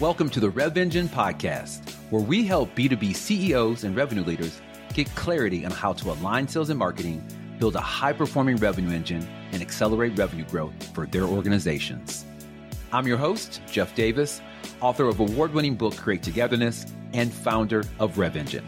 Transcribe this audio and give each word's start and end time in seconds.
Welcome 0.00 0.30
to 0.30 0.40
the 0.40 0.48
Rev 0.48 0.78
Engine 0.78 1.10
podcast, 1.10 1.92
where 2.08 2.22
we 2.22 2.46
help 2.46 2.74
B2B 2.74 3.14
CEOs 3.14 3.84
and 3.84 3.94
revenue 3.94 4.24
leaders 4.24 4.62
get 4.94 5.14
clarity 5.14 5.66
on 5.66 5.72
how 5.72 5.92
to 5.92 6.12
align 6.12 6.48
sales 6.48 6.70
and 6.70 6.78
marketing, 6.78 7.22
build 7.58 7.76
a 7.76 7.80
high 7.80 8.14
performing 8.14 8.56
revenue 8.56 8.96
engine, 8.96 9.28
and 9.52 9.60
accelerate 9.60 10.16
revenue 10.16 10.46
growth 10.46 10.72
for 10.94 11.04
their 11.04 11.24
organizations. 11.24 12.24
I'm 12.94 13.06
your 13.06 13.18
host, 13.18 13.60
Jeff 13.70 13.94
Davis, 13.94 14.40
author 14.80 15.06
of 15.06 15.20
award 15.20 15.52
winning 15.52 15.74
book 15.74 15.94
Create 15.98 16.22
Togetherness 16.22 16.86
and 17.12 17.30
founder 17.30 17.84
of 17.98 18.16
Rev 18.16 18.38
Engine. 18.38 18.66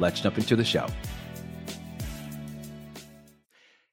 Let's 0.00 0.20
jump 0.20 0.36
into 0.36 0.56
the 0.56 0.64
show. 0.64 0.88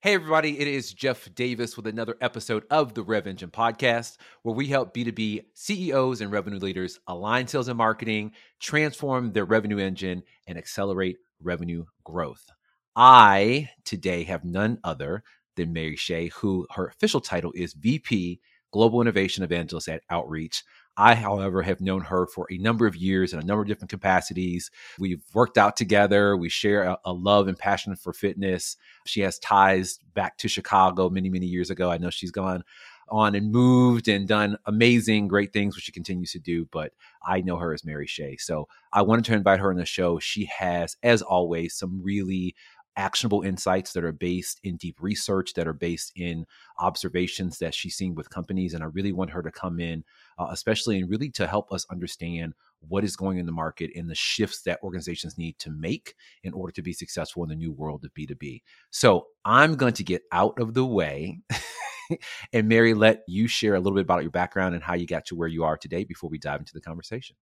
Hey, 0.04 0.16
everybody, 0.16 0.60
it 0.60 0.68
is 0.68 0.94
Jeff 0.94 1.34
Davis 1.34 1.78
with 1.78 1.88
another 1.88 2.18
episode 2.20 2.66
of 2.70 2.94
the 2.94 3.04
Rev 3.04 3.26
Engine 3.26 3.52
podcast, 3.52 4.18
where 4.42 4.54
we 4.54 4.68
help 4.68 4.94
B2B 4.94 5.46
CEOs 5.54 6.20
and 6.20 6.30
revenue 6.30 6.60
leaders 6.60 7.00
align 7.08 7.48
sales 7.48 7.70
and 7.70 7.78
marketing, 7.78 8.34
transform 8.60 9.32
their 9.32 9.46
revenue 9.46 9.78
engine, 9.78 10.24
and 10.46 10.58
accelerate 10.58 11.20
revenue 11.42 11.86
growth. 12.04 12.50
I 12.98 13.70
today 13.86 14.24
have 14.24 14.44
none 14.44 14.78
other 14.84 15.24
than 15.56 15.72
Mary 15.72 15.96
Shea, 15.96 16.28
who 16.36 16.68
her 16.72 16.88
official 16.88 17.22
title 17.22 17.54
is 17.56 17.72
VP 17.72 18.42
Global 18.74 19.00
Innovation 19.00 19.46
Evangelist 19.46 19.88
at 19.88 20.02
Outreach. 20.10 20.66
I, 20.98 21.16
however, 21.16 21.62
have 21.64 21.82
known 21.82 22.02
her 22.02 22.28
for 22.28 22.48
a 22.52 22.58
number 22.58 22.86
of 22.86 22.96
years 22.96 23.34
in 23.34 23.40
a 23.40 23.44
number 23.44 23.62
of 23.62 23.68
different 23.68 23.90
capacities. 23.90 24.70
We've 25.00 25.24
worked 25.34 25.58
out 25.58 25.76
together. 25.76 26.38
We 26.38 26.50
share 26.50 26.84
a, 26.84 26.98
a, 27.06 27.14
love 27.14 27.48
and 27.48 27.58
passion 27.58 27.96
for 27.96 28.14
fitness. 28.14 28.78
She 29.06 29.22
has 29.22 29.40
ties 29.40 30.00
back 30.14 30.38
to 30.40 30.48
Chicago 30.48 31.10
many, 31.10 31.30
many 31.30 31.48
years 31.48 31.70
ago. 31.70 31.90
I 31.90 31.98
know 31.98 32.10
she's 32.10 32.32
gone 32.32 32.64
on 33.10 33.36
and 33.36 33.52
moved 33.52 34.08
and 34.08 34.28
done 34.28 34.58
amazing, 34.66 35.28
great 35.28 35.52
things, 35.52 35.76
which 35.76 35.86
she 35.86 35.92
continues 35.92 36.32
to 36.32 36.40
do. 36.40 36.68
But 36.72 36.94
I 37.26 37.42
know 37.42 37.58
her 37.58 37.74
as 37.74 37.86
Mary 37.86 38.08
Shea. 38.08 38.38
So 38.38 38.68
I 38.92 39.02
wanted 39.02 39.26
to 39.26 39.34
invite 39.34 39.60
her 39.60 39.72
on 39.72 39.78
the 39.78 39.86
show. 39.86 40.20
She 40.20 40.46
has, 40.46 40.96
as 41.04 41.22
always, 41.22 41.76
some 41.76 42.02
really 42.04 42.56
actionable 42.96 43.42
insights 43.42 43.94
that 43.94 44.04
are 44.04 44.12
based 44.12 44.60
in 44.64 44.78
deep 44.78 44.98
research, 45.02 45.54
that 45.54 45.68
are 45.68 45.74
based 45.74 46.12
in 46.16 46.46
observations 46.80 47.60
that 47.60 47.74
she's 47.74 47.96
seen 47.96 48.16
with 48.16 48.30
companies. 48.30 48.74
And 48.74 48.84
I 48.84 48.88
really 48.88 49.12
want 49.12 49.32
her 49.32 49.42
to 49.42 49.52
come 49.52 49.80
in, 49.80 50.04
uh, 50.38 50.48
especially 50.52 51.00
and 51.00 51.10
really 51.10 51.30
to 51.32 51.48
help 51.48 51.72
us 51.72 51.86
understand 51.92 52.54
what 52.88 53.04
is 53.04 53.16
going 53.16 53.38
in 53.38 53.46
the 53.46 53.52
market 53.52 53.92
and 53.96 54.10
the 54.10 54.16
shifts 54.16 54.62
that 54.64 54.80
organizations 54.84 55.38
need 55.38 55.58
to 55.60 55.72
make 55.72 56.16
in 56.44 56.54
order 56.54 56.72
to 56.74 56.82
be 56.82 56.94
successful 56.94 57.44
in 57.44 57.50
the 57.50 57.56
new 57.56 57.72
world 57.72 58.04
of 58.04 58.14
B2B. 58.14 58.62
So 58.90 59.28
I'm 59.46 59.76
going 59.76 59.94
to 59.94 60.04
get 60.04 60.24
out 60.32 60.60
of 60.60 60.74
the 60.74 60.86
way. 60.86 61.40
and 62.54 62.68
Mary, 62.68 62.94
let 62.94 63.24
you 63.28 63.48
share 63.48 63.76
a 63.76 63.80
little 63.80 63.96
bit 63.96 64.04
about 64.04 64.22
your 64.22 64.32
background 64.32 64.76
and 64.76 64.84
how 64.84 64.94
you 64.94 65.08
got 65.08 65.26
to 65.28 65.36
where 65.36 65.48
you 65.48 65.64
are 65.64 65.78
today 65.78 66.04
before 66.04 66.30
we 66.30 66.38
dive 66.38 66.60
into 66.60 66.74
the 66.74 66.82
conversation. 66.82 67.36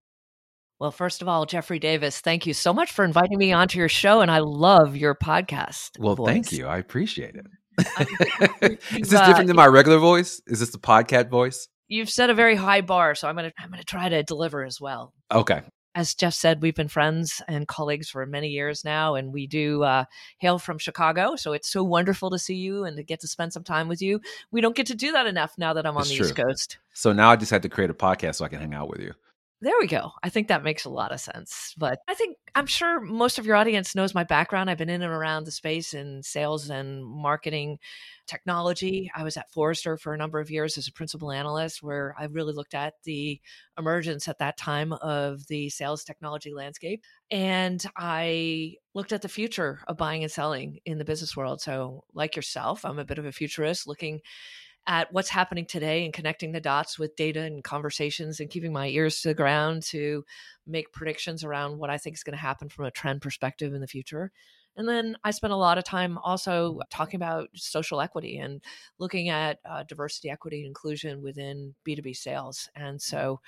Well, 0.82 0.90
first 0.90 1.22
of 1.22 1.28
all, 1.28 1.46
Jeffrey 1.46 1.78
Davis, 1.78 2.20
thank 2.20 2.44
you 2.44 2.52
so 2.52 2.74
much 2.74 2.90
for 2.90 3.04
inviting 3.04 3.38
me 3.38 3.52
onto 3.52 3.78
your 3.78 3.88
show. 3.88 4.20
And 4.20 4.28
I 4.28 4.40
love 4.40 4.96
your 4.96 5.14
podcast. 5.14 5.96
Well, 5.96 6.16
voice. 6.16 6.26
thank 6.26 6.50
you. 6.50 6.66
I 6.66 6.78
appreciate 6.78 7.36
it. 7.36 7.46
Is 8.90 9.08
this 9.08 9.20
different 9.20 9.46
than 9.46 9.54
my 9.54 9.66
regular 9.66 9.98
voice? 9.98 10.42
Is 10.48 10.58
this 10.58 10.70
the 10.70 10.80
podcast 10.80 11.28
voice? 11.28 11.68
You've 11.86 12.10
set 12.10 12.30
a 12.30 12.34
very 12.34 12.56
high 12.56 12.80
bar, 12.80 13.14
so 13.14 13.28
I'm 13.28 13.36
gonna 13.36 13.52
I'm 13.60 13.70
gonna 13.70 13.84
try 13.84 14.08
to 14.08 14.24
deliver 14.24 14.64
as 14.64 14.80
well. 14.80 15.14
Okay. 15.30 15.60
As 15.94 16.16
Jeff 16.16 16.34
said, 16.34 16.62
we've 16.62 16.74
been 16.74 16.88
friends 16.88 17.40
and 17.46 17.68
colleagues 17.68 18.10
for 18.10 18.26
many 18.26 18.48
years 18.48 18.84
now, 18.84 19.14
and 19.14 19.32
we 19.32 19.46
do 19.46 19.84
uh, 19.84 20.06
hail 20.38 20.58
from 20.58 20.78
Chicago. 20.78 21.36
So 21.36 21.52
it's 21.52 21.70
so 21.70 21.84
wonderful 21.84 22.28
to 22.30 22.40
see 22.40 22.56
you 22.56 22.82
and 22.82 22.96
to 22.96 23.04
get 23.04 23.20
to 23.20 23.28
spend 23.28 23.52
some 23.52 23.62
time 23.62 23.86
with 23.86 24.02
you. 24.02 24.20
We 24.50 24.60
don't 24.60 24.74
get 24.74 24.86
to 24.86 24.96
do 24.96 25.12
that 25.12 25.28
enough 25.28 25.54
now 25.58 25.74
that 25.74 25.86
I'm 25.86 25.96
on 25.96 26.08
the 26.08 26.16
true. 26.16 26.26
East 26.26 26.34
Coast. 26.34 26.78
So 26.92 27.12
now 27.12 27.30
I 27.30 27.36
just 27.36 27.52
had 27.52 27.62
to 27.62 27.68
create 27.68 27.90
a 27.90 27.94
podcast 27.94 28.36
so 28.36 28.44
I 28.44 28.48
can 28.48 28.58
hang 28.58 28.74
out 28.74 28.88
with 28.88 29.00
you. 29.00 29.12
There 29.62 29.78
we 29.80 29.86
go. 29.86 30.10
I 30.24 30.28
think 30.28 30.48
that 30.48 30.64
makes 30.64 30.86
a 30.86 30.90
lot 30.90 31.12
of 31.12 31.20
sense. 31.20 31.72
But 31.78 32.00
I 32.08 32.14
think 32.14 32.36
I'm 32.56 32.66
sure 32.66 33.00
most 33.00 33.38
of 33.38 33.46
your 33.46 33.54
audience 33.54 33.94
knows 33.94 34.12
my 34.12 34.24
background. 34.24 34.68
I've 34.68 34.76
been 34.76 34.90
in 34.90 35.02
and 35.02 35.12
around 35.12 35.44
the 35.44 35.52
space 35.52 35.94
in 35.94 36.24
sales 36.24 36.68
and 36.68 37.04
marketing 37.04 37.78
technology. 38.26 39.08
I 39.14 39.22
was 39.22 39.36
at 39.36 39.52
Forrester 39.52 39.96
for 39.96 40.14
a 40.14 40.18
number 40.18 40.40
of 40.40 40.50
years 40.50 40.76
as 40.78 40.88
a 40.88 40.92
principal 40.92 41.30
analyst, 41.30 41.80
where 41.80 42.12
I 42.18 42.24
really 42.24 42.54
looked 42.54 42.74
at 42.74 42.94
the 43.04 43.40
emergence 43.78 44.26
at 44.26 44.40
that 44.40 44.56
time 44.56 44.94
of 44.94 45.46
the 45.46 45.68
sales 45.68 46.02
technology 46.02 46.52
landscape. 46.52 47.04
And 47.30 47.84
I 47.96 48.74
looked 48.94 49.12
at 49.12 49.22
the 49.22 49.28
future 49.28 49.78
of 49.86 49.96
buying 49.96 50.24
and 50.24 50.32
selling 50.32 50.80
in 50.84 50.98
the 50.98 51.04
business 51.04 51.36
world. 51.36 51.60
So, 51.60 52.02
like 52.14 52.34
yourself, 52.34 52.84
I'm 52.84 52.98
a 52.98 53.04
bit 53.04 53.18
of 53.18 53.26
a 53.26 53.32
futurist 53.32 53.86
looking 53.86 54.22
at 54.86 55.12
what's 55.12 55.28
happening 55.28 55.64
today 55.64 56.04
and 56.04 56.12
connecting 56.12 56.52
the 56.52 56.60
dots 56.60 56.98
with 56.98 57.14
data 57.16 57.40
and 57.40 57.62
conversations 57.62 58.40
and 58.40 58.50
keeping 58.50 58.72
my 58.72 58.88
ears 58.88 59.20
to 59.20 59.28
the 59.28 59.34
ground 59.34 59.82
to 59.82 60.24
make 60.66 60.92
predictions 60.92 61.44
around 61.44 61.78
what 61.78 61.90
I 61.90 61.98
think 61.98 62.16
is 62.16 62.24
going 62.24 62.36
to 62.36 62.42
happen 62.42 62.68
from 62.68 62.86
a 62.86 62.90
trend 62.90 63.22
perspective 63.22 63.74
in 63.74 63.80
the 63.80 63.86
future. 63.86 64.32
And 64.76 64.88
then 64.88 65.16
I 65.22 65.30
spent 65.30 65.52
a 65.52 65.56
lot 65.56 65.78
of 65.78 65.84
time 65.84 66.18
also 66.18 66.80
talking 66.90 67.18
about 67.18 67.50
social 67.54 68.00
equity 68.00 68.38
and 68.38 68.62
looking 68.98 69.28
at 69.28 69.58
uh, 69.68 69.84
diversity, 69.84 70.30
equity, 70.30 70.58
and 70.58 70.66
inclusion 70.66 71.22
within 71.22 71.74
B2B 71.86 72.16
sales. 72.16 72.70
And 72.74 73.00
so, 73.00 73.40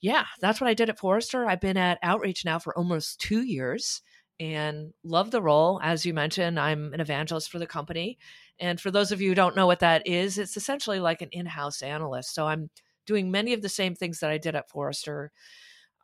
yeah, 0.00 0.26
that's 0.40 0.60
what 0.60 0.68
I 0.68 0.74
did 0.74 0.88
at 0.88 0.98
Forrester. 0.98 1.46
I've 1.46 1.60
been 1.60 1.76
at 1.76 1.98
Outreach 2.02 2.44
now 2.44 2.58
for 2.58 2.76
almost 2.76 3.20
two 3.20 3.42
years 3.42 4.02
and 4.38 4.92
love 5.04 5.30
the 5.30 5.42
role. 5.42 5.80
As 5.82 6.06
you 6.06 6.14
mentioned, 6.14 6.58
I'm 6.58 6.92
an 6.94 7.00
evangelist 7.00 7.50
for 7.50 7.58
the 7.58 7.66
company. 7.66 8.18
And 8.62 8.80
for 8.80 8.92
those 8.92 9.10
of 9.10 9.20
you 9.20 9.28
who 9.28 9.34
don't 9.34 9.56
know 9.56 9.66
what 9.66 9.80
that 9.80 10.06
is, 10.06 10.38
it's 10.38 10.56
essentially 10.56 11.00
like 11.00 11.20
an 11.20 11.30
in 11.32 11.46
house 11.46 11.82
analyst. 11.82 12.32
So 12.32 12.46
I'm 12.46 12.70
doing 13.06 13.28
many 13.28 13.52
of 13.54 13.60
the 13.60 13.68
same 13.68 13.96
things 13.96 14.20
that 14.20 14.30
I 14.30 14.38
did 14.38 14.54
at 14.54 14.70
Forrester. 14.70 15.32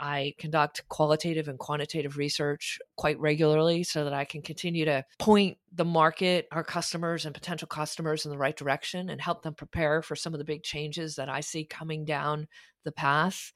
I 0.00 0.34
conduct 0.38 0.82
qualitative 0.88 1.46
and 1.46 1.56
quantitative 1.56 2.16
research 2.16 2.80
quite 2.96 3.18
regularly 3.20 3.84
so 3.84 4.02
that 4.02 4.12
I 4.12 4.24
can 4.24 4.42
continue 4.42 4.84
to 4.86 5.04
point 5.20 5.58
the 5.72 5.84
market, 5.84 6.48
our 6.50 6.64
customers, 6.64 7.26
and 7.26 7.34
potential 7.34 7.68
customers 7.68 8.24
in 8.24 8.32
the 8.32 8.38
right 8.38 8.56
direction 8.56 9.08
and 9.08 9.20
help 9.20 9.42
them 9.42 9.54
prepare 9.54 10.02
for 10.02 10.16
some 10.16 10.34
of 10.34 10.38
the 10.38 10.44
big 10.44 10.64
changes 10.64 11.14
that 11.14 11.28
I 11.28 11.40
see 11.40 11.64
coming 11.64 12.04
down 12.04 12.48
the 12.82 12.92
path. 12.92 13.52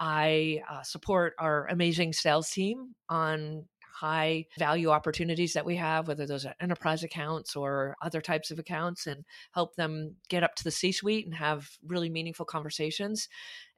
I 0.00 0.62
uh, 0.68 0.82
support 0.82 1.34
our 1.38 1.68
amazing 1.68 2.14
sales 2.14 2.50
team 2.50 2.96
on 3.08 3.66
high 4.00 4.46
value 4.58 4.88
opportunities 4.88 5.52
that 5.52 5.66
we 5.66 5.76
have, 5.76 6.08
whether 6.08 6.26
those 6.26 6.46
are 6.46 6.54
enterprise 6.58 7.02
accounts 7.02 7.54
or 7.54 7.96
other 8.00 8.22
types 8.22 8.50
of 8.50 8.58
accounts, 8.58 9.06
and 9.06 9.24
help 9.52 9.76
them 9.76 10.16
get 10.28 10.42
up 10.42 10.54
to 10.54 10.64
the 10.64 10.70
C 10.70 10.90
suite 10.90 11.26
and 11.26 11.34
have 11.34 11.68
really 11.86 12.08
meaningful 12.08 12.46
conversations. 12.46 13.28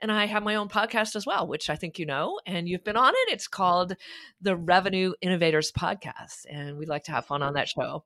And 0.01 0.13
I 0.13 0.27
have 0.27 0.45
my 0.45 0.55
own 0.55 0.69
podcast 0.69 1.17
as 1.17 1.27
well, 1.27 1.49
which 1.49 1.69
I 1.69 1.75
think 1.75 1.99
you 1.99 2.07
know, 2.07 2.39
and 2.47 2.69
you've 2.69 2.85
been 2.85 2.97
on 2.97 3.13
it. 3.15 3.33
It's 3.33 3.49
called 3.49 3.97
the 4.41 4.57
Revenue 4.57 5.13
Innovators 5.21 5.73
Podcast, 5.73 6.47
and 6.49 6.79
we 6.79 6.87
like 6.87 7.05
to 7.05 7.13
have 7.13 7.27
fun 7.27 7.43
on 7.43 7.55
that 7.55 7.69
show. 7.69 8.05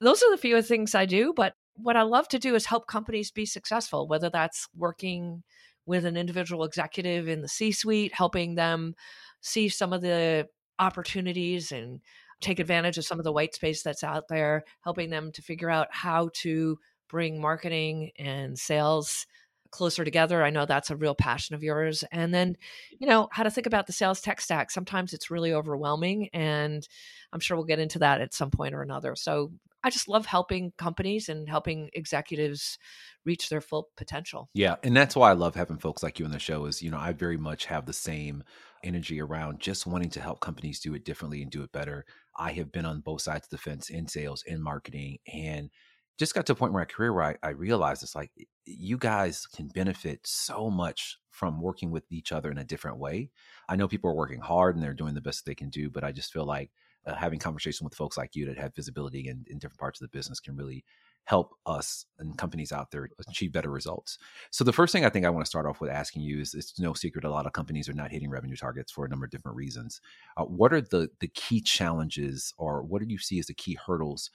Those 0.00 0.22
are 0.22 0.30
the 0.30 0.36
few 0.36 0.60
things 0.60 0.94
I 0.94 1.06
do, 1.06 1.32
but 1.34 1.54
what 1.76 1.96
I 1.96 2.02
love 2.02 2.28
to 2.28 2.38
do 2.38 2.54
is 2.54 2.66
help 2.66 2.86
companies 2.86 3.30
be 3.30 3.46
successful, 3.46 4.06
whether 4.06 4.28
that's 4.28 4.68
working 4.76 5.42
with 5.86 6.04
an 6.04 6.18
individual 6.18 6.64
executive 6.64 7.26
in 7.26 7.40
the 7.40 7.48
C 7.48 7.72
suite, 7.72 8.12
helping 8.12 8.54
them 8.54 8.94
see 9.40 9.70
some 9.70 9.94
of 9.94 10.02
the 10.02 10.46
opportunities 10.78 11.72
and 11.72 12.00
take 12.40 12.60
advantage 12.60 12.98
of 12.98 13.04
some 13.04 13.18
of 13.18 13.24
the 13.24 13.32
white 13.32 13.54
space 13.54 13.82
that's 13.82 14.04
out 14.04 14.28
there, 14.28 14.64
helping 14.82 15.10
them 15.10 15.32
to 15.32 15.42
figure 15.42 15.70
out 15.70 15.88
how 15.90 16.30
to 16.34 16.78
bring 17.08 17.40
marketing 17.40 18.10
and 18.18 18.58
sales 18.58 19.26
closer 19.70 20.04
together. 20.04 20.42
I 20.42 20.50
know 20.50 20.64
that's 20.64 20.90
a 20.90 20.96
real 20.96 21.14
passion 21.14 21.54
of 21.54 21.62
yours. 21.62 22.04
And 22.10 22.32
then, 22.32 22.56
you 22.98 23.06
know, 23.06 23.28
how 23.32 23.42
to 23.42 23.50
think 23.50 23.66
about 23.66 23.86
the 23.86 23.92
sales 23.92 24.20
tech 24.20 24.40
stack. 24.40 24.70
Sometimes 24.70 25.12
it's 25.12 25.30
really 25.30 25.52
overwhelming, 25.52 26.28
and 26.32 26.86
I'm 27.32 27.40
sure 27.40 27.56
we'll 27.56 27.66
get 27.66 27.78
into 27.78 27.98
that 27.98 28.20
at 28.20 28.34
some 28.34 28.50
point 28.50 28.74
or 28.74 28.82
another. 28.82 29.14
So 29.14 29.52
I 29.84 29.90
just 29.90 30.08
love 30.08 30.26
helping 30.26 30.72
companies 30.78 31.28
and 31.28 31.48
helping 31.48 31.90
executives 31.92 32.78
reach 33.24 33.48
their 33.48 33.60
full 33.60 33.88
potential. 33.96 34.48
Yeah, 34.54 34.76
and 34.82 34.96
that's 34.96 35.14
why 35.14 35.30
I 35.30 35.34
love 35.34 35.54
having 35.54 35.78
folks 35.78 36.02
like 36.02 36.18
you 36.18 36.24
on 36.24 36.30
the 36.30 36.38
show 36.38 36.64
is, 36.64 36.82
you 36.82 36.90
know, 36.90 36.98
I 36.98 37.12
very 37.12 37.36
much 37.36 37.66
have 37.66 37.86
the 37.86 37.92
same 37.92 38.42
energy 38.84 39.20
around 39.20 39.60
just 39.60 39.86
wanting 39.86 40.10
to 40.10 40.20
help 40.20 40.40
companies 40.40 40.80
do 40.80 40.94
it 40.94 41.04
differently 41.04 41.42
and 41.42 41.50
do 41.50 41.62
it 41.62 41.72
better. 41.72 42.04
I 42.36 42.52
have 42.52 42.72
been 42.72 42.86
on 42.86 43.00
both 43.00 43.22
sides 43.22 43.46
of 43.46 43.50
the 43.50 43.58
fence 43.58 43.90
in 43.90 44.06
sales, 44.06 44.44
in 44.46 44.62
marketing, 44.62 45.18
and 45.32 45.70
just 46.18 46.34
got 46.34 46.46
to 46.46 46.52
a 46.52 46.56
point 46.56 46.72
where 46.72 46.82
my 46.82 46.84
career 46.84 47.12
where 47.12 47.24
I, 47.24 47.36
I 47.42 47.50
realized 47.50 48.02
it's 48.02 48.16
like 48.16 48.32
you 48.64 48.98
guys 48.98 49.46
can 49.46 49.68
benefit 49.68 50.20
so 50.24 50.68
much 50.68 51.18
from 51.30 51.60
working 51.60 51.90
with 51.90 52.04
each 52.10 52.32
other 52.32 52.50
in 52.50 52.58
a 52.58 52.64
different 52.64 52.98
way. 52.98 53.30
I 53.68 53.76
know 53.76 53.86
people 53.86 54.10
are 54.10 54.16
working 54.16 54.40
hard 54.40 54.74
and 54.74 54.82
they're 54.82 54.94
doing 54.94 55.14
the 55.14 55.20
best 55.20 55.46
they 55.46 55.54
can 55.54 55.70
do, 55.70 55.90
but 55.90 56.02
I 56.02 56.10
just 56.10 56.32
feel 56.32 56.44
like 56.44 56.72
uh, 57.06 57.14
having 57.14 57.38
conversation 57.38 57.84
with 57.84 57.94
folks 57.94 58.16
like 58.16 58.34
you 58.34 58.46
that 58.46 58.58
have 58.58 58.74
visibility 58.74 59.28
in, 59.28 59.44
in 59.48 59.58
different 59.58 59.78
parts 59.78 60.00
of 60.00 60.10
the 60.10 60.16
business 60.16 60.40
can 60.40 60.56
really 60.56 60.84
help 61.24 61.54
us 61.66 62.06
and 62.18 62.38
companies 62.38 62.72
out 62.72 62.90
there 62.90 63.10
achieve 63.28 63.52
better 63.52 63.70
results. 63.70 64.18
So 64.50 64.64
the 64.64 64.72
first 64.72 64.92
thing 64.92 65.04
I 65.04 65.10
think 65.10 65.26
I 65.26 65.30
want 65.30 65.44
to 65.44 65.48
start 65.48 65.66
off 65.66 65.80
with 65.80 65.90
asking 65.90 66.22
you 66.22 66.40
is 66.40 66.54
it's 66.54 66.78
no 66.80 66.94
secret 66.94 67.24
a 67.24 67.30
lot 67.30 67.46
of 67.46 67.52
companies 67.52 67.88
are 67.88 67.94
not 67.94 68.10
hitting 68.10 68.30
revenue 68.30 68.56
targets 68.56 68.90
for 68.90 69.04
a 69.04 69.08
number 69.08 69.26
of 69.26 69.30
different 69.30 69.56
reasons. 69.56 70.00
Uh, 70.36 70.44
what 70.44 70.72
are 70.72 70.80
the 70.80 71.10
the 71.20 71.28
key 71.28 71.60
challenges 71.60 72.54
or 72.56 72.82
what 72.82 73.02
do 73.02 73.08
you 73.08 73.18
see 73.18 73.38
as 73.38 73.46
the 73.46 73.54
key 73.54 73.78
hurdles 73.86 74.30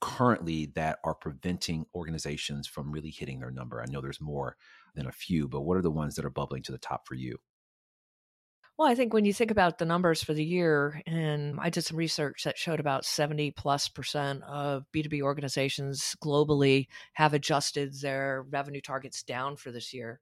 currently 0.00 0.66
that 0.74 0.98
are 1.02 1.14
preventing 1.14 1.86
organizations 1.94 2.68
from 2.68 2.92
really 2.92 3.10
hitting 3.10 3.40
their 3.40 3.50
number? 3.50 3.82
I 3.82 3.90
know 3.90 4.00
there's 4.00 4.20
more 4.20 4.56
than 4.94 5.06
a 5.06 5.12
few, 5.12 5.48
but 5.48 5.62
what 5.62 5.78
are 5.78 5.82
the 5.82 5.90
ones 5.90 6.14
that 6.16 6.24
are 6.24 6.30
bubbling 6.30 6.62
to 6.64 6.72
the 6.72 6.78
top 6.78 7.06
for 7.06 7.14
you? 7.14 7.38
Well, 8.78 8.86
I 8.86 8.94
think 8.94 9.12
when 9.12 9.24
you 9.24 9.32
think 9.32 9.50
about 9.50 9.78
the 9.78 9.84
numbers 9.84 10.22
for 10.22 10.34
the 10.34 10.44
year, 10.44 11.02
and 11.04 11.58
I 11.60 11.68
did 11.68 11.82
some 11.82 11.96
research 11.96 12.44
that 12.44 12.56
showed 12.56 12.78
about 12.78 13.04
70 13.04 13.50
plus 13.50 13.88
percent 13.88 14.44
of 14.44 14.84
B2B 14.92 15.20
organizations 15.20 16.14
globally 16.22 16.86
have 17.14 17.34
adjusted 17.34 17.92
their 18.00 18.46
revenue 18.48 18.80
targets 18.80 19.24
down 19.24 19.56
for 19.56 19.72
this 19.72 19.92
year. 19.92 20.20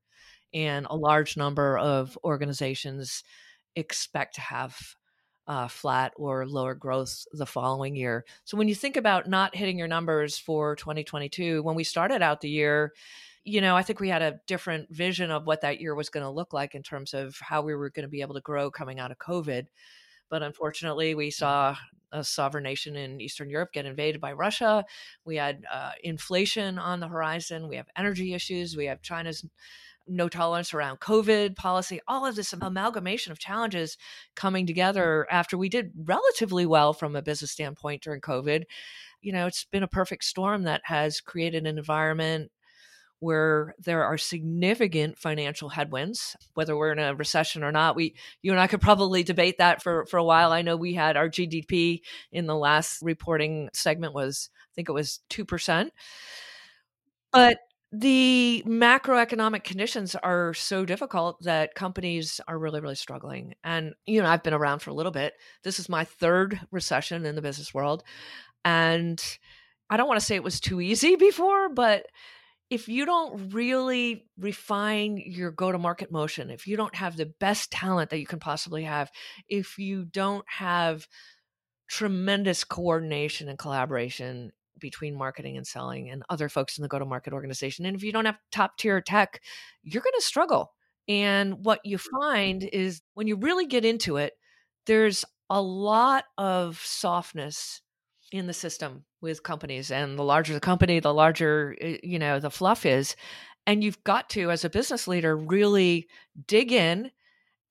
And 0.55 0.87
a 0.89 0.97
large 0.97 1.37
number 1.37 1.77
of 1.77 2.17
organizations 2.25 3.23
expect 3.75 4.37
to 4.37 4.41
have 4.41 4.79
uh, 5.47 5.69
flat 5.69 6.15
or 6.17 6.47
lower 6.47 6.75
growth 6.75 7.27
the 7.33 7.45
following 7.45 7.95
year. 7.95 8.25
So 8.45 8.57
when 8.57 8.69
you 8.69 8.75
think 8.75 8.97
about 8.97 9.29
not 9.29 9.55
hitting 9.55 9.79
your 9.79 9.87
numbers 9.87 10.39
for 10.39 10.77
2022, 10.77 11.63
when 11.63 11.77
we 11.77 11.85
started 11.85 12.23
out 12.23 12.41
the 12.41 12.49
year, 12.49 12.95
you 13.47 13.61
know, 13.61 13.77
I 13.77 13.83
think 13.83 14.01
we 14.01 14.09
had 14.09 14.23
a 14.23 14.41
different 14.49 14.91
vision 14.91 15.31
of 15.31 15.47
what 15.47 15.61
that 15.61 15.81
year 15.81 15.95
was 15.95 16.11
going 16.11 16.25
to 16.25 16.31
look 16.31 16.53
like 16.53 16.75
in 16.75 16.83
terms 16.83 17.15
of 17.15 17.37
how 17.41 17.63
we 17.63 17.77
were 17.77 17.91
going 17.91 18.03
to 18.03 18.11
be 18.11 18.21
able 18.21 18.35
to 18.35 18.41
grow 18.41 18.73
coming 18.73 18.99
out 18.99 19.13
of 19.13 19.19
COVID. 19.19 19.67
But 20.29 20.43
unfortunately, 20.43 21.15
we 21.15 21.31
saw 21.31 21.77
a 22.11 22.25
sovereign 22.25 22.65
nation 22.65 22.97
in 22.97 23.21
Eastern 23.21 23.49
Europe 23.49 23.73
get 23.73 23.87
invaded 23.87 24.21
by 24.21 24.33
Russia. 24.33 24.85
We 25.25 25.37
had 25.37 25.63
uh, 25.73 25.93
inflation 26.03 26.77
on 26.77 26.99
the 26.99 27.07
horizon. 27.07 27.69
We 27.69 27.77
have 27.77 27.87
energy 27.97 28.35
issues. 28.35 28.77
We 28.77 28.87
have 28.87 29.01
China's 29.01 29.47
no 30.09 30.29
tolerance 30.29 30.75
around 30.75 31.01
COVID 31.01 31.55
policy, 31.57 32.01
all 32.09 32.27
of 32.27 32.37
this 32.37 32.53
amalgamation 32.53 33.33
of 33.33 33.39
challenges 33.39 33.97
coming 34.35 34.67
together 34.67 35.27
after 35.31 35.57
we 35.57 35.69
did 35.69 35.93
relatively 36.05 36.67
well 36.67 36.93
from 36.93 37.17
a 37.17 37.23
business 37.23 37.51
standpoint 37.53 38.03
during 38.03 38.21
COVID. 38.21 38.65
You 39.21 39.33
know, 39.33 39.47
it's 39.47 39.65
been 39.65 39.83
a 39.83 39.89
perfect 39.89 40.25
storm 40.25 40.63
that 40.63 40.83
has 40.85 41.21
created 41.21 41.67
an 41.67 41.79
environment 41.79 42.51
where 43.21 43.75
there 43.79 44.05
are 44.05 44.19
significant 44.19 45.19
financial 45.19 45.69
headwinds, 45.69 46.37
whether 46.55 46.77
we're 46.77 46.93
in 46.93 46.99
a 46.99 47.15
recession 47.15 47.65
or 47.65 47.73
not. 47.73 47.97
We, 47.97 48.15
you 48.43 48.53
and 48.53 48.61
I 48.61 48.67
could 48.67 48.81
probably 48.81 49.23
debate 49.23 49.59
that 49.59 49.83
for, 49.83 50.05
for 50.07 50.19
a 50.19 50.25
while. 50.25 50.53
I 50.53 50.63
know 50.63 50.77
we 50.77 50.95
had 50.95 51.17
our 51.17 51.29
GDP 51.29 52.01
in 52.31 52.47
the 52.47 52.57
last 52.57 53.01
reporting 53.03 53.71
segment 53.73 54.15
was, 54.15 54.51
I 54.55 54.73
think 54.75 54.89
it 54.89 54.93
was 54.93 55.21
2%. 55.31 55.91
But 57.33 57.59
the 57.93 58.63
macroeconomic 58.67 59.65
conditions 59.65 60.15
are 60.17 60.53
so 60.53 60.85
difficult 60.85 61.43
that 61.43 61.75
companies 61.75 62.41
are 62.47 62.59
really, 62.59 62.81
really 62.81 62.95
struggling. 62.95 63.55
And, 63.65 63.95
you 64.07 64.21
know, 64.21 64.29
I've 64.29 64.43
been 64.43 64.55
around 64.55 64.81
for 64.81 64.91
a 64.91 64.95
little 64.95 65.13
bit. 65.13 65.35
This 65.63 65.79
is 65.79 65.89
my 65.89 66.05
third 66.05 66.61
recession 66.71 67.25
in 67.25 67.37
the 67.37 67.43
business 67.43 67.73
world. 67.73 68.03
And 68.65 69.23
I 69.89 69.97
don't 69.97 70.09
want 70.09 70.19
to 70.21 70.27
say 70.27 70.35
it 70.35 70.43
was 70.43 70.61
too 70.61 70.81
easy 70.81 71.17
before, 71.17 71.69
but 71.69 72.07
if 72.69 72.89
you 72.89 73.07
don't 73.07 73.53
really 73.53 74.27
refine 74.39 75.23
your 75.25 75.51
go 75.51 75.71
to 75.71 75.79
market 75.79 76.11
motion, 76.11 76.51
if 76.51 76.67
you 76.67 76.77
don't 76.77 76.95
have 76.95 77.17
the 77.17 77.27
best 77.27 77.71
talent 77.71 78.11
that 78.11 78.19
you 78.19 78.27
can 78.27 78.41
possibly 78.41 78.85
have, 78.85 79.11
if 79.49 79.79
you 79.79 80.05
don't 80.05 80.45
have 80.49 81.07
tremendous 81.89 82.65
coordination 82.65 83.49
and 83.49 83.59
collaboration 83.59 84.51
between 84.79 85.17
marketing 85.17 85.57
and 85.57 85.67
selling 85.67 86.11
and 86.11 86.25
other 86.29 86.49
folks 86.49 86.77
in 86.77 86.83
the 86.83 86.89
go 86.89 86.99
to 86.99 87.05
market 87.05 87.33
organization, 87.33 87.87
and 87.87 87.97
if 87.97 88.03
you 88.03 88.13
don't 88.13 88.27
have 88.27 88.39
top 88.51 88.77
tier 88.77 89.01
tech, 89.01 89.41
you're 89.83 90.03
going 90.03 90.13
to 90.17 90.23
struggle. 90.23 90.73
And 91.09 91.65
what 91.65 91.81
you 91.85 91.99
find 91.99 92.65
is 92.65 93.01
when 93.15 93.29
you 93.29 93.37
really 93.37 93.67
get 93.67 93.85
into 93.85 94.17
it, 94.17 94.33
there's 94.87 95.25
a 95.49 95.63
lot 95.63 96.25
of 96.37 96.81
softness 96.85 97.81
in 98.33 98.49
the 98.49 98.53
system 98.53 99.05
with 99.27 99.43
companies 99.43 99.91
and 99.91 100.19
the 100.19 100.23
larger 100.23 100.55
the 100.55 100.61
company 100.61 101.01
the 101.01 101.13
larger 101.13 101.77
eh, 101.81 101.99
you 102.03 102.19
know 102.19 102.41
the 102.41 102.51
fluff 102.51 102.87
is 102.87 103.17
and 103.67 103.83
you've 103.83 104.03
got 104.05 104.31
to 104.31 104.51
as 104.51 104.65
a 104.65 104.71
business 104.71 105.09
leader 105.09 105.37
really 105.37 106.09
dig 106.47 106.73
in 106.73 107.11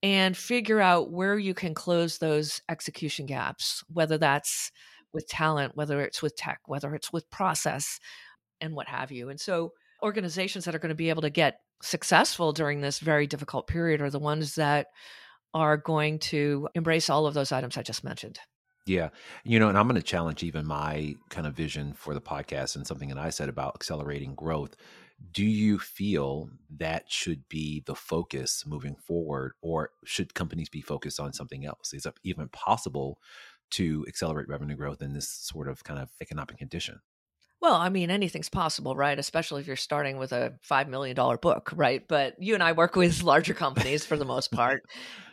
and 0.04 0.38
figure 0.38 0.82
out 0.82 1.12
where 1.12 1.38
you 1.38 1.54
can 1.54 1.74
close 1.74 2.18
those 2.18 2.62
execution 2.70 3.26
gaps 3.26 3.84
whether 3.92 4.18
that's 4.18 4.72
with 5.14 5.28
talent 5.28 5.76
whether 5.76 6.02
it's 6.02 6.22
with 6.22 6.36
tech 6.36 6.60
whether 6.66 6.94
it's 6.94 7.12
with 7.12 7.30
process 7.30 8.00
and 8.62 8.76
what 8.76 8.88
have 8.88 9.12
you. 9.12 9.30
And 9.30 9.40
so 9.40 9.74
organizations 10.04 10.66
that 10.66 10.76
are 10.76 10.80
going 10.80 10.90
to 10.90 10.96
be 10.96 11.10
able 11.10 11.22
to 11.24 11.30
get 11.30 11.60
successful 11.82 12.54
during 12.54 12.82
this 12.82 13.00
very 13.00 13.28
difficult 13.28 13.68
period 13.68 14.02
are 14.02 14.10
the 14.10 14.20
ones 14.20 14.56
that 14.56 14.88
are 15.54 15.78
going 15.78 16.20
to 16.20 16.68
embrace 16.76 17.10
all 17.10 17.28
of 17.28 17.34
those 17.34 17.52
items 17.52 17.78
i 17.78 17.82
just 17.82 18.04
mentioned 18.04 18.40
yeah. 18.86 19.10
You 19.44 19.60
know, 19.60 19.70
and 19.70 19.78
I'm 19.78 19.88
going 19.88 19.96
to 20.00 20.04
challenge 20.04 20.44
even 20.44 20.66
my 20.66 21.16
kind 21.30 21.48
of 21.48 21.56
vision 21.56 21.94
for 21.94 22.14
the 22.14 22.22
podcast 22.22 22.76
and 22.76 22.86
something 22.86 23.10
that 23.10 23.18
I 23.18 23.30
said 23.30 23.50
about 23.50 23.76
accelerating 23.76 24.36
growth. 24.36 24.76
Do 25.32 25.46
you 25.46 25.80
feel 25.80 26.50
that 26.78 27.10
should 27.10 27.48
be 27.50 27.82
the 27.86 27.96
focus 27.96 28.64
moving 28.68 28.96
forward, 28.96 29.54
or 29.62 29.92
should 30.04 30.34
companies 30.34 30.70
be 30.70 30.82
focused 30.82 31.20
on 31.20 31.34
something 31.34 31.66
else? 31.66 31.94
Is 31.94 32.06
it 32.06 32.14
even 32.24 32.50
possible 32.50 33.20
to 33.72 34.06
accelerate 34.08 34.50
revenue 34.50 34.76
growth 34.76 35.02
in 35.02 35.14
this 35.14 35.30
sort 35.30 35.70
of 35.70 35.84
kind 35.84 36.00
of 36.00 36.10
economic 36.22 36.58
condition? 36.58 37.00
Well, 37.62 37.76
I 37.76 37.90
mean, 37.90 38.12
anything's 38.12 38.50
possible, 38.50 38.96
right? 38.96 39.18
Especially 39.18 39.62
if 39.62 39.68
you're 39.68 39.76
starting 39.76 40.18
with 40.18 40.32
a 40.34 40.54
$5 40.70 40.88
million 40.88 41.16
book, 41.42 41.72
right? 41.76 42.06
But 42.08 42.36
you 42.40 42.54
and 42.54 42.62
I 42.62 42.74
work 42.74 42.96
with 42.96 43.24
larger 43.24 43.54
companies 43.54 44.06
for 44.06 44.18
the 44.18 44.26
most 44.26 44.52
part. 44.52 44.84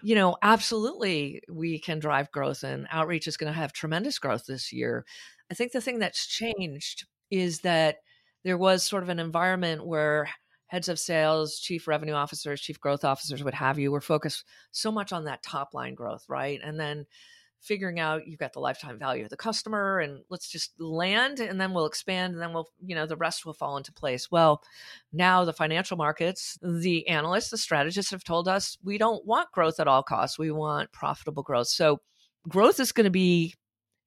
You 0.03 0.15
know, 0.15 0.37
absolutely, 0.41 1.43
we 1.51 1.79
can 1.79 1.99
drive 1.99 2.31
growth, 2.31 2.63
and 2.63 2.87
outreach 2.91 3.27
is 3.27 3.37
going 3.37 3.53
to 3.53 3.59
have 3.59 3.73
tremendous 3.73 4.19
growth 4.19 4.45
this 4.47 4.73
year. 4.73 5.05
I 5.51 5.55
think 5.55 5.73
the 5.73 5.81
thing 5.81 5.99
that's 5.99 6.27
changed 6.27 7.07
is 7.31 7.61
that 7.61 7.97
there 8.45 8.59
was 8.59 8.83
sort 8.83 9.03
of 9.03 9.09
an 9.09 9.19
environment 9.19 9.87
where 9.87 10.29
heads 10.69 10.89
of 10.89 10.99
sales, 10.99 11.59
chief 11.59 11.87
revenue 11.87 12.15
officers, 12.15 12.61
chief 12.63 12.81
growth 12.81 13.05
officers, 13.05 13.45
what 13.45 13.55
have 13.55 13.79
you, 13.79 13.93
were 13.93 14.01
focused 14.01 14.45
so 14.71 14.91
much 14.91 15.13
on 15.13 15.25
that 15.25 15.43
top 15.43 15.75
line 15.75 15.95
growth, 15.95 16.25
right? 16.29 16.61
And 16.65 16.81
then 16.81 17.05
figuring 17.63 18.01
out 18.01 18.27
you've 18.27 18.41
got 18.41 18.53
the 18.53 18.61
lifetime 18.61 18.99
value 18.99 19.25
of 19.25 19.31
the 19.31 19.37
customer 19.37 20.01
and 20.01 20.21
let's 20.31 20.49
just 20.49 20.73
land 20.81 21.41
and 21.41 21.61
then 21.61 21.73
we'll 21.73 21.87
expand 21.87 22.35
and 22.35 22.43
then 22.43 22.53
we'll 22.53 22.69
you 22.85 22.95
know 22.95 23.07
the 23.07 23.17
rest 23.17 23.47
will 23.47 23.55
fall 23.55 23.77
into 23.77 23.93
place. 23.93 24.31
Well 24.31 24.63
now 25.13 25.45
the 25.45 25.53
financial 25.53 25.97
markets 25.97 26.59
the 26.63 27.07
analysts 27.09 27.51
the 27.51 27.59
strategists 27.59 28.11
have 28.11 28.25
told 28.25 28.49
us 28.49 28.77
we 28.83 28.99
don't 28.99 29.25
want 29.25 29.53
growth 29.53 29.79
at 29.81 29.89
all 29.89 30.03
costs. 30.03 30.39
We 30.39 30.51
want 30.51 30.93
profitable 30.93 31.43
growth. 31.43 31.69
So 31.69 32.01
growth 32.49 32.81
is 32.81 32.93
going 32.93 33.05
to 33.05 33.11
be 33.11 33.55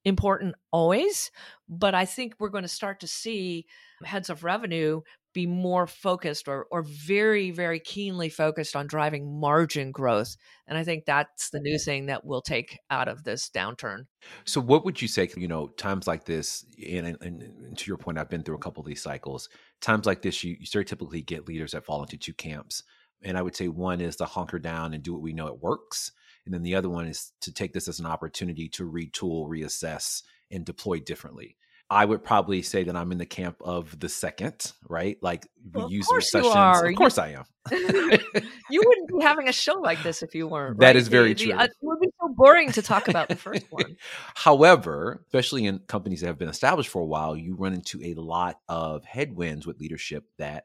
important 0.03 0.53
always 0.71 1.31
but 1.67 1.95
i 1.95 2.05
think 2.05 2.35
we're 2.37 2.49
going 2.49 2.63
to 2.63 2.67
start 2.67 2.99
to 2.99 3.07
see 3.07 3.65
heads 4.03 4.29
of 4.29 4.43
revenue 4.43 5.01
be 5.35 5.45
more 5.45 5.85
focused 5.85 6.47
or 6.47 6.65
or 6.71 6.81
very 6.81 7.51
very 7.51 7.79
keenly 7.79 8.29
focused 8.29 8.75
on 8.75 8.87
driving 8.87 9.39
margin 9.39 9.91
growth 9.91 10.37
and 10.65 10.77
i 10.77 10.83
think 10.83 11.03
that's 11.05 11.49
the 11.49 11.59
new 11.59 11.77
thing 11.77 12.05
that 12.05 12.25
we'll 12.25 12.41
take 12.41 12.79
out 12.89 13.07
of 13.07 13.23
this 13.25 13.49
downturn. 13.53 14.05
So 14.45 14.61
what 14.61 14.85
would 14.85 15.01
you 15.01 15.07
say 15.09 15.29
you 15.35 15.49
know 15.49 15.67
times 15.67 16.07
like 16.07 16.23
this 16.23 16.65
and, 16.89 17.17
and, 17.21 17.77
to 17.77 17.91
your 17.91 17.97
point 17.97 18.17
i've 18.17 18.29
been 18.29 18.43
through 18.43 18.55
a 18.55 18.59
couple 18.59 18.81
of 18.81 18.87
these 18.87 19.03
cycles 19.03 19.49
times 19.81 20.05
like 20.05 20.21
this 20.21 20.43
you, 20.43 20.55
you 20.59 20.65
stereotypically 20.65 21.23
get 21.25 21.47
leaders 21.47 21.73
that 21.73 21.85
fall 21.85 22.01
into 22.01 22.17
two 22.17 22.33
camps 22.33 22.81
and 23.21 23.37
i 23.37 23.41
would 23.41 23.55
say 23.55 23.67
one 23.67 23.99
is 23.99 24.15
to 24.15 24.25
hunker 24.25 24.57
down 24.57 24.93
and 24.93 25.03
do 25.03 25.13
what 25.13 25.21
we 25.21 25.33
know 25.33 25.47
it 25.47 25.61
works 25.61 26.11
and 26.45 26.53
then 26.53 26.63
the 26.63 26.75
other 26.75 26.89
one 26.89 27.05
is 27.07 27.33
to 27.41 27.51
take 27.51 27.73
this 27.73 27.89
as 27.89 27.99
an 27.99 28.05
opportunity 28.05 28.69
to 28.69 28.89
retool 28.89 29.49
reassess 29.49 30.23
and 30.49 30.63
deploy 30.63 30.99
differently 30.99 31.57
I 31.89 32.03
would 32.03 32.23
probably 32.23 32.63
say 32.63 32.83
that 32.83 32.95
I'm 32.95 33.11
in 33.11 33.19
the 33.19 33.27
camp 33.27 33.57
of 33.61 33.99
the 33.99 34.09
second, 34.09 34.71
right? 34.89 35.17
Like 35.21 35.47
we 35.71 35.81
well, 35.81 35.91
use 35.91 36.07
recessions. 36.11 36.55
Of 36.55 36.95
course 36.95 37.19
I 37.19 37.29
am. 37.29 37.45
you 37.71 38.81
wouldn't 38.83 39.07
be 39.07 39.21
having 39.21 39.47
a 39.47 39.51
show 39.51 39.75
like 39.75 40.01
this 40.01 40.23
if 40.23 40.33
you 40.33 40.47
weren't. 40.47 40.79
That 40.79 40.87
right? 40.87 40.95
is 40.95 41.07
very 41.07 41.33
the, 41.33 41.43
true. 41.45 41.53
The, 41.53 41.59
uh, 41.59 41.63
it 41.65 41.71
would 41.81 41.99
be 41.99 42.09
so 42.19 42.29
boring 42.29 42.71
to 42.71 42.81
talk 42.81 43.07
about 43.07 43.29
the 43.29 43.35
first 43.35 43.65
one. 43.71 43.97
However, 44.35 45.23
especially 45.27 45.65
in 45.65 45.79
companies 45.79 46.21
that 46.21 46.27
have 46.27 46.39
been 46.39 46.49
established 46.49 46.89
for 46.89 47.03
a 47.03 47.05
while, 47.05 47.37
you 47.37 47.55
run 47.55 47.73
into 47.73 48.01
a 48.03 48.15
lot 48.15 48.59
of 48.67 49.05
headwinds 49.05 49.67
with 49.67 49.79
leadership 49.79 50.25
that 50.39 50.63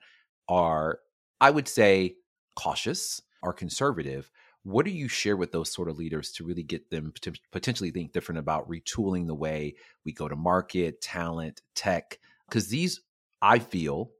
are, 0.48 1.00
I 1.40 1.50
would 1.50 1.68
say, 1.68 2.16
cautious 2.56 3.20
or 3.42 3.52
conservative 3.52 4.30
what 4.62 4.84
do 4.84 4.90
you 4.90 5.08
share 5.08 5.36
with 5.36 5.52
those 5.52 5.72
sort 5.72 5.88
of 5.88 5.96
leaders 5.96 6.32
to 6.32 6.44
really 6.44 6.62
get 6.62 6.90
them 6.90 7.12
to 7.22 7.32
potentially 7.50 7.90
think 7.90 8.12
different 8.12 8.38
about 8.38 8.68
retooling 8.68 9.26
the 9.26 9.34
way 9.34 9.74
we 10.04 10.12
go 10.12 10.28
to 10.28 10.36
market, 10.36 11.00
talent, 11.00 11.62
tech? 11.74 12.18
Because 12.48 12.68
these, 12.68 13.00
I 13.40 13.58
feel, 13.58 14.10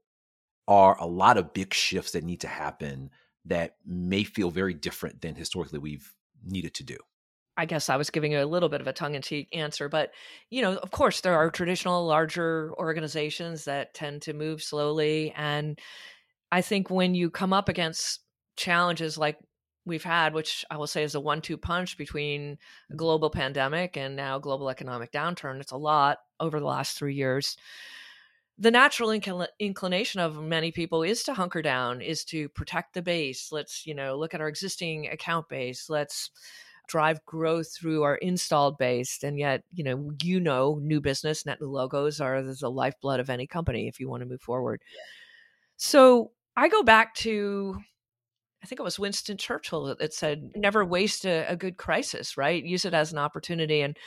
are 0.67 0.97
a 0.99 1.05
lot 1.05 1.37
of 1.37 1.53
big 1.53 1.73
shifts 1.73 2.11
that 2.11 2.23
need 2.23 2.41
to 2.41 2.47
happen 2.47 3.11
that 3.45 3.75
may 3.85 4.23
feel 4.23 4.49
very 4.51 4.73
different 4.73 5.21
than 5.21 5.35
historically 5.35 5.79
we've 5.79 6.13
needed 6.43 6.73
to 6.75 6.83
do. 6.83 6.97
I 7.57 7.65
guess 7.65 7.89
I 7.89 7.97
was 7.97 8.09
giving 8.09 8.31
you 8.31 8.41
a 8.41 8.45
little 8.45 8.69
bit 8.69 8.81
of 8.81 8.87
a 8.87 8.93
tongue 8.93 9.13
in 9.15 9.21
cheek 9.21 9.49
answer, 9.53 9.89
but 9.89 10.11
you 10.49 10.61
know, 10.61 10.77
of 10.77 10.91
course, 10.91 11.21
there 11.21 11.35
are 11.35 11.51
traditional 11.51 12.05
larger 12.07 12.71
organizations 12.77 13.65
that 13.65 13.93
tend 13.93 14.21
to 14.23 14.33
move 14.33 14.63
slowly. 14.63 15.33
And 15.35 15.77
I 16.51 16.61
think 16.61 16.89
when 16.89 17.13
you 17.13 17.29
come 17.29 17.53
up 17.53 17.69
against 17.69 18.21
challenges 18.55 19.17
like 19.17 19.37
we've 19.85 20.03
had, 20.03 20.33
which 20.33 20.65
I 20.69 20.77
will 20.77 20.87
say 20.87 21.03
is 21.03 21.15
a 21.15 21.19
one 21.19 21.41
two 21.41 21.57
punch 21.57 21.97
between 21.97 22.57
a 22.91 22.95
global 22.95 23.29
pandemic 23.29 23.97
and 23.97 24.15
now 24.15 24.39
global 24.39 24.69
economic 24.69 25.11
downturn. 25.11 25.59
It's 25.61 25.71
a 25.71 25.77
lot 25.77 26.19
over 26.39 26.59
the 26.59 26.65
last 26.65 26.97
three 26.97 27.15
years. 27.15 27.57
the 28.57 28.71
natural 28.71 29.09
incl- 29.09 29.47
inclination 29.59 30.19
of 30.21 30.41
many 30.41 30.71
people 30.71 31.03
is 31.03 31.23
to 31.23 31.33
hunker 31.33 31.61
down, 31.61 32.01
is 32.01 32.23
to 32.25 32.49
protect 32.49 32.93
the 32.93 33.01
base. 33.01 33.51
Let's, 33.51 33.85
you 33.87 33.95
know, 33.95 34.17
look 34.17 34.33
at 34.33 34.41
our 34.41 34.47
existing 34.47 35.07
account 35.07 35.49
base. 35.49 35.89
Let's 35.89 36.29
drive 36.87 37.25
growth 37.25 37.73
through 37.73 38.03
our 38.03 38.15
installed 38.17 38.77
base. 38.77 39.23
And 39.23 39.39
yet, 39.39 39.63
you 39.73 39.83
know, 39.83 40.11
you 40.21 40.39
know, 40.39 40.79
new 40.81 41.01
business, 41.01 41.45
net 41.45 41.59
new 41.61 41.69
logos 41.69 42.19
are 42.21 42.43
the 42.43 42.69
lifeblood 42.69 43.19
of 43.19 43.29
any 43.29 43.47
company 43.47 43.87
if 43.87 43.99
you 43.99 44.09
want 44.09 44.21
to 44.21 44.27
move 44.29 44.41
forward. 44.41 44.81
So 45.77 46.31
I 46.55 46.67
go 46.69 46.83
back 46.83 47.15
to 47.15 47.77
I 48.63 48.67
think 48.67 48.79
it 48.79 48.83
was 48.83 48.99
Winston 48.99 49.37
Churchill 49.37 49.95
that 49.95 50.13
said, 50.13 50.51
never 50.55 50.85
waste 50.85 51.25
a, 51.25 51.45
a, 51.47 51.55
good 51.55 51.77
crisis, 51.77 52.37
right? 52.37 52.63
Use 52.63 52.85
it 52.85 52.93
as 52.93 53.11
an 53.11 53.17
opportunity. 53.17 53.81
And 53.81 53.97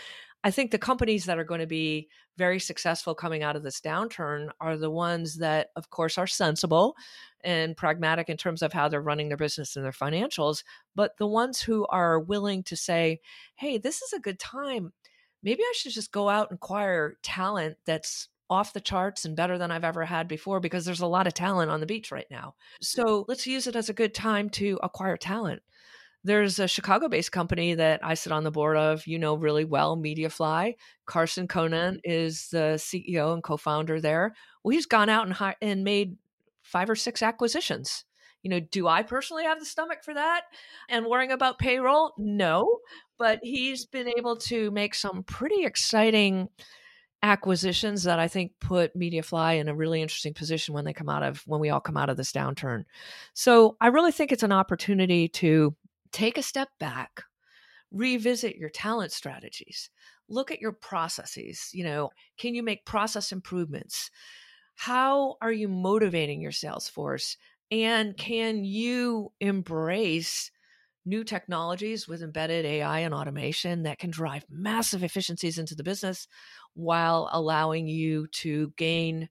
I 0.44 0.50
think 0.50 0.70
the 0.70 0.78
companies 0.78 1.25
that 1.25 1.38
are 1.38 1.44
going 1.44 1.61
to 1.61 1.66
be 1.66 2.08
very 2.37 2.61
successful 2.61 3.14
coming 3.14 3.42
out 3.42 3.56
of 3.56 3.62
this 3.62 3.80
downturn 3.80 4.50
are 4.61 4.76
the 4.76 4.90
ones 4.90 5.38
that, 5.38 5.68
of 5.75 5.90
course, 5.90 6.18
are 6.18 6.26
sensible 6.26 6.94
and 7.42 7.76
pragmatic 7.76 8.28
in 8.28 8.37
terms 8.37 8.62
of 8.62 8.73
how 8.73 8.88
they're 8.88 9.00
running 9.00 9.28
their 9.28 9.37
business 9.37 9.75
and 9.75 9.84
their 9.84 9.92
financials, 9.92 10.62
but 10.94 11.16
the 11.18 11.26
ones 11.26 11.61
who 11.61 11.87
are 11.87 12.20
willing 12.20 12.62
to 12.64 12.76
say, 12.76 13.20
hey, 13.56 13.78
this 13.78 14.02
is 14.02 14.12
a 14.12 14.20
good 14.20 14.38
time. 14.38 14.92
Maybe 15.42 15.62
I 15.62 15.73
should 15.76 15.92
just 15.92 16.12
go 16.12 16.28
out 16.28 16.50
and 16.50 16.56
acquire 16.56 17.16
talent 17.23 17.76
that's 17.87 18.28
off 18.50 18.72
the 18.72 18.80
charts 18.80 19.24
and 19.24 19.36
better 19.36 19.58
than 19.58 19.70
I've 19.70 19.84
ever 19.84 20.04
had 20.04 20.28
before 20.28 20.60
because 20.60 20.84
there's 20.84 21.00
a 21.00 21.06
lot 21.06 21.26
of 21.26 21.34
talent 21.34 21.70
on 21.70 21.80
the 21.80 21.86
beach 21.86 22.12
right 22.12 22.26
now. 22.30 22.54
So 22.80 23.24
let's 23.28 23.46
use 23.46 23.66
it 23.66 23.76
as 23.76 23.88
a 23.88 23.94
good 23.94 24.14
time 24.14 24.50
to 24.50 24.78
acquire 24.82 25.16
talent 25.16 25.62
there's 26.24 26.58
a 26.58 26.66
Chicago 26.66 27.08
based 27.08 27.30
company 27.30 27.74
that 27.74 28.00
I 28.02 28.14
sit 28.14 28.32
on 28.32 28.44
the 28.44 28.50
board 28.50 28.78
of, 28.78 29.06
you 29.06 29.18
know, 29.18 29.34
really 29.34 29.64
well, 29.64 29.96
Mediafly. 29.96 30.74
Carson 31.04 31.46
Conant 31.46 31.98
mm-hmm. 31.98 32.10
is 32.10 32.48
the 32.48 32.76
CEO 32.78 33.34
and 33.34 33.42
co 33.42 33.58
founder 33.58 34.00
there. 34.00 34.34
Well, 34.62 34.72
he's 34.72 34.86
gone 34.86 35.10
out 35.10 35.26
and, 35.26 35.34
hi- 35.34 35.56
and 35.60 35.84
made 35.84 36.16
five 36.62 36.88
or 36.88 36.96
six 36.96 37.22
acquisitions. 37.22 38.04
You 38.42 38.50
know, 38.50 38.60
do 38.60 38.88
I 38.88 39.02
personally 39.02 39.44
have 39.44 39.60
the 39.60 39.66
stomach 39.66 40.02
for 40.02 40.14
that 40.14 40.42
and 40.88 41.06
worrying 41.06 41.32
about 41.32 41.58
payroll? 41.58 42.12
No, 42.18 42.80
but 43.18 43.40
he's 43.42 43.86
been 43.86 44.08
able 44.08 44.36
to 44.36 44.70
make 44.70 44.94
some 44.94 45.22
pretty 45.22 45.64
exciting 45.64 46.48
acquisitions 47.25 48.02
that 48.02 48.19
I 48.19 48.28
think 48.28 48.52
put 48.61 48.97
Mediafly 48.97 49.59
in 49.59 49.69
a 49.69 49.75
really 49.75 50.02
interesting 50.02 50.35
position 50.35 50.75
when 50.75 50.85
they 50.85 50.93
come 50.93 51.09
out 51.09 51.23
of 51.23 51.43
when 51.47 51.59
we 51.59 51.71
all 51.71 51.81
come 51.81 51.97
out 51.97 52.11
of 52.11 52.19
this 52.19 52.33
downturn. 52.33 52.85
So 53.33 53.78
I 53.81 53.87
really 53.87 54.12
think 54.12 54.31
it's 54.31 54.43
an 54.43 54.52
opportunity 54.52 55.28
to 55.28 55.75
take 56.12 56.37
a 56.37 56.43
step 56.43 56.69
back, 56.78 57.23
revisit 57.90 58.57
your 58.57 58.69
talent 58.69 59.11
strategies, 59.11 59.88
look 60.28 60.50
at 60.50 60.61
your 60.61 60.73
processes. 60.73 61.71
You 61.73 61.85
know, 61.85 62.11
can 62.37 62.54
you 62.54 62.62
make 62.62 62.85
process 62.85 63.33
improvements? 63.33 64.11
How 64.75 65.37
are 65.40 65.52
you 65.52 65.66
motivating 65.66 66.43
your 66.43 66.52
sales 66.52 66.88
force? 66.88 67.38
And 67.71 68.14
can 68.19 68.64
you 68.64 69.33
embrace 69.40 70.50
new 71.06 71.25
technologies 71.25 72.08
with 72.08 72.23
embedded 72.23 72.64
AI 72.64 73.00
and 73.00 73.14
automation 73.14 73.82
that 73.82 73.99
can 73.99 74.11
drive 74.11 74.44
massive 74.49 75.02
efficiencies 75.02 75.58
into 75.58 75.75
the 75.75 75.82
business 75.82 76.26
while 76.75 77.28
allowing 77.32 77.87
you 77.87 78.26
to 78.28 78.73
gain 78.76 79.28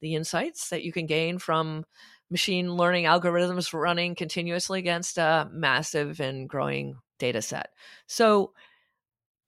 the 0.00 0.14
insights 0.14 0.68
that 0.70 0.82
you 0.82 0.92
can 0.92 1.06
gain 1.06 1.38
from 1.38 1.84
machine 2.30 2.74
learning 2.74 3.04
algorithms 3.04 3.72
running 3.72 4.14
continuously 4.14 4.78
against 4.78 5.16
a 5.16 5.48
massive 5.52 6.20
and 6.20 6.48
growing 6.48 6.96
data 7.18 7.40
set. 7.40 7.70
So 8.06 8.52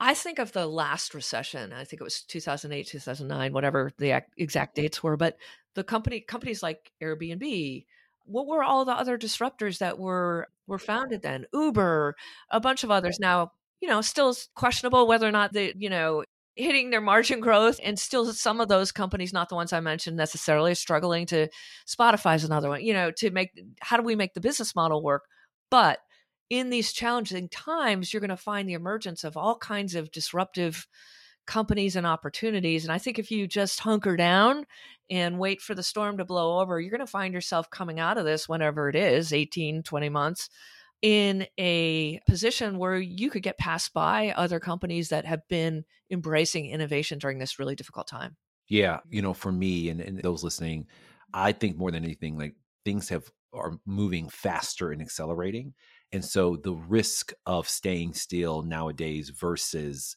I 0.01 0.15
think 0.15 0.39
of 0.39 0.53
the 0.53 0.67
last 0.67 1.13
recession, 1.13 1.73
I 1.73 1.85
think 1.85 2.01
it 2.01 2.05
was 2.05 2.23
2008, 2.23 2.87
2009, 2.87 3.53
whatever 3.53 3.91
the 3.99 4.23
exact 4.37 4.77
dates 4.77 5.03
were, 5.03 5.17
but 5.17 5.37
the 5.75 5.83
company 5.83 6.21
companies 6.21 6.63
like 6.63 6.93
Airbnb, 7.03 7.85
what 8.29 8.47
were 8.47 8.63
all 8.63 8.85
the 8.85 8.93
other 8.93 9.19
disruptors 9.19 9.79
that 9.79 9.99
were 9.99 10.49
were 10.67 10.79
founded 10.79 11.23
then? 11.23 11.47
Uber, 11.53 12.15
a 12.51 12.61
bunch 12.61 12.85
of 12.85 12.91
others. 12.91 13.19
Now, 13.21 13.53
you 13.81 13.89
know, 13.89 14.01
still 14.01 14.35
questionable 14.55 15.07
whether 15.07 15.27
or 15.29 15.33
not 15.33 15.53
they, 15.53 15.73
you 15.77 15.91
know, 15.91 16.25
hitting 16.59 16.91
their 16.91 17.01
margin 17.01 17.41
growth 17.41 17.79
and 17.85 17.99
still 17.99 18.33
some 18.33 18.61
of 18.61 18.69
those 18.69 18.91
companies 18.91 19.33
not 19.33 19.49
the 19.49 19.55
ones 19.55 19.73
i 19.73 19.79
mentioned 19.79 20.17
necessarily 20.17 20.75
struggling 20.75 21.25
to 21.25 21.47
spotify's 21.87 22.43
another 22.43 22.69
one 22.69 22.85
you 22.85 22.93
know 22.93 23.13
to 23.13 23.31
make 23.31 23.53
how 23.81 23.97
do 23.97 24.03
we 24.03 24.17
make 24.17 24.35
the 24.35 24.41
business 24.41 24.75
model 24.75 25.01
work? 25.03 25.23
But 25.71 25.99
in 26.51 26.71
these 26.71 26.93
challenging 26.93 27.49
times 27.49 28.13
you're 28.13 28.21
going 28.21 28.31
to 28.31 28.37
find 28.37 28.69
the 28.69 28.75
emergence 28.75 29.23
of 29.23 29.37
all 29.37 29.57
kinds 29.57 29.95
of 29.95 30.11
disruptive 30.11 30.87
companies 31.49 31.97
and 31.97 32.07
opportunities 32.07 32.85
and 32.85 32.93
i 32.93 32.99
think 32.99 33.19
if 33.19 33.31
you 33.31 33.49
just 33.49 33.81
hunker 33.81 34.17
down 34.17 34.65
and 35.11 35.39
wait 35.39 35.61
for 35.61 35.75
the 35.75 35.83
storm 35.83 36.19
to 36.19 36.25
blow 36.25 36.61
over 36.61 36.81
you're 36.81 36.91
going 36.91 37.01
to 37.01 37.07
find 37.07 37.35
yourself 37.35 37.71
coming 37.71 37.99
out 37.99 38.19
of 38.19 38.25
this 38.25 38.49
whenever 38.49 38.89
it 38.89 38.95
is 38.95 39.33
18 39.33 39.83
20 39.83 40.09
months 40.11 40.49
in 41.03 41.47
a 41.59 42.21
position 42.27 42.79
where 42.79 42.99
you 42.99 43.31
could 43.31 43.43
get 43.43 43.59
passed 43.59 43.93
by 43.93 44.33
other 44.37 44.59
companies 44.59 45.11
that 45.11 45.25
have 45.25 45.47
been 45.49 45.85
embracing 46.11 46.67
innovation 46.67 47.19
during 47.19 47.39
this 47.39 47.59
really 47.59 47.77
difficult 47.77 48.09
time. 48.09 48.37
Yeah, 48.69 49.01
you 49.09 49.23
know, 49.23 49.33
for 49.33 49.53
me 49.53 49.89
and, 49.89 50.01
and 50.01 50.21
those 50.21 50.43
listening, 50.43 50.87
I 51.33 51.53
think 51.53 51.77
more 51.77 51.91
than 51.91 52.05
anything, 52.05 52.37
like 52.37 52.55
things 52.85 53.09
have 53.11 53.31
are 53.55 53.79
moving 53.87 54.29
faster 54.29 54.91
and 54.91 55.01
accelerating. 55.01 55.73
And 56.13 56.25
so 56.25 56.57
the 56.57 56.75
risk 56.75 57.33
of 57.47 57.69
staying 57.69 58.15
still 58.15 58.63
nowadays 58.63 59.31
versus 59.31 60.17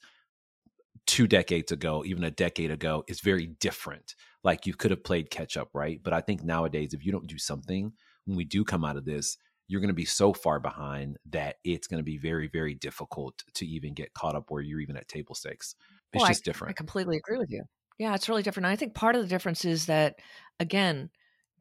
two 1.08 1.28
decades 1.28 1.72
ago, 1.72 2.04
even 2.06 2.24
a 2.24 2.32
decade 2.32 2.72
ago, 2.72 3.04
is 3.08 3.22
very 3.22 3.48
different. 3.60 4.16
Like 4.44 4.66
you 4.66 4.74
could 4.74 4.92
have 4.92 5.04
played 5.04 5.30
catch 5.30 5.58
up, 5.58 5.70
right? 5.74 6.00
But 6.02 6.14
I 6.14 6.22
think 6.22 6.44
nowadays, 6.44 6.94
if 6.94 7.06
you 7.06 7.12
don't 7.12 7.28
do 7.28 7.38
something, 7.38 7.94
when 8.26 8.38
we 8.38 8.46
do 8.46 8.64
come 8.64 8.86
out 8.86 8.98
of 8.98 9.06
this, 9.06 9.38
you're 9.68 9.82
going 9.82 9.88
to 9.88 9.94
be 9.94 10.06
so 10.06 10.34
far 10.34 10.60
behind 10.60 11.18
that 11.30 11.56
it's 11.64 11.88
going 11.88 12.00
to 12.00 12.04
be 12.04 12.18
very, 12.18 12.50
very 12.52 12.74
difficult 12.74 13.44
to 13.54 13.66
even 13.66 13.94
get 13.94 14.14
caught 14.14 14.36
up 14.36 14.46
where 14.50 14.62
you're 14.62 14.82
even 14.82 14.98
at 14.98 15.08
table 15.08 15.34
stakes. 15.36 15.76
It's 16.14 16.22
oh, 16.22 16.24
well, 16.24 16.28
just 16.28 16.44
I, 16.44 16.50
different. 16.50 16.72
I 16.72 16.74
completely 16.74 17.18
agree 17.18 17.38
with 17.38 17.52
you. 17.52 17.64
Yeah, 17.98 18.14
it's 18.16 18.28
really 18.28 18.44
different. 18.44 18.66
I 18.66 18.76
think 18.76 18.96
part 18.96 19.16
of 19.16 19.22
the 19.22 19.28
difference 19.28 19.64
is 19.64 19.86
that, 19.86 20.16
again, 20.60 21.10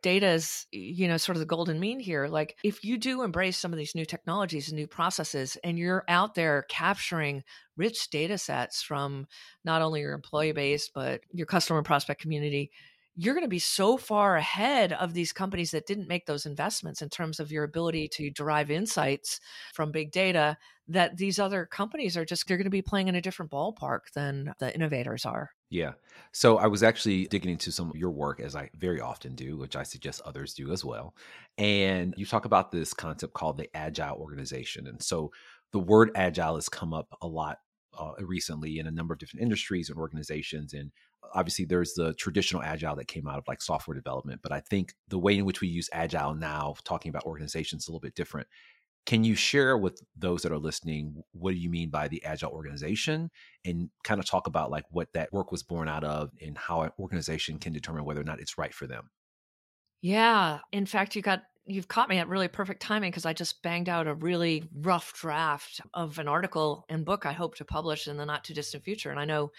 data 0.03 0.29
is 0.29 0.67
you 0.71 1.07
know 1.09 1.17
sort 1.17 1.37
of 1.37 1.41
the 1.41 1.47
golden 1.47 1.79
mean 1.79 2.01
here 2.01 2.27
like 2.27 2.57
if 2.65 2.85
you 2.85 2.97
do 2.99 3.23
embrace 3.23 3.57
some 3.57 3.73
of 3.73 3.79
these 3.79 3.95
new 3.95 4.05
technologies 4.05 4.69
and 4.69 4.77
new 4.77 4.87
processes 4.87 5.57
and 5.63 5.79
you're 5.79 6.05
out 6.09 6.35
there 6.35 6.65
capturing 6.69 7.43
rich 7.77 8.11
data 8.11 8.39
sets 8.39 8.83
from 8.83 9.27
not 9.65 9.83
only 9.83 10.01
your 10.01 10.13
employee 10.13 10.53
base 10.53 10.89
but 10.89 11.21
your 11.33 11.47
customer 11.47 11.79
and 11.79 11.87
prospect 11.87 12.21
community 12.21 12.71
you're 13.17 13.35
going 13.35 13.45
to 13.45 13.49
be 13.49 13.59
so 13.59 13.97
far 13.97 14.37
ahead 14.37 14.93
of 14.93 15.13
these 15.13 15.33
companies 15.33 15.73
that 15.73 15.87
didn't 15.87 16.09
make 16.09 16.27
those 16.27 16.47
investments 16.47 17.03
in 17.03 17.09
terms 17.09 17.41
of 17.41 17.53
your 17.53 17.65
ability 17.65 18.09
to 18.09 18.31
derive 18.31 18.71
insights 18.71 19.41
from 19.75 19.93
big 19.93 20.11
data 20.13 20.57
that 20.91 21.17
these 21.17 21.39
other 21.39 21.67
companies 21.67 22.17
are 22.17 22.25
just 22.25 22.47
they're 22.47 22.57
going 22.57 22.65
to 22.65 22.71
be 22.71 22.83
playing 22.83 23.09
in 23.09 23.15
a 23.15 23.21
different 23.21 23.51
ballpark 23.51 24.01
than 24.15 24.53
the 24.59 24.75
innovators 24.75 25.25
are. 25.25 25.51
Yeah. 25.71 25.93
So 26.33 26.59
i 26.59 26.67
was 26.67 26.83
actually 26.83 27.27
digging 27.27 27.53
into 27.53 27.71
some 27.71 27.91
of 27.91 27.97
your 27.97 28.11
work 28.11 28.41
as 28.41 28.57
i 28.57 28.69
very 28.77 29.01
often 29.01 29.35
do 29.35 29.57
which 29.57 29.77
i 29.77 29.85
suggest 29.85 30.21
others 30.25 30.53
do 30.53 30.73
as 30.73 30.85
well. 30.85 31.15
And 31.59 32.13
you 32.17 32.27
talk 32.27 32.45
about 32.45 32.73
this 32.73 32.93
concept 32.93 33.35
called 33.35 33.57
the 33.57 33.69
agile 33.75 34.17
organization. 34.17 34.87
And 34.87 35.03
so 35.03 35.31
the 35.73 35.79
word 35.79 36.11
agile 36.17 36.57
has 36.57 36.69
come 36.69 36.93
up 36.93 37.17
a 37.23 37.27
lot 37.27 37.59
uh, 37.97 38.13
recently 38.19 38.79
in 38.79 38.87
a 38.87 38.91
number 38.91 39.13
of 39.13 39.21
different 39.21 39.43
industries 39.43 39.91
and 39.91 39.99
organizations. 39.99 40.73
And 40.73 40.91
obviously 41.35 41.65
there's 41.65 41.95
the 41.95 42.15
traditional 42.15 42.63
agile 42.63 42.97
that 42.97 43.09
came 43.09 43.29
out 43.29 43.39
of 43.39 43.45
like 43.47 43.63
software 43.63 43.95
development. 43.95 44.41
But 44.43 44.51
i 44.51 44.61
think 44.61 44.95
the 45.07 45.21
way 45.21 45.39
in 45.39 45.45
which 45.45 45.61
we 45.61 45.69
use 45.69 45.89
agile 45.93 46.35
now 46.35 46.75
talking 46.83 47.11
about 47.11 47.27
organizations 47.27 47.85
is 47.85 47.89
a 47.89 47.93
little 47.93 48.01
bit 48.01 48.17
different 48.17 48.49
can 49.07 49.25
you 49.25 49.35
share 49.35 49.77
with 49.77 50.03
those 50.17 50.43
that 50.43 50.53
are 50.53 50.59
listening 50.59 51.23
what 51.33 51.53
do 51.53 51.57
you 51.57 51.71
mean 51.71 51.91
by 51.91 52.09
the 52.09 52.25
agile 52.25 52.53
organization 52.53 53.31
and 53.65 53.91
kind 54.05 54.21
of 54.21 54.27
talk 54.27 54.47
about 54.47 54.71
like 54.71 54.85
what 54.91 55.13
that 55.13 55.33
work 55.33 55.51
was 55.51 55.63
born 55.63 55.89
out 55.89 56.05
of 56.05 56.31
and 56.41 56.57
how 56.57 56.83
an 56.83 56.91
organization 56.99 57.59
can 57.59 57.73
determine 57.73 58.05
whether 58.05 58.21
or 58.21 58.25
not 58.25 58.41
it's 58.41 58.59
right 58.59 58.75
for 58.75 58.87
them 58.87 59.11
yeah 60.03 60.61
in 60.73 60.87
fact 60.87 61.17
you 61.17 61.23
got 61.23 61.43
you've 61.67 61.89
caught 61.89 62.09
me 62.09 62.19
at 62.19 62.29
really 62.29 62.49
perfect 62.49 62.83
timing 62.83 63.11
because 63.11 63.27
I 63.27 63.33
just 63.33 63.63
banged 63.63 63.89
out 63.89 64.07
a 64.07 64.15
really 64.15 64.69
rough 64.75 65.13
draft 65.15 65.81
of 65.95 66.19
an 66.19 66.29
article 66.29 66.85
and 66.89 67.05
book 67.05 67.27
I 67.27 67.33
hope 67.33 67.55
to 67.57 67.65
publish 67.65 68.09
in 68.09 68.17
the 68.17 68.27
not 68.27 68.45
too 68.45 68.55
distant 68.55 68.85
future. 68.85 69.11
And 69.11 69.21
I 69.21 69.25
know 69.25 69.53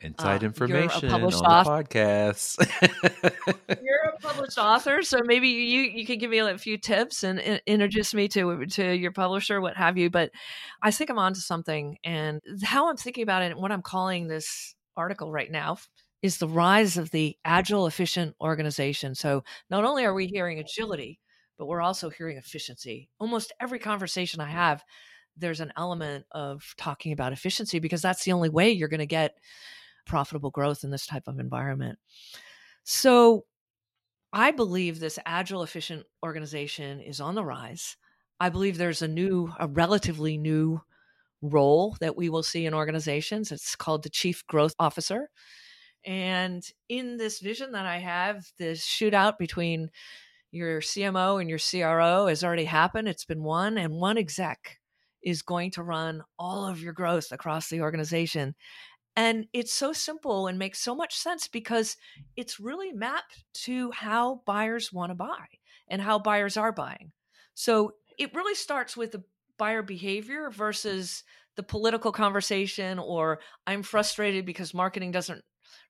inside 0.00 0.42
uh, 0.42 0.46
information 0.46 1.10
on 1.10 1.24
author. 1.24 1.82
the 1.82 1.88
podcast. 1.88 2.58
you're 3.82 4.14
a 4.14 4.20
published 4.20 4.58
author, 4.58 5.02
so 5.02 5.20
maybe 5.24 5.48
you 5.48 5.82
you 5.82 6.06
can 6.06 6.18
give 6.18 6.30
me 6.30 6.38
a 6.38 6.58
few 6.58 6.78
tips 6.78 7.24
and, 7.24 7.40
and, 7.40 7.60
introduce 7.66 8.14
me 8.14 8.28
to 8.28 8.66
to 8.66 8.94
your 8.94 9.12
publisher, 9.12 9.60
what 9.60 9.76
have 9.76 9.96
you. 9.96 10.10
But 10.10 10.30
I 10.82 10.90
think 10.90 11.10
I'm 11.10 11.18
onto 11.18 11.40
something, 11.40 11.98
and 12.04 12.40
how 12.62 12.88
I'm 12.88 12.96
thinking 12.96 13.22
about 13.22 13.42
it, 13.42 13.52
and 13.52 13.60
what 13.60 13.72
I'm 13.72 13.82
calling 13.82 14.28
this 14.28 14.74
article 14.96 15.32
right 15.32 15.50
now 15.50 15.78
is 16.22 16.38
the 16.38 16.48
rise 16.48 16.96
of 16.96 17.10
the 17.10 17.36
agile, 17.44 17.86
efficient 17.86 18.34
organization. 18.40 19.14
So 19.14 19.44
not 19.70 19.84
only 19.84 20.04
are 20.04 20.14
we 20.14 20.26
hearing 20.26 20.58
agility, 20.58 21.20
but 21.58 21.66
we're 21.66 21.82
also 21.82 22.10
hearing 22.10 22.36
efficiency. 22.36 23.08
Almost 23.20 23.52
every 23.60 23.78
conversation 23.78 24.40
I 24.40 24.50
have, 24.50 24.82
there's 25.36 25.60
an 25.60 25.72
element 25.76 26.24
of 26.32 26.74
talking 26.76 27.12
about 27.12 27.32
efficiency 27.32 27.78
because 27.78 28.02
that's 28.02 28.24
the 28.24 28.32
only 28.32 28.48
way 28.48 28.70
you're 28.70 28.88
going 28.88 29.00
to 29.00 29.06
get 29.06 29.36
profitable 30.06 30.50
growth 30.50 30.84
in 30.84 30.90
this 30.90 31.06
type 31.06 31.24
of 31.26 31.38
environment. 31.38 31.98
So 32.84 33.44
I 34.32 34.50
believe 34.50 35.00
this 35.00 35.18
agile, 35.26 35.62
efficient 35.62 36.04
organization 36.24 37.00
is 37.00 37.20
on 37.20 37.34
the 37.34 37.44
rise. 37.44 37.96
I 38.38 38.48
believe 38.48 38.76
there's 38.76 39.02
a 39.02 39.08
new, 39.08 39.52
a 39.58 39.66
relatively 39.66 40.36
new 40.38 40.80
role 41.42 41.96
that 42.00 42.16
we 42.16 42.28
will 42.28 42.42
see 42.42 42.66
in 42.66 42.74
organizations. 42.74 43.52
It's 43.52 43.76
called 43.76 44.02
the 44.02 44.10
Chief 44.10 44.46
Growth 44.46 44.74
Officer. 44.78 45.30
And 46.04 46.64
in 46.88 47.16
this 47.16 47.40
vision 47.40 47.72
that 47.72 47.86
I 47.86 47.98
have, 47.98 48.46
this 48.58 48.86
shootout 48.86 49.38
between 49.38 49.90
your 50.52 50.80
CMO 50.80 51.40
and 51.40 51.50
your 51.50 51.58
CRO 51.58 52.26
has 52.26 52.44
already 52.44 52.64
happened. 52.64 53.08
It's 53.08 53.24
been 53.24 53.42
one, 53.42 53.78
and 53.78 53.94
one 53.94 54.18
exec 54.18 54.78
is 55.22 55.42
going 55.42 55.72
to 55.72 55.82
run 55.82 56.22
all 56.38 56.66
of 56.66 56.80
your 56.80 56.92
growth 56.92 57.32
across 57.32 57.68
the 57.68 57.80
organization. 57.80 58.54
And 59.16 59.46
it's 59.54 59.72
so 59.72 59.94
simple 59.94 60.46
and 60.46 60.58
makes 60.58 60.78
so 60.78 60.94
much 60.94 61.16
sense 61.16 61.48
because 61.48 61.96
it's 62.36 62.60
really 62.60 62.92
mapped 62.92 63.44
to 63.64 63.90
how 63.92 64.42
buyers 64.44 64.92
want 64.92 65.10
to 65.10 65.14
buy 65.14 65.46
and 65.88 66.02
how 66.02 66.18
buyers 66.18 66.58
are 66.58 66.72
buying. 66.72 67.12
So 67.54 67.94
it 68.18 68.34
really 68.34 68.54
starts 68.54 68.96
with 68.96 69.12
the 69.12 69.24
buyer 69.58 69.82
behavior 69.82 70.50
versus 70.50 71.24
the 71.56 71.62
political 71.62 72.12
conversation 72.12 72.98
or 72.98 73.40
I'm 73.66 73.82
frustrated 73.82 74.44
because 74.44 74.74
marketing 74.74 75.12
doesn't 75.12 75.42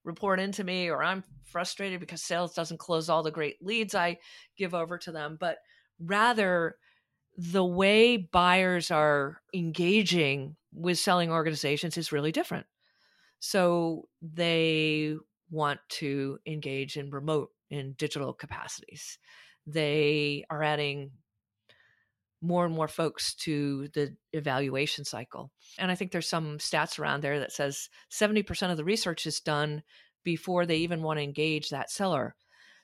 report 0.04 0.38
into 0.38 0.62
me 0.62 0.88
or 0.88 1.02
I'm 1.02 1.25
frustrated 1.42 1.99
because 1.99 2.23
sales 2.23 2.54
doesn't 2.54 2.78
close 2.78 3.09
all 3.09 3.25
the 3.25 3.33
great 3.33 3.56
leads 3.61 3.95
I 3.95 4.18
give 4.56 4.73
over 4.73 4.99
to 4.99 5.11
them, 5.11 5.37
but 5.38 5.59
rather 5.99 6.76
the 7.37 7.64
way 7.64 8.16
buyers 8.16 8.92
are 8.92 9.40
engaging 9.52 10.56
with 10.73 10.99
selling 10.99 11.30
organizations 11.30 11.97
is 11.97 12.12
really 12.12 12.33
different. 12.33 12.66
So 13.40 14.09
they 14.23 15.16
want 15.50 15.81
to 15.88 16.38
engage 16.47 16.97
in 16.97 17.11
remote 17.11 17.50
in 17.71 17.95
digital 17.99 18.33
capacities. 18.33 19.19
They 19.66 20.45
are 20.50 20.62
adding 20.62 21.11
more 22.40 22.64
and 22.64 22.75
more 22.75 22.88
folks 22.88 23.35
to 23.35 23.88
the 23.88 24.14
evaluation 24.33 25.05
cycle. 25.05 25.50
And 25.78 25.90
I 25.90 25.95
think 25.95 26.12
there's 26.12 26.28
some 26.28 26.59
stats 26.59 26.99
around 26.99 27.23
there 27.23 27.40
that 27.40 27.52
says 27.52 27.88
70% 28.11 28.71
of 28.71 28.76
the 28.76 28.85
research 28.85 29.26
is 29.26 29.40
done 29.40 29.83
before 30.23 30.66
they 30.66 30.76
even 30.78 31.02
want 31.02 31.19
to 31.19 31.25
engage 31.25 31.71
that 31.71 31.90
seller. 31.90 32.35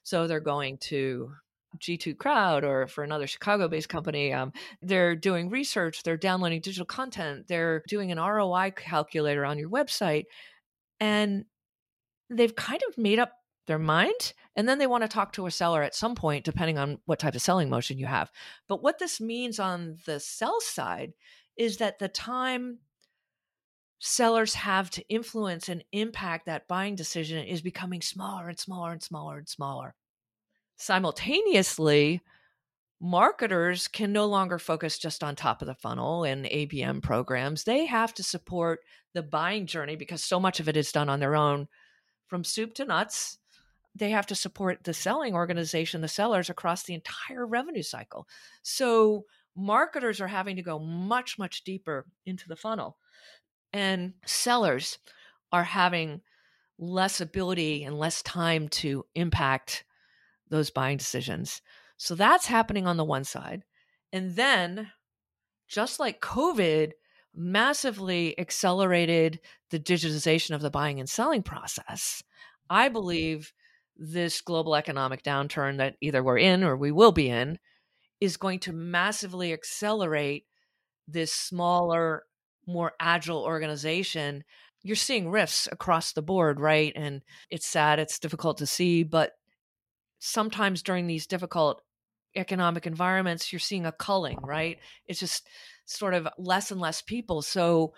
So 0.02 0.26
they're 0.26 0.40
going 0.40 0.78
to 0.78 1.32
G2 1.78 2.18
Crowd 2.18 2.64
or 2.64 2.86
for 2.86 3.04
another 3.04 3.26
Chicago 3.26 3.68
based 3.68 3.88
company, 3.88 4.32
um, 4.32 4.52
they're 4.80 5.16
doing 5.16 5.50
research, 5.50 6.02
they're 6.02 6.16
downloading 6.16 6.60
digital 6.60 6.86
content, 6.86 7.46
they're 7.48 7.82
doing 7.88 8.12
an 8.12 8.18
ROI 8.18 8.72
calculator 8.76 9.44
on 9.44 9.58
your 9.58 9.70
website, 9.70 10.24
and 11.00 11.44
they've 12.30 12.54
kind 12.54 12.80
of 12.88 12.98
made 12.98 13.18
up 13.18 13.32
their 13.66 13.78
mind. 13.78 14.34
And 14.56 14.68
then 14.68 14.78
they 14.78 14.86
want 14.86 15.02
to 15.02 15.08
talk 15.08 15.32
to 15.34 15.46
a 15.46 15.50
seller 15.50 15.82
at 15.82 15.94
some 15.94 16.14
point, 16.14 16.44
depending 16.44 16.78
on 16.78 16.98
what 17.06 17.18
type 17.18 17.34
of 17.34 17.42
selling 17.42 17.70
motion 17.70 17.98
you 17.98 18.06
have. 18.06 18.30
But 18.68 18.82
what 18.82 18.98
this 18.98 19.20
means 19.20 19.58
on 19.58 19.96
the 20.04 20.20
sell 20.20 20.60
side 20.60 21.12
is 21.56 21.78
that 21.78 21.98
the 21.98 22.08
time 22.08 22.78
sellers 23.98 24.54
have 24.54 24.90
to 24.90 25.08
influence 25.08 25.68
and 25.68 25.84
impact 25.92 26.46
that 26.46 26.66
buying 26.66 26.96
decision 26.96 27.44
is 27.44 27.62
becoming 27.62 28.02
smaller 28.02 28.48
and 28.48 28.58
smaller 28.58 28.92
and 28.92 29.02
smaller 29.02 29.38
and 29.38 29.48
smaller. 29.48 29.94
Simultaneously, 30.82 32.22
marketers 33.00 33.86
can 33.86 34.12
no 34.12 34.26
longer 34.26 34.58
focus 34.58 34.98
just 34.98 35.22
on 35.22 35.36
top 35.36 35.62
of 35.62 35.68
the 35.68 35.76
funnel 35.76 36.24
and 36.24 36.44
ABM 36.44 37.00
programs. 37.00 37.62
They 37.62 37.86
have 37.86 38.12
to 38.14 38.24
support 38.24 38.80
the 39.14 39.22
buying 39.22 39.66
journey 39.66 39.94
because 39.94 40.24
so 40.24 40.40
much 40.40 40.58
of 40.58 40.68
it 40.68 40.76
is 40.76 40.90
done 40.90 41.08
on 41.08 41.20
their 41.20 41.36
own 41.36 41.68
from 42.26 42.42
soup 42.42 42.74
to 42.74 42.84
nuts. 42.84 43.38
They 43.94 44.10
have 44.10 44.26
to 44.26 44.34
support 44.34 44.82
the 44.82 44.92
selling 44.92 45.34
organization, 45.34 46.00
the 46.00 46.08
sellers 46.08 46.50
across 46.50 46.82
the 46.82 46.94
entire 46.94 47.46
revenue 47.46 47.84
cycle. 47.84 48.26
So, 48.62 49.26
marketers 49.54 50.20
are 50.20 50.26
having 50.26 50.56
to 50.56 50.62
go 50.62 50.80
much, 50.80 51.38
much 51.38 51.62
deeper 51.62 52.06
into 52.26 52.48
the 52.48 52.56
funnel. 52.56 52.96
And 53.72 54.14
sellers 54.26 54.98
are 55.52 55.62
having 55.62 56.22
less 56.76 57.20
ability 57.20 57.84
and 57.84 58.00
less 58.00 58.20
time 58.22 58.66
to 58.70 59.06
impact 59.14 59.84
those 60.52 60.70
buying 60.70 60.98
decisions. 60.98 61.62
So 61.96 62.14
that's 62.14 62.46
happening 62.46 62.86
on 62.86 62.98
the 62.98 63.04
one 63.04 63.24
side. 63.24 63.64
And 64.12 64.36
then, 64.36 64.92
just 65.66 65.98
like 65.98 66.20
COVID 66.20 66.92
massively 67.34 68.38
accelerated 68.38 69.40
the 69.70 69.80
digitization 69.80 70.54
of 70.54 70.60
the 70.60 70.70
buying 70.70 71.00
and 71.00 71.08
selling 71.08 71.42
process, 71.42 72.22
I 72.68 72.90
believe 72.90 73.52
this 73.96 74.42
global 74.42 74.76
economic 74.76 75.22
downturn 75.22 75.78
that 75.78 75.96
either 76.00 76.22
we're 76.22 76.38
in 76.38 76.62
or 76.62 76.76
we 76.76 76.92
will 76.92 77.12
be 77.12 77.28
in 77.28 77.58
is 78.20 78.36
going 78.36 78.58
to 78.60 78.72
massively 78.72 79.52
accelerate 79.52 80.44
this 81.08 81.32
smaller, 81.32 82.24
more 82.66 82.92
agile 83.00 83.42
organization. 83.42 84.44
You're 84.82 84.96
seeing 84.96 85.30
rifts 85.30 85.66
across 85.72 86.12
the 86.12 86.22
board, 86.22 86.60
right? 86.60 86.92
And 86.94 87.22
it's 87.48 87.66
sad, 87.66 87.98
it's 87.98 88.18
difficult 88.18 88.58
to 88.58 88.66
see, 88.66 89.02
but 89.02 89.32
sometimes 90.24 90.84
during 90.84 91.08
these 91.08 91.26
difficult 91.26 91.82
economic 92.36 92.86
environments, 92.86 93.52
you're 93.52 93.58
seeing 93.58 93.86
a 93.86 93.92
culling, 93.92 94.38
right? 94.40 94.78
It's 95.06 95.18
just 95.18 95.48
sort 95.84 96.14
of 96.14 96.28
less 96.38 96.70
and 96.70 96.80
less 96.80 97.02
people. 97.02 97.42
So 97.42 97.92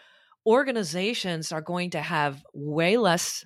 organizations 0.47 1.53
are 1.53 1.61
going 1.61 1.91
to 1.91 2.01
have 2.01 2.43
way 2.55 2.97
less 2.97 3.45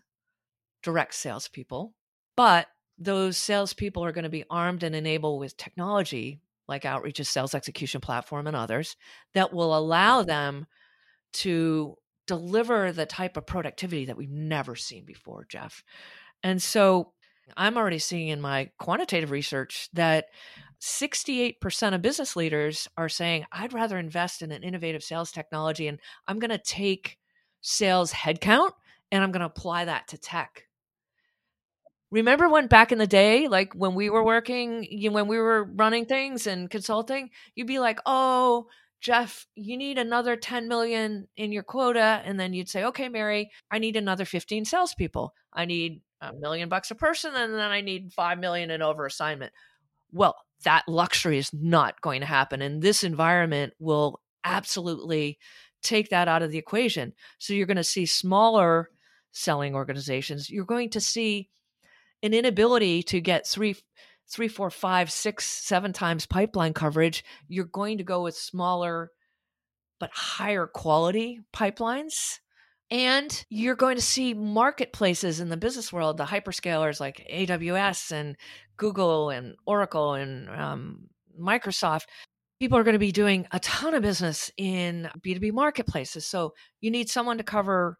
direct 0.84 1.14
salespeople, 1.14 1.92
but 2.36 2.68
those 2.96 3.36
salespeople 3.36 4.04
are 4.04 4.12
going 4.12 4.22
to 4.22 4.30
be 4.30 4.44
armed 4.48 4.84
and 4.84 4.94
enabled 4.94 5.40
with 5.40 5.56
technology 5.56 6.40
like 6.68 6.84
Outreach's 6.84 7.28
sales 7.28 7.56
execution 7.56 8.00
platform 8.00 8.46
and 8.46 8.54
others 8.54 8.96
that 9.34 9.52
will 9.52 9.76
allow 9.76 10.22
them 10.22 10.66
to 11.32 11.96
deliver 12.28 12.92
the 12.92 13.06
type 13.06 13.36
of 13.36 13.46
productivity 13.46 14.04
that 14.04 14.16
we've 14.16 14.30
never 14.30 14.76
seen 14.76 15.04
before, 15.04 15.46
Jeff. 15.48 15.82
And 16.44 16.62
so 16.62 17.12
I'm 17.56 17.76
already 17.76 17.98
seeing 17.98 18.28
in 18.28 18.40
my 18.40 18.70
quantitative 18.78 19.30
research 19.30 19.88
that 19.92 20.26
68% 20.80 21.94
of 21.94 22.02
business 22.02 22.36
leaders 22.36 22.88
are 22.96 23.08
saying, 23.08 23.46
I'd 23.50 23.72
rather 23.72 23.98
invest 23.98 24.42
in 24.42 24.52
an 24.52 24.62
innovative 24.62 25.02
sales 25.02 25.32
technology 25.32 25.88
and 25.88 25.98
I'm 26.26 26.38
going 26.38 26.50
to 26.50 26.58
take 26.58 27.18
sales 27.60 28.12
headcount 28.12 28.70
and 29.10 29.22
I'm 29.22 29.32
going 29.32 29.40
to 29.40 29.46
apply 29.46 29.86
that 29.86 30.08
to 30.08 30.18
tech. 30.18 30.64
Remember 32.10 32.48
when 32.48 32.68
back 32.68 32.92
in 32.92 32.98
the 32.98 33.06
day, 33.06 33.48
like 33.48 33.74
when 33.74 33.94
we 33.94 34.08
were 34.08 34.24
working, 34.24 34.86
you, 34.88 35.10
when 35.10 35.28
we 35.28 35.38
were 35.38 35.64
running 35.64 36.06
things 36.06 36.46
and 36.46 36.70
consulting, 36.70 37.30
you'd 37.54 37.66
be 37.66 37.80
like, 37.80 37.98
oh, 38.06 38.66
Jeff, 39.00 39.46
you 39.54 39.76
need 39.76 39.98
another 39.98 40.34
10 40.34 40.68
million 40.68 41.28
in 41.36 41.52
your 41.52 41.62
quota. 41.62 42.22
And 42.24 42.38
then 42.40 42.52
you'd 42.52 42.68
say, 42.68 42.84
okay, 42.84 43.08
Mary, 43.08 43.50
I 43.70 43.78
need 43.78 43.96
another 43.96 44.24
15 44.24 44.64
salespeople. 44.64 45.34
I 45.52 45.66
need 45.66 46.00
a 46.20 46.32
million 46.32 46.68
bucks 46.68 46.90
a 46.90 46.94
person, 46.94 47.34
and 47.34 47.54
then 47.54 47.60
I 47.60 47.80
need 47.80 48.12
5 48.12 48.38
million 48.38 48.70
in 48.70 48.82
over 48.82 49.06
assignment. 49.06 49.52
Well, 50.12 50.36
that 50.64 50.88
luxury 50.88 51.38
is 51.38 51.50
not 51.52 52.00
going 52.00 52.20
to 52.20 52.26
happen. 52.26 52.62
And 52.62 52.82
this 52.82 53.04
environment 53.04 53.74
will 53.78 54.20
absolutely 54.44 55.38
take 55.82 56.10
that 56.10 56.28
out 56.28 56.42
of 56.42 56.50
the 56.50 56.58
equation. 56.58 57.12
So 57.38 57.52
you're 57.52 57.66
going 57.66 57.76
to 57.76 57.84
see 57.84 58.06
smaller 58.06 58.90
selling 59.30 59.74
organizations. 59.74 60.50
You're 60.50 60.64
going 60.64 60.90
to 60.90 61.00
see 61.00 61.48
an 62.22 62.34
inability 62.34 63.02
to 63.04 63.20
get 63.20 63.46
three, 63.46 63.76
three, 64.28 64.48
four, 64.48 64.70
five, 64.70 65.10
six, 65.12 65.46
seven 65.46 65.92
times 65.92 66.26
pipeline 66.26 66.72
coverage. 66.72 67.24
You're 67.46 67.64
going 67.66 67.98
to 67.98 68.04
go 68.04 68.22
with 68.22 68.36
smaller 68.36 69.12
but 70.00 70.10
higher 70.12 70.66
quality 70.66 71.40
pipelines 71.52 72.38
and 72.90 73.44
you're 73.50 73.76
going 73.76 73.96
to 73.96 74.02
see 74.02 74.34
marketplaces 74.34 75.40
in 75.40 75.48
the 75.48 75.56
business 75.56 75.92
world, 75.92 76.16
the 76.16 76.24
hyperscalers 76.24 77.00
like 77.00 77.26
AWS 77.32 78.12
and 78.12 78.36
Google 78.76 79.30
and 79.30 79.56
Oracle 79.66 80.14
and 80.14 80.48
um, 80.48 81.08
Microsoft. 81.40 82.06
People 82.60 82.78
are 82.78 82.84
going 82.84 82.94
to 82.94 82.98
be 82.98 83.12
doing 83.12 83.46
a 83.52 83.60
ton 83.60 83.94
of 83.94 84.02
business 84.02 84.50
in 84.56 85.08
B2B 85.20 85.52
marketplaces. 85.52 86.26
So 86.26 86.54
you 86.80 86.90
need 86.90 87.08
someone 87.10 87.38
to 87.38 87.44
cover 87.44 87.98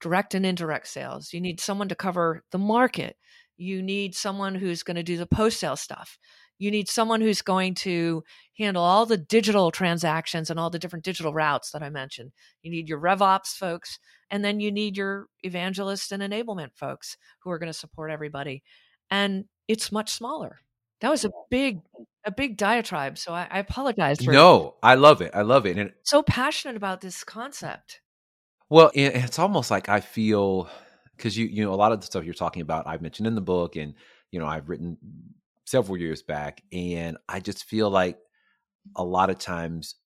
direct 0.00 0.34
and 0.34 0.44
indirect 0.44 0.88
sales. 0.88 1.32
You 1.32 1.40
need 1.40 1.60
someone 1.60 1.88
to 1.88 1.94
cover 1.94 2.42
the 2.50 2.58
market. 2.58 3.16
You 3.56 3.82
need 3.82 4.14
someone 4.14 4.54
who's 4.54 4.82
going 4.82 4.96
to 4.96 5.02
do 5.02 5.16
the 5.16 5.26
post 5.26 5.60
sale 5.60 5.76
stuff. 5.76 6.18
You 6.58 6.70
need 6.70 6.88
someone 6.88 7.20
who's 7.20 7.42
going 7.42 7.74
to 7.76 8.22
handle 8.58 8.82
all 8.82 9.06
the 9.06 9.16
digital 9.16 9.70
transactions 9.70 10.50
and 10.50 10.58
all 10.58 10.70
the 10.70 10.78
different 10.78 11.04
digital 11.04 11.32
routes 11.32 11.72
that 11.72 11.82
I 11.82 11.90
mentioned. 11.90 12.32
You 12.62 12.70
need 12.70 12.88
your 12.88 13.00
RevOps 13.00 13.56
folks, 13.56 13.98
and 14.30 14.44
then 14.44 14.60
you 14.60 14.70
need 14.70 14.96
your 14.96 15.26
evangelist 15.42 16.12
and 16.12 16.22
enablement 16.22 16.70
folks 16.74 17.16
who 17.42 17.50
are 17.50 17.58
going 17.58 17.72
to 17.72 17.78
support 17.78 18.10
everybody. 18.10 18.62
And 19.10 19.44
it's 19.68 19.92
much 19.92 20.10
smaller. 20.10 20.60
That 21.00 21.10
was 21.10 21.24
a 21.24 21.30
big, 21.50 21.80
a 22.24 22.30
big 22.30 22.56
diatribe. 22.56 23.18
So 23.18 23.32
I, 23.32 23.46
I 23.50 23.58
apologize 23.58 24.24
for 24.24 24.32
No, 24.32 24.76
I 24.82 24.94
love 24.94 25.20
it. 25.20 25.32
I 25.34 25.42
love 25.42 25.66
it. 25.66 25.76
And 25.76 25.92
so 26.02 26.22
passionate 26.22 26.76
about 26.76 27.00
this 27.00 27.24
concept. 27.24 28.00
Well, 28.70 28.90
it's 28.94 29.38
almost 29.38 29.70
like 29.70 29.88
I 29.88 30.00
feel 30.00 30.68
because 31.16 31.36
you 31.36 31.46
you 31.46 31.64
know 31.64 31.74
a 31.74 31.76
lot 31.76 31.92
of 31.92 32.00
the 32.00 32.06
stuff 32.06 32.24
you're 32.24 32.34
talking 32.34 32.62
about 32.62 32.86
I've 32.86 33.02
mentioned 33.02 33.26
in 33.26 33.34
the 33.34 33.40
book 33.40 33.76
and 33.76 33.94
you 34.30 34.40
know 34.40 34.46
I've 34.46 34.68
written 34.68 34.96
several 35.64 35.96
years 35.96 36.22
back 36.22 36.62
and 36.72 37.16
I 37.28 37.40
just 37.40 37.64
feel 37.64 37.90
like 37.90 38.18
a 38.96 39.04
lot 39.04 39.30
of 39.30 39.38
times 39.38 39.96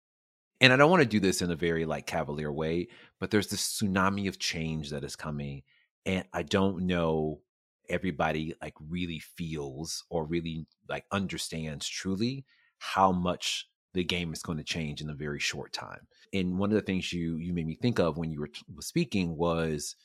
and 0.60 0.72
I 0.72 0.76
don't 0.76 0.90
want 0.90 1.02
to 1.02 1.08
do 1.08 1.20
this 1.20 1.40
in 1.40 1.50
a 1.52 1.56
very 1.56 1.84
like 1.84 2.06
cavalier 2.06 2.52
way, 2.52 2.88
but 3.20 3.30
there's 3.30 3.46
this 3.46 3.62
tsunami 3.62 4.28
of 4.28 4.38
change 4.38 4.90
that 4.90 5.04
is 5.04 5.16
coming 5.16 5.62
and 6.06 6.24
I 6.32 6.42
don't 6.42 6.86
know 6.86 7.40
everybody 7.88 8.54
like 8.60 8.74
really 8.88 9.18
feels 9.18 10.04
or 10.10 10.24
really 10.24 10.66
like 10.88 11.04
understands 11.12 11.88
truly 11.88 12.44
how 12.78 13.12
much 13.12 13.66
the 13.94 14.04
game 14.04 14.32
is 14.32 14.42
going 14.42 14.58
to 14.58 14.64
change 14.64 15.00
in 15.00 15.10
a 15.10 15.14
very 15.14 15.40
short 15.40 15.72
time. 15.72 16.06
And 16.32 16.58
one 16.58 16.70
of 16.70 16.74
the 16.74 16.82
things 16.82 17.12
you 17.12 17.36
you 17.36 17.52
made 17.52 17.66
me 17.66 17.74
think 17.74 17.98
of 17.98 18.18
when 18.18 18.30
you 18.30 18.40
were 18.40 18.50
speaking 18.80 19.36
was 19.36 19.96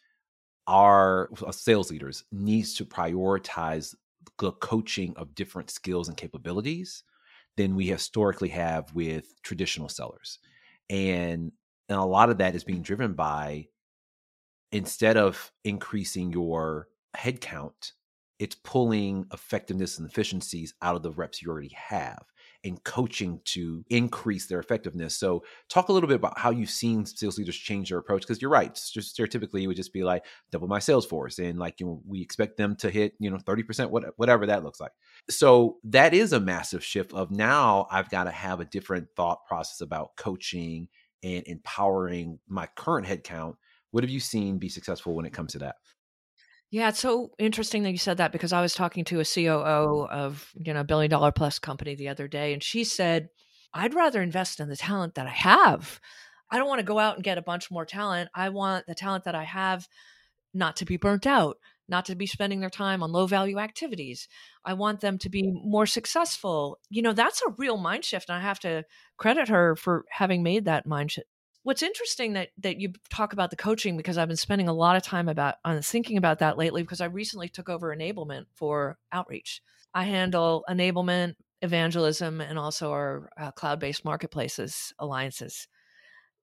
our 0.67 1.29
sales 1.51 1.91
leaders 1.91 2.23
needs 2.31 2.73
to 2.75 2.85
prioritize 2.85 3.93
the 4.39 4.51
coaching 4.51 5.13
of 5.17 5.36
different 5.36 5.69
skills 5.69 6.07
and 6.07 6.17
capabilities 6.17 7.03
than 7.57 7.75
we 7.75 7.88
historically 7.88 8.49
have 8.49 8.93
with 8.93 9.41
traditional 9.43 9.89
sellers. 9.89 10.39
And 10.89 11.51
and 11.89 11.99
a 11.99 12.05
lot 12.05 12.29
of 12.29 12.38
that 12.38 12.55
is 12.55 12.63
being 12.63 12.81
driven 12.81 13.13
by 13.13 13.67
instead 14.71 15.17
of 15.17 15.51
increasing 15.63 16.31
your 16.31 16.88
headcount, 17.15 17.91
it's 18.39 18.55
pulling 18.55 19.25
effectiveness 19.31 19.99
and 19.99 20.09
efficiencies 20.09 20.73
out 20.81 20.95
of 20.95 21.03
the 21.03 21.12
reps 21.12 21.41
you 21.41 21.49
already 21.49 21.75
have 21.75 22.23
and 22.63 22.84
coaching 22.84 23.39
to 23.45 23.84
increase 23.89 24.47
their 24.47 24.60
effectiveness. 24.60 25.17
So, 25.17 25.43
talk 25.69 25.89
a 25.89 25.93
little 25.93 26.08
bit 26.08 26.15
about 26.15 26.38
how 26.38 26.52
you've 26.52 26.69
seen 26.69 27.06
sales 27.06 27.38
leaders 27.38 27.56
change 27.56 27.89
their 27.89 27.97
approach 27.97 28.21
because 28.21 28.41
you're 28.41 28.52
right. 28.52 28.73
Just 28.73 29.17
stereotypically, 29.17 29.63
it 29.63 29.67
would 29.67 29.76
just 29.76 29.93
be 29.93 30.04
like 30.04 30.26
double 30.52 30.67
my 30.67 30.80
sales 30.80 31.06
force, 31.06 31.39
and 31.39 31.60
like 31.60 31.80
you 31.80 31.86
know, 31.86 32.02
we 32.08 32.21
expect 32.21 32.58
them 32.58 32.76
to 32.78 32.89
hit 32.89 33.13
you 33.19 33.30
know 33.30 33.38
thirty 33.38 33.63
percent, 33.63 33.91
whatever 34.17 34.45
that 34.45 34.63
looks 34.63 34.80
like. 34.80 34.91
So 35.30 35.78
that 35.86 36.13
is 36.13 36.34
a 36.34 36.39
massive 36.39 36.84
shift. 36.84 37.13
Of 37.13 37.32
now, 37.32 37.88
I've 37.91 38.10
got 38.10 38.26
to 38.26 38.32
have 38.32 38.60
a 38.60 38.65
different 38.65 39.08
thought 39.15 39.45
process 39.47 39.82
about 39.82 40.15
coaching 40.17 40.88
and 41.23 41.43
empowering 41.47 42.39
my 42.47 42.67
current 42.76 43.08
headcount. 43.08 43.56
What 43.91 44.04
have 44.04 44.12
you 44.12 44.19
seen 44.19 44.58
be 44.58 44.69
successful 44.69 45.15
when 45.15 45.26
it 45.26 45.34
comes 45.34 45.54
to 45.54 45.60
that? 45.60 45.76
Yeah, 46.73 46.89
it's 46.89 46.99
so 46.99 47.29
interesting 47.38 47.83
that 47.83 47.91
you 47.91 47.99
said 47.99 48.17
that 48.17 48.31
because 48.31 48.51
I 48.51 48.59
was 48.59 48.73
talking 48.73 49.05
to 49.05 49.19
a 49.19 49.25
COO 49.25 50.07
of, 50.09 50.51
you 50.55 50.73
know, 50.73 50.79
a 50.79 50.83
billion 50.83 51.12
dollar 51.12 51.31
plus 51.31 51.59
company 51.59 51.93
the 51.93 52.07
other 52.09 52.27
day 52.27 52.51
and 52.51 52.63
she 52.63 52.83
said, 52.83 53.29
"I'd 53.75 53.93
rather 53.93 54.23
invest 54.23 54.59
in 54.59 54.69
the 54.69 54.75
talent 54.75 55.13
that 55.13 55.27
I 55.27 55.29
have. 55.29 56.01
I 56.49 56.57
don't 56.57 56.67
want 56.67 56.79
to 56.79 56.83
go 56.86 56.97
out 56.97 57.13
and 57.13 57.23
get 57.23 57.38
a 57.38 57.43
bunch 57.43 57.69
more 57.69 57.86
talent. 57.86 58.31
I 58.33 58.49
want 58.49 58.88
the 58.88 58.95
talent 58.95 59.25
that 59.25 59.36
I 59.36 59.43
have 59.43 59.88
not 60.53 60.77
to 60.77 60.86
be 60.86 60.97
burnt 60.97 61.27
out, 61.27 61.57
not 61.88 62.05
to 62.05 62.15
be 62.15 62.27
spending 62.27 62.59
their 62.62 62.71
time 62.71 63.03
on 63.03 63.12
low 63.12 63.27
value 63.27 63.59
activities. 63.59 64.27
I 64.65 64.73
want 64.73 65.01
them 65.01 65.19
to 65.19 65.29
be 65.29 65.43
more 65.53 65.86
successful." 65.86 66.79
You 66.89 67.03
know, 67.03 67.13
that's 67.13 67.43
a 67.43 67.51
real 67.57 67.77
mind 67.77 68.05
shift 68.05 68.29
and 68.29 68.38
I 68.39 68.41
have 68.41 68.59
to 68.62 68.83
credit 69.17 69.49
her 69.49 69.75
for 69.75 70.05
having 70.09 70.43
made 70.43 70.65
that 70.65 70.88
mind 70.88 71.12
shift 71.12 71.27
what's 71.63 71.82
interesting 71.82 72.34
that 72.34 72.49
that 72.60 72.80
you 72.80 72.93
talk 73.10 73.34
about 73.34 73.49
the 73.49 73.56
coaching 73.56 73.97
because 73.97 74.17
I've 74.17 74.28
been 74.28 74.38
spending 74.38 74.67
a 74.67 74.73
lot 74.73 74.95
of 74.95 75.04
time 75.04 75.28
about 75.28 75.56
on 75.65 75.82
thinking 75.82 76.17
about 76.17 76.39
that 76.39 76.58
lately 76.58 76.84
because 76.84 77.02
I 77.02 77.06
recently 77.06 77.49
took 77.49 77.69
over 77.69 77.95
enablement 77.95 78.45
for 78.54 78.97
outreach. 79.12 79.62
I 79.93 80.04
handle 80.04 80.63
enablement, 80.69 81.36
evangelism, 81.62 82.41
and 82.41 82.58
also 82.58 82.91
our 82.91 83.30
uh, 83.38 83.52
cloud-based 83.52 84.04
marketplaces 84.04 84.93
alliances. 84.99 85.67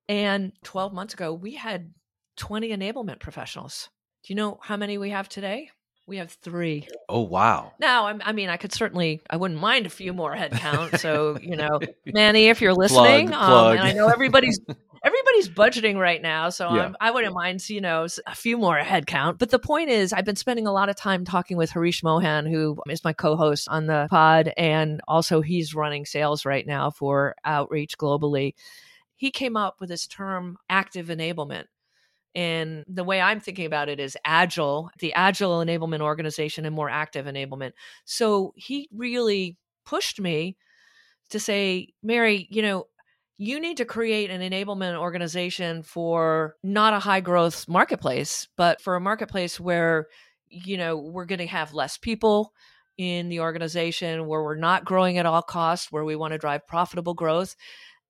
And 0.08 0.52
12 0.64 0.92
months 0.92 1.14
ago, 1.14 1.32
we 1.32 1.54
had 1.54 1.92
20 2.36 2.70
enablement 2.70 3.20
professionals. 3.20 3.88
Do 4.24 4.32
you 4.32 4.36
know 4.36 4.58
how 4.62 4.76
many 4.76 4.98
we 4.98 5.10
have 5.10 5.28
today? 5.28 5.70
We 6.06 6.16
have 6.16 6.32
three. 6.32 6.88
Oh 7.08 7.20
wow! 7.20 7.72
Now, 7.78 8.06
I, 8.06 8.18
I 8.20 8.32
mean, 8.32 8.48
I 8.48 8.56
could 8.56 8.72
certainly, 8.72 9.20
I 9.30 9.36
wouldn't 9.36 9.60
mind 9.60 9.86
a 9.86 9.90
few 9.90 10.12
more 10.12 10.34
headcount. 10.34 10.98
So, 10.98 11.38
you 11.40 11.54
know, 11.54 11.78
Manny, 12.06 12.48
if 12.48 12.60
you're 12.60 12.74
listening, 12.74 13.28
plug, 13.28 13.40
um, 13.40 13.48
plug. 13.48 13.76
and 13.78 13.86
I 13.86 13.92
know 13.92 14.08
everybody's 14.08 14.58
everybody's 15.02 15.48
budgeting 15.48 15.98
right 15.98 16.20
now, 16.20 16.50
so 16.50 16.74
yeah. 16.74 16.92
i 17.00 17.10
wouldn't 17.10 17.34
mind, 17.34 17.68
you 17.68 17.80
know, 17.80 18.06
a 18.26 18.34
few 18.34 18.58
more 18.58 18.76
head 18.78 19.06
count. 19.06 19.38
But 19.38 19.50
the 19.50 19.58
point 19.58 19.90
is, 19.90 20.12
I've 20.12 20.24
been 20.24 20.36
spending 20.36 20.66
a 20.66 20.72
lot 20.72 20.88
of 20.88 20.96
time 20.96 21.24
talking 21.24 21.56
with 21.56 21.70
Harish 21.70 22.02
Mohan, 22.02 22.46
who 22.46 22.76
is 22.88 23.04
my 23.04 23.12
co-host 23.12 23.68
on 23.68 23.86
the 23.86 24.06
pod, 24.10 24.52
and 24.56 25.00
also 25.08 25.40
he's 25.40 25.74
running 25.74 26.04
sales 26.04 26.44
right 26.44 26.66
now 26.66 26.90
for 26.90 27.34
Outreach 27.44 27.96
globally. 27.96 28.54
He 29.16 29.30
came 29.30 29.56
up 29.56 29.80
with 29.80 29.88
this 29.88 30.06
term, 30.06 30.58
active 30.68 31.06
enablement. 31.06 31.64
And 32.34 32.84
the 32.86 33.02
way 33.02 33.20
I'm 33.20 33.40
thinking 33.40 33.66
about 33.66 33.88
it 33.88 33.98
is 33.98 34.16
agile, 34.24 34.90
the 35.00 35.12
agile 35.14 35.58
enablement 35.58 36.00
organization 36.00 36.64
and 36.64 36.74
more 36.74 36.88
active 36.88 37.26
enablement. 37.26 37.72
So 38.04 38.52
he 38.56 38.88
really 38.92 39.56
pushed 39.84 40.20
me 40.20 40.56
to 41.30 41.40
say, 41.40 41.88
Mary, 42.02 42.46
you 42.50 42.62
know, 42.62 42.86
you 43.42 43.58
need 43.58 43.78
to 43.78 43.86
create 43.86 44.28
an 44.28 44.42
enablement 44.42 44.98
organization 44.98 45.82
for 45.82 46.56
not 46.62 46.92
a 46.92 46.98
high 46.98 47.22
growth 47.22 47.66
marketplace, 47.66 48.46
but 48.58 48.82
for 48.82 48.96
a 48.96 49.00
marketplace 49.00 49.58
where, 49.58 50.08
you 50.50 50.76
know, 50.76 50.98
we're 50.98 51.24
going 51.24 51.38
to 51.38 51.46
have 51.46 51.72
less 51.72 51.96
people 51.96 52.52
in 52.98 53.30
the 53.30 53.40
organization, 53.40 54.26
where 54.26 54.42
we're 54.42 54.56
not 54.56 54.84
growing 54.84 55.16
at 55.16 55.24
all 55.24 55.40
costs, 55.40 55.90
where 55.90 56.04
we 56.04 56.16
want 56.16 56.32
to 56.32 56.38
drive 56.38 56.66
profitable 56.66 57.14
growth. 57.14 57.56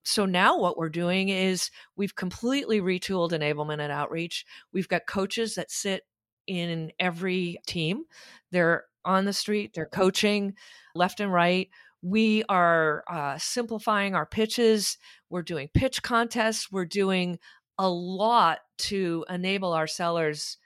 So 0.02 0.26
now 0.26 0.58
what 0.58 0.76
we're 0.76 0.88
doing 0.88 1.28
is 1.28 1.70
we've 1.94 2.16
completely 2.16 2.80
retooled 2.80 3.30
enablement 3.30 3.78
and 3.78 3.92
outreach. 3.92 4.44
We've 4.72 4.88
got 4.88 5.06
coaches 5.06 5.54
that 5.54 5.70
sit 5.70 6.02
in 6.48 6.90
every 6.98 7.60
team. 7.68 8.02
They're 8.50 8.86
on 9.04 9.26
the 9.26 9.32
street, 9.32 9.74
they're 9.74 9.86
coaching 9.86 10.54
left 10.96 11.20
and 11.20 11.32
right. 11.32 11.68
We 12.02 12.44
are 12.48 13.04
uh, 13.08 13.38
simplifying 13.38 14.14
our 14.14 14.26
pitches. 14.26 14.96
We're 15.28 15.42
doing 15.42 15.68
pitch 15.72 16.02
contests. 16.02 16.72
We're 16.72 16.86
doing 16.86 17.38
a 17.78 17.88
lot 17.88 18.60
to 18.78 19.24
enable 19.28 19.72
our 19.72 19.86
sellers 19.86 20.58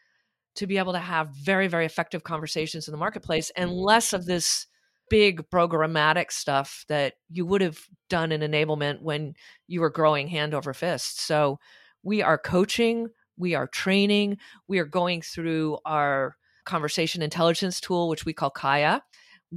to 0.56 0.66
be 0.66 0.78
able 0.78 0.92
to 0.92 0.98
have 0.98 1.30
very, 1.30 1.66
very 1.66 1.86
effective 1.86 2.22
conversations 2.22 2.86
in 2.86 2.92
the 2.92 2.98
marketplace 2.98 3.50
and 3.56 3.72
less 3.72 4.12
of 4.12 4.26
this 4.26 4.66
big 5.10 5.48
programmatic 5.50 6.30
stuff 6.32 6.84
that 6.88 7.14
you 7.28 7.44
would 7.44 7.60
have 7.60 7.78
done 8.08 8.32
in 8.32 8.40
enablement 8.40 9.02
when 9.02 9.34
you 9.66 9.80
were 9.80 9.90
growing 9.90 10.28
hand 10.28 10.54
over 10.54 10.72
fist. 10.72 11.20
So 11.20 11.58
we 12.02 12.22
are 12.22 12.38
coaching, 12.38 13.08
we 13.36 13.54
are 13.54 13.66
training, 13.66 14.38
we 14.68 14.78
are 14.78 14.84
going 14.84 15.22
through 15.22 15.78
our 15.84 16.36
conversation 16.64 17.22
intelligence 17.22 17.80
tool, 17.80 18.08
which 18.08 18.24
we 18.24 18.32
call 18.32 18.50
Kaia. 18.50 19.00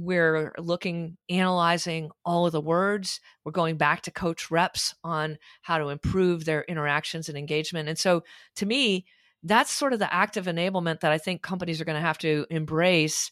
We're 0.00 0.52
looking, 0.58 1.16
analyzing 1.28 2.10
all 2.24 2.46
of 2.46 2.52
the 2.52 2.60
words. 2.60 3.20
We're 3.44 3.52
going 3.52 3.76
back 3.76 4.02
to 4.02 4.10
coach 4.10 4.50
reps 4.50 4.94
on 5.02 5.38
how 5.62 5.78
to 5.78 5.88
improve 5.88 6.44
their 6.44 6.62
interactions 6.62 7.28
and 7.28 7.36
engagement. 7.36 7.88
And 7.88 7.98
so 7.98 8.22
to 8.56 8.66
me, 8.66 9.06
that's 9.42 9.72
sort 9.72 9.92
of 9.92 9.98
the 9.98 10.12
active 10.12 10.46
enablement 10.46 11.00
that 11.00 11.12
I 11.12 11.18
think 11.18 11.42
companies 11.42 11.80
are 11.80 11.84
going 11.84 11.96
to 11.96 12.06
have 12.06 12.18
to 12.18 12.46
embrace 12.50 13.30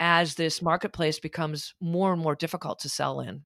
as 0.00 0.34
this 0.34 0.60
marketplace 0.60 1.20
becomes 1.20 1.74
more 1.80 2.12
and 2.12 2.20
more 2.20 2.34
difficult 2.34 2.80
to 2.80 2.88
sell 2.88 3.20
in. 3.20 3.44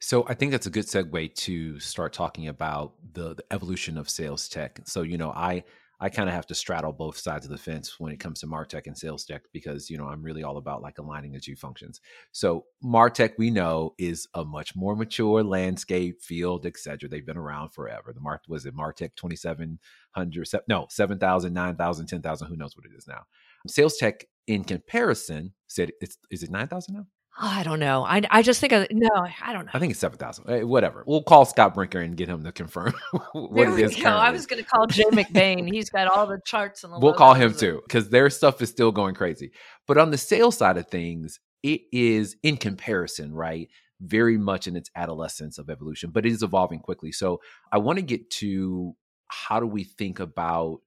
So 0.00 0.24
I 0.28 0.34
think 0.34 0.52
that's 0.52 0.66
a 0.66 0.70
good 0.70 0.86
segue 0.86 1.34
to 1.34 1.80
start 1.80 2.12
talking 2.12 2.48
about 2.48 2.94
the, 3.12 3.34
the 3.34 3.44
evolution 3.50 3.96
of 3.96 4.08
sales 4.08 4.48
tech. 4.48 4.80
So 4.84 5.02
you 5.02 5.18
know, 5.18 5.30
I 5.30 5.64
I 5.98 6.10
kind 6.10 6.28
of 6.28 6.34
have 6.34 6.46
to 6.46 6.54
straddle 6.54 6.92
both 6.92 7.16
sides 7.16 7.46
of 7.46 7.50
the 7.50 7.58
fence 7.58 7.98
when 7.98 8.12
it 8.12 8.20
comes 8.20 8.40
to 8.40 8.46
Martech 8.46 8.86
and 8.86 8.96
sales 8.96 9.24
tech 9.24 9.42
because 9.52 9.88
you 9.88 9.96
know 9.96 10.06
I'm 10.06 10.22
really 10.22 10.42
all 10.42 10.58
about 10.58 10.82
like 10.82 10.98
aligning 10.98 11.32
the 11.32 11.40
two 11.40 11.56
functions. 11.56 12.00
So 12.32 12.66
Martech 12.84 13.32
we 13.38 13.50
know 13.50 13.94
is 13.98 14.28
a 14.34 14.44
much 14.44 14.76
more 14.76 14.94
mature 14.94 15.42
landscape, 15.42 16.20
field, 16.20 16.66
etc. 16.66 17.08
They've 17.08 17.24
been 17.24 17.38
around 17.38 17.70
forever. 17.70 18.12
The 18.12 18.20
Mark 18.20 18.42
was 18.48 18.66
it 18.66 18.76
Martech 18.76 19.14
2700 19.16 20.62
no 20.68 20.86
7000 20.90 21.52
9000 21.54 22.06
10000 22.06 22.48
who 22.48 22.56
knows 22.56 22.76
what 22.76 22.86
it 22.86 22.96
is 22.96 23.06
now. 23.08 23.22
Sales 23.66 23.96
tech 23.96 24.24
in 24.46 24.64
comparison 24.64 25.52
said 25.66 25.92
it's 26.00 26.18
is 26.30 26.42
it 26.42 26.50
9000 26.50 26.94
now? 26.94 27.06
Oh, 27.38 27.46
I 27.46 27.64
don't 27.64 27.80
know. 27.80 28.02
I, 28.02 28.22
I 28.30 28.40
just 28.40 28.60
think 28.60 28.72
of, 28.72 28.86
no, 28.90 29.10
I 29.14 29.52
don't 29.52 29.66
know. 29.66 29.72
I 29.74 29.78
think 29.78 29.90
it's 29.90 30.00
seven 30.00 30.16
thousand. 30.16 30.48
Eh, 30.48 30.62
whatever. 30.62 31.04
We'll 31.06 31.22
call 31.22 31.44
Scott 31.44 31.74
Brinker 31.74 32.00
and 32.00 32.16
get 32.16 32.28
him 32.28 32.44
to 32.44 32.52
confirm 32.52 32.94
what 33.32 33.54
there 33.54 33.78
it 33.78 33.84
is. 33.84 33.96
Go. 33.96 34.08
I 34.08 34.30
was 34.30 34.46
going 34.46 34.62
to 34.62 34.68
call 34.68 34.86
Jay 34.86 35.04
McBain. 35.04 35.70
He's 35.70 35.90
got 35.90 36.08
all 36.08 36.26
the 36.26 36.40
charts 36.46 36.82
and 36.82 36.92
the. 36.92 36.98
We'll 36.98 37.12
call 37.12 37.34
him 37.34 37.52
too 37.52 37.82
because 37.86 38.08
their 38.08 38.30
stuff 38.30 38.62
is 38.62 38.70
still 38.70 38.90
going 38.90 39.14
crazy. 39.14 39.50
But 39.86 39.98
on 39.98 40.10
the 40.10 40.18
sales 40.18 40.56
side 40.56 40.78
of 40.78 40.88
things, 40.88 41.38
it 41.62 41.82
is 41.92 42.36
in 42.42 42.56
comparison, 42.56 43.34
right? 43.34 43.68
Very 44.00 44.38
much 44.38 44.66
in 44.66 44.74
its 44.74 44.90
adolescence 44.96 45.58
of 45.58 45.68
evolution, 45.68 46.10
but 46.10 46.24
it 46.24 46.32
is 46.32 46.42
evolving 46.42 46.80
quickly. 46.80 47.12
So 47.12 47.40
I 47.70 47.78
want 47.78 47.98
to 47.98 48.02
get 48.02 48.30
to 48.30 48.94
how 49.28 49.60
do 49.60 49.66
we 49.66 49.84
think 49.84 50.20
about 50.20 50.80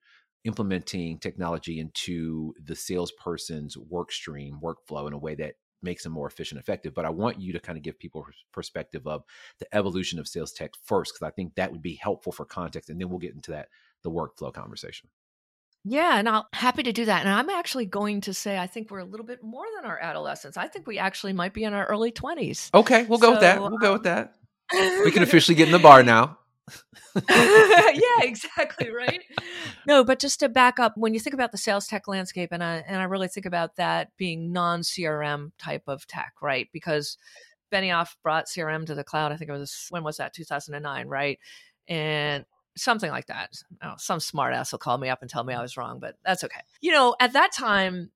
implementing 0.46 1.20
technology 1.20 1.80
into 1.80 2.54
the 2.64 2.76
salesperson's 2.76 3.78
work 3.78 4.12
stream 4.12 4.60
workflow 4.64 5.06
in 5.08 5.14
a 5.14 5.18
way 5.18 5.36
that 5.36 5.56
makes 5.82 6.04
them 6.04 6.12
more 6.12 6.28
efficient 6.28 6.60
effective 6.60 6.94
but 6.94 7.06
i 7.06 7.10
want 7.10 7.40
you 7.40 7.54
to 7.54 7.60
kind 7.60 7.78
of 7.78 7.84
give 7.84 7.98
people 8.00 8.26
perspective 8.52 9.06
of 9.08 9.24
the 9.60 9.76
evolution 9.76 10.20
of 10.20 10.28
sales 10.28 10.52
tech 10.52 10.72
first 10.84 11.14
because 11.14 11.28
i 11.28 11.32
think 11.32 11.54
that 11.56 11.72
would 11.72 11.82
be 11.82 11.96
helpful 12.02 12.32
for 12.32 12.46
context 12.46 12.90
and 12.90 13.00
then 13.00 13.10
we'll 13.10 13.20
get 13.20 13.34
into 13.34 13.52
that 13.52 13.70
the 14.04 14.12
workflow 14.12 14.54
conversation 14.54 15.10
Yeah, 15.86 16.20
and 16.20 16.28
I'm 16.28 16.44
happy 16.52 16.84
to 16.84 16.92
do 16.92 17.06
that. 17.06 17.22
And 17.22 17.30
I'm 17.30 17.50
actually 17.50 17.86
going 17.86 18.20
to 18.22 18.34
say 18.34 18.58
I 18.58 18.68
think 18.68 18.92
we're 18.92 19.00
a 19.00 19.06
little 19.06 19.26
bit 19.26 19.42
more 19.42 19.64
than 19.78 19.90
our 19.90 19.98
adolescence. 19.98 20.58
I 20.58 20.68
think 20.68 20.88
we 20.88 21.00
actually 21.00 21.32
might 21.32 21.54
be 21.54 21.64
in 21.64 21.74
our 21.74 21.86
early 21.86 22.12
20s. 22.12 22.70
Okay, 22.74 23.06
we'll 23.06 23.20
go 23.20 23.32
with 23.32 23.40
that. 23.40 23.62
We'll 23.62 23.78
go 23.78 23.94
with 23.94 24.04
that. 24.04 24.36
Um, 24.76 25.04
we 25.06 25.12
can 25.12 25.24
officially 25.28 25.56
get 25.56 25.68
in 25.68 25.72
the 25.72 25.80
bar 25.80 26.04
now. 26.04 26.38
yeah, 27.30 28.22
exactly, 28.22 28.92
right? 28.92 29.22
No, 29.88 30.04
but 30.04 30.20
just 30.20 30.40
to 30.42 30.50
back 30.50 30.80
up, 30.80 30.94
when 30.96 31.14
you 31.14 31.20
think 31.20 31.34
about 31.34 31.52
the 31.52 31.58
sales 31.58 31.88
tech 31.88 32.08
landscape, 32.08 32.50
and 32.52 32.64
I 32.64 32.84
and 32.88 32.98
I 32.98 33.06
really 33.06 33.28
think 33.28 33.46
about 33.46 33.76
that 33.76 34.12
being 34.18 34.52
non 34.52 34.82
CRM 34.82 35.52
type 35.58 35.84
of 35.88 36.08
tech, 36.08 36.34
right? 36.42 36.68
Because 36.72 37.18
Benioff 37.72 38.16
brought 38.24 38.48
CRM 38.48 38.86
to 38.88 38.96
the 38.96 39.04
cloud. 39.04 39.32
I 39.32 39.38
think 39.38 39.50
it 39.50 39.54
was 39.54 39.88
when 39.90 40.04
was 40.04 40.18
that? 40.18 40.34
2009, 40.34 41.08
right? 41.08 41.40
And 41.88 42.46
something 42.78 43.12
like 43.12 43.28
that. 43.28 43.52
Oh, 43.84 43.96
some 43.98 44.20
smartass 44.20 44.72
will 44.72 44.80
call 44.80 44.98
me 44.98 45.10
up 45.10 45.22
and 45.22 45.30
tell 45.30 45.44
me 45.44 45.54
I 45.54 45.62
was 45.62 45.78
wrong, 45.78 46.00
but 46.00 46.16
that's 46.24 46.44
okay. 46.44 46.62
You 46.82 46.92
know, 46.92 47.16
at 47.20 47.34
that 47.34 47.52
time, 47.52 48.12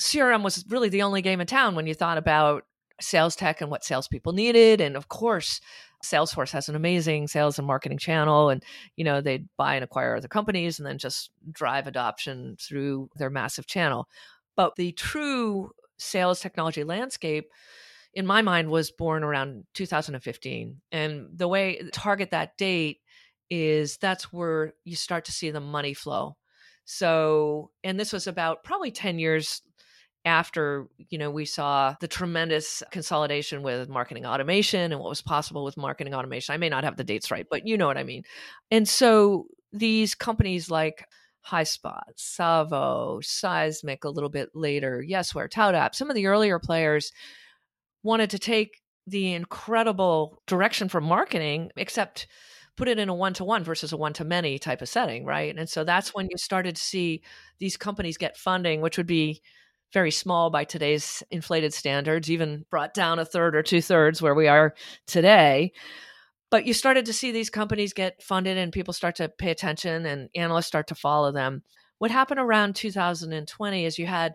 CRM 0.00 0.42
was 0.42 0.64
really 0.68 0.88
the 0.88 1.02
only 1.02 1.22
game 1.22 1.40
in 1.40 1.46
town 1.46 1.74
when 1.74 1.86
you 1.86 1.94
thought 1.94 2.18
about 2.18 2.64
sales 3.00 3.36
tech 3.36 3.60
and 3.60 3.70
what 3.70 3.84
salespeople 3.84 4.32
needed. 4.32 4.80
And 4.80 4.96
of 4.96 5.08
course, 5.08 5.60
Salesforce 6.04 6.50
has 6.50 6.68
an 6.68 6.74
amazing 6.74 7.28
sales 7.28 7.58
and 7.58 7.66
marketing 7.66 7.98
channel, 7.98 8.50
and 8.50 8.62
you 8.96 9.04
know 9.04 9.20
they 9.20 9.44
buy 9.56 9.74
and 9.76 9.84
acquire 9.84 10.16
other 10.16 10.28
companies 10.28 10.78
and 10.78 10.86
then 10.86 10.98
just 10.98 11.30
drive 11.50 11.86
adoption 11.86 12.56
through 12.60 13.08
their 13.16 13.30
massive 13.30 13.66
channel. 13.66 14.08
But 14.56 14.76
the 14.76 14.92
true 14.92 15.70
sales 15.98 16.40
technology 16.40 16.84
landscape, 16.84 17.46
in 18.14 18.26
my 18.26 18.42
mind, 18.42 18.70
was 18.70 18.90
born 18.90 19.22
around 19.22 19.64
2015, 19.74 20.80
and 20.90 21.28
the 21.34 21.48
way 21.48 21.80
target 21.92 22.30
that 22.32 22.56
date 22.56 23.00
is 23.50 23.98
that's 23.98 24.32
where 24.32 24.72
you 24.84 24.96
start 24.96 25.26
to 25.26 25.32
see 25.32 25.50
the 25.50 25.60
money 25.60 25.94
flow. 25.94 26.36
So, 26.84 27.70
and 27.84 27.98
this 27.98 28.12
was 28.12 28.26
about 28.26 28.64
probably 28.64 28.90
10 28.90 29.18
years 29.18 29.62
after 30.24 30.86
you 31.08 31.18
know 31.18 31.30
we 31.30 31.44
saw 31.44 31.94
the 32.00 32.08
tremendous 32.08 32.82
consolidation 32.90 33.62
with 33.62 33.88
marketing 33.88 34.24
automation 34.24 34.92
and 34.92 35.00
what 35.00 35.08
was 35.08 35.22
possible 35.22 35.64
with 35.64 35.76
marketing 35.76 36.14
automation 36.14 36.54
i 36.54 36.56
may 36.56 36.68
not 36.68 36.84
have 36.84 36.96
the 36.96 37.04
dates 37.04 37.30
right 37.30 37.46
but 37.50 37.66
you 37.66 37.76
know 37.76 37.86
what 37.86 37.98
i 37.98 38.04
mean 38.04 38.22
and 38.70 38.88
so 38.88 39.46
these 39.72 40.14
companies 40.14 40.70
like 40.70 41.06
highspot 41.44 42.02
savo 42.14 43.18
seismic 43.20 44.04
a 44.04 44.10
little 44.10 44.30
bit 44.30 44.50
later 44.54 45.04
yesware 45.06 45.48
toutapp 45.48 45.94
some 45.94 46.08
of 46.08 46.14
the 46.14 46.26
earlier 46.26 46.58
players 46.58 47.12
wanted 48.04 48.30
to 48.30 48.38
take 48.38 48.80
the 49.06 49.32
incredible 49.32 50.40
direction 50.46 50.88
for 50.88 51.00
marketing 51.00 51.70
except 51.76 52.28
put 52.76 52.88
it 52.88 52.98
in 52.98 53.08
a 53.08 53.14
one 53.14 53.34
to 53.34 53.44
one 53.44 53.64
versus 53.64 53.92
a 53.92 53.96
one 53.96 54.12
to 54.14 54.24
many 54.24 54.58
type 54.58 54.80
of 54.80 54.88
setting, 54.88 55.24
right? 55.24 55.54
And 55.56 55.68
so 55.68 55.84
that's 55.84 56.14
when 56.14 56.28
you 56.30 56.38
started 56.38 56.76
to 56.76 56.82
see 56.82 57.22
these 57.58 57.76
companies 57.76 58.16
get 58.16 58.36
funding, 58.36 58.80
which 58.80 58.96
would 58.96 59.06
be 59.06 59.42
very 59.92 60.10
small 60.10 60.50
by 60.50 60.64
today's 60.64 61.22
inflated 61.30 61.74
standards, 61.74 62.30
even 62.30 62.64
brought 62.70 62.94
down 62.94 63.18
a 63.18 63.24
third 63.24 63.54
or 63.54 63.62
two 63.62 63.82
thirds 63.82 64.22
where 64.22 64.34
we 64.34 64.48
are 64.48 64.74
today. 65.06 65.72
But 66.50 66.66
you 66.66 66.74
started 66.74 67.06
to 67.06 67.12
see 67.12 67.32
these 67.32 67.50
companies 67.50 67.92
get 67.92 68.22
funded 68.22 68.58
and 68.58 68.72
people 68.72 68.92
start 68.92 69.16
to 69.16 69.28
pay 69.28 69.50
attention 69.50 70.04
and 70.06 70.28
analysts 70.34 70.66
start 70.66 70.88
to 70.88 70.94
follow 70.94 71.32
them. 71.32 71.62
What 71.98 72.10
happened 72.10 72.40
around 72.40 72.76
2020 72.76 73.84
is 73.86 73.98
you 73.98 74.06
had 74.06 74.34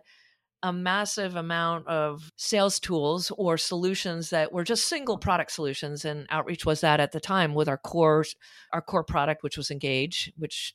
a 0.62 0.72
massive 0.72 1.36
amount 1.36 1.86
of 1.86 2.32
sales 2.36 2.80
tools 2.80 3.30
or 3.36 3.56
solutions 3.56 4.30
that 4.30 4.52
were 4.52 4.64
just 4.64 4.88
single 4.88 5.16
product 5.16 5.52
solutions 5.52 6.04
and 6.04 6.26
outreach 6.30 6.66
was 6.66 6.80
that 6.80 6.98
at 6.98 7.12
the 7.12 7.20
time 7.20 7.54
with 7.54 7.68
our 7.68 7.78
core 7.78 8.24
our 8.72 8.82
core 8.82 9.04
product 9.04 9.44
which 9.44 9.56
was 9.56 9.70
engage 9.70 10.32
which 10.36 10.74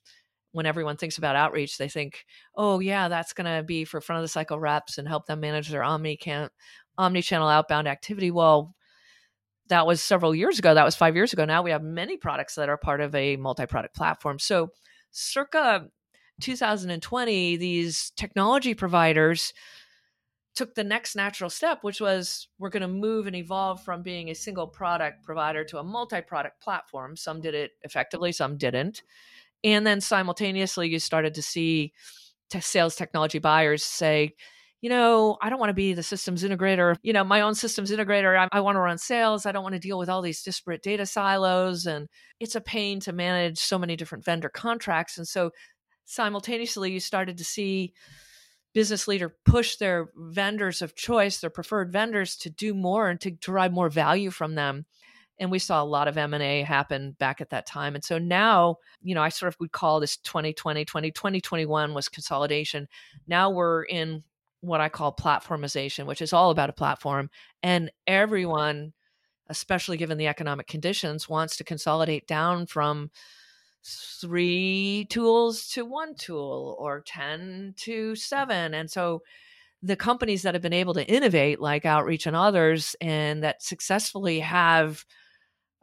when 0.53 0.65
everyone 0.65 0.95
thinks 0.95 1.17
about 1.17 1.35
outreach, 1.35 1.77
they 1.77 1.89
think, 1.89 2.25
oh, 2.55 2.79
yeah, 2.79 3.09
that's 3.09 3.33
going 3.33 3.53
to 3.53 3.63
be 3.63 3.83
for 3.83 3.99
front 3.99 4.19
of 4.19 4.23
the 4.23 4.29
cycle 4.29 4.59
reps 4.59 4.97
and 4.97 5.07
help 5.07 5.25
them 5.25 5.41
manage 5.41 5.69
their 5.69 5.83
omni 5.83 6.15
can 6.15 6.49
omni-channel 6.97 7.47
outbound 7.47 7.87
activity. 7.87 8.31
Well, 8.31 8.75
that 9.67 9.87
was 9.87 10.01
several 10.01 10.35
years 10.35 10.59
ago. 10.59 10.73
That 10.73 10.85
was 10.85 10.95
five 10.95 11.15
years 11.15 11.33
ago. 11.33 11.45
Now 11.45 11.63
we 11.63 11.71
have 11.71 11.83
many 11.83 12.17
products 12.17 12.55
that 12.55 12.69
are 12.69 12.77
part 12.77 13.01
of 13.01 13.15
a 13.15 13.35
multi-product 13.35 13.95
platform. 13.95 14.37
So 14.37 14.69
circa 15.11 15.87
2020, 16.41 17.57
these 17.57 18.11
technology 18.15 18.75
providers 18.75 19.53
took 20.55 20.75
the 20.75 20.83
next 20.83 21.15
natural 21.15 21.49
step, 21.49 21.79
which 21.81 21.99
was 21.99 22.47
we're 22.59 22.69
going 22.69 22.81
to 22.81 22.87
move 22.87 23.25
and 23.25 23.35
evolve 23.35 23.83
from 23.83 24.03
being 24.03 24.29
a 24.29 24.35
single 24.35 24.67
product 24.67 25.23
provider 25.23 25.63
to 25.63 25.79
a 25.79 25.83
multi 25.83 26.21
product 26.21 26.61
platform. 26.61 27.15
Some 27.15 27.41
did 27.41 27.55
it 27.55 27.71
effectively, 27.81 28.31
some 28.31 28.57
didn't 28.57 29.01
and 29.63 29.85
then 29.85 30.01
simultaneously 30.01 30.89
you 30.89 30.99
started 30.99 31.35
to 31.35 31.41
see 31.41 31.93
t- 32.49 32.59
sales 32.59 32.95
technology 32.95 33.39
buyers 33.39 33.83
say 33.83 34.33
you 34.81 34.89
know 34.89 35.37
i 35.41 35.49
don't 35.49 35.59
want 35.59 35.69
to 35.69 35.73
be 35.73 35.93
the 35.93 36.03
systems 36.03 36.43
integrator 36.43 36.97
you 37.03 37.13
know 37.13 37.23
my 37.23 37.41
own 37.41 37.55
systems 37.55 37.91
integrator 37.91 38.37
i, 38.37 38.47
I 38.51 38.61
want 38.61 38.75
to 38.75 38.81
run 38.81 38.97
sales 38.97 39.45
i 39.45 39.51
don't 39.51 39.63
want 39.63 39.73
to 39.73 39.79
deal 39.79 39.97
with 39.97 40.09
all 40.09 40.21
these 40.21 40.43
disparate 40.43 40.83
data 40.83 41.05
silos 41.05 41.85
and 41.85 42.07
it's 42.43 42.55
a 42.55 42.61
pain 42.61 42.99
to 42.99 43.13
manage 43.13 43.57
so 43.57 43.79
many 43.79 43.95
different 43.95 44.25
vendor 44.25 44.49
contracts. 44.49 45.17
And 45.17 45.27
so 45.27 45.51
simultaneously 46.05 46.91
you 46.91 46.99
started 46.99 47.37
to 47.37 47.45
see 47.45 47.93
business 48.73 49.07
leader 49.07 49.33
push 49.45 49.77
their 49.77 50.09
vendors 50.15 50.81
of 50.81 50.95
choice 50.95 51.39
their 51.39 51.49
preferred 51.49 51.91
vendors 51.91 52.35
to 52.35 52.49
do 52.49 52.73
more 52.73 53.09
and 53.09 53.21
to 53.21 53.31
derive 53.31 53.71
more 53.71 53.89
value 53.89 54.29
from 54.29 54.55
them 54.55 54.85
and 55.39 55.51
we 55.51 55.59
saw 55.59 55.81
a 55.81 55.85
lot 55.85 56.07
of 56.07 56.17
m&a 56.17 56.61
happen 56.61 57.15
back 57.19 57.41
at 57.41 57.49
that 57.49 57.65
time 57.65 57.95
and 57.95 58.03
so 58.03 58.17
now 58.17 58.77
you 59.01 59.15
know 59.15 59.21
i 59.21 59.29
sort 59.29 59.47
of 59.53 59.59
would 59.59 59.71
call 59.71 59.99
this 59.99 60.17
2020 60.17 60.85
2021 60.85 61.93
was 61.93 62.09
consolidation. 62.09 62.87
Now 63.27 63.49
we're 63.49 63.83
in 63.83 64.23
what 64.61 64.81
i 64.81 64.89
call 64.89 65.13
platformization 65.13 66.05
which 66.05 66.21
is 66.21 66.33
all 66.33 66.51
about 66.51 66.69
a 66.69 66.73
platform 66.73 67.29
and 67.61 67.91
everyone 68.07 68.93
especially 69.47 69.97
given 69.97 70.17
the 70.17 70.27
economic 70.27 70.67
conditions 70.67 71.27
wants 71.27 71.57
to 71.57 71.63
consolidate 71.63 72.27
down 72.27 72.65
from 72.65 73.11
three 73.83 75.05
tools 75.09 75.67
to 75.67 75.83
one 75.83 76.15
tool 76.15 76.77
or 76.79 77.01
10 77.01 77.73
to 77.77 78.15
7 78.15 78.73
and 78.73 78.89
so 78.89 79.21
the 79.81 79.97
companies 79.97 80.43
that 80.43 80.55
have 80.55 80.61
been 80.61 80.71
able 80.71 80.93
to 80.93 81.05
innovate 81.05 81.59
like 81.59 81.85
outreach 81.85 82.25
and 82.25 82.37
others 82.37 82.95
and 83.01 83.43
that 83.43 83.61
successfully 83.61 84.39
have 84.39 85.05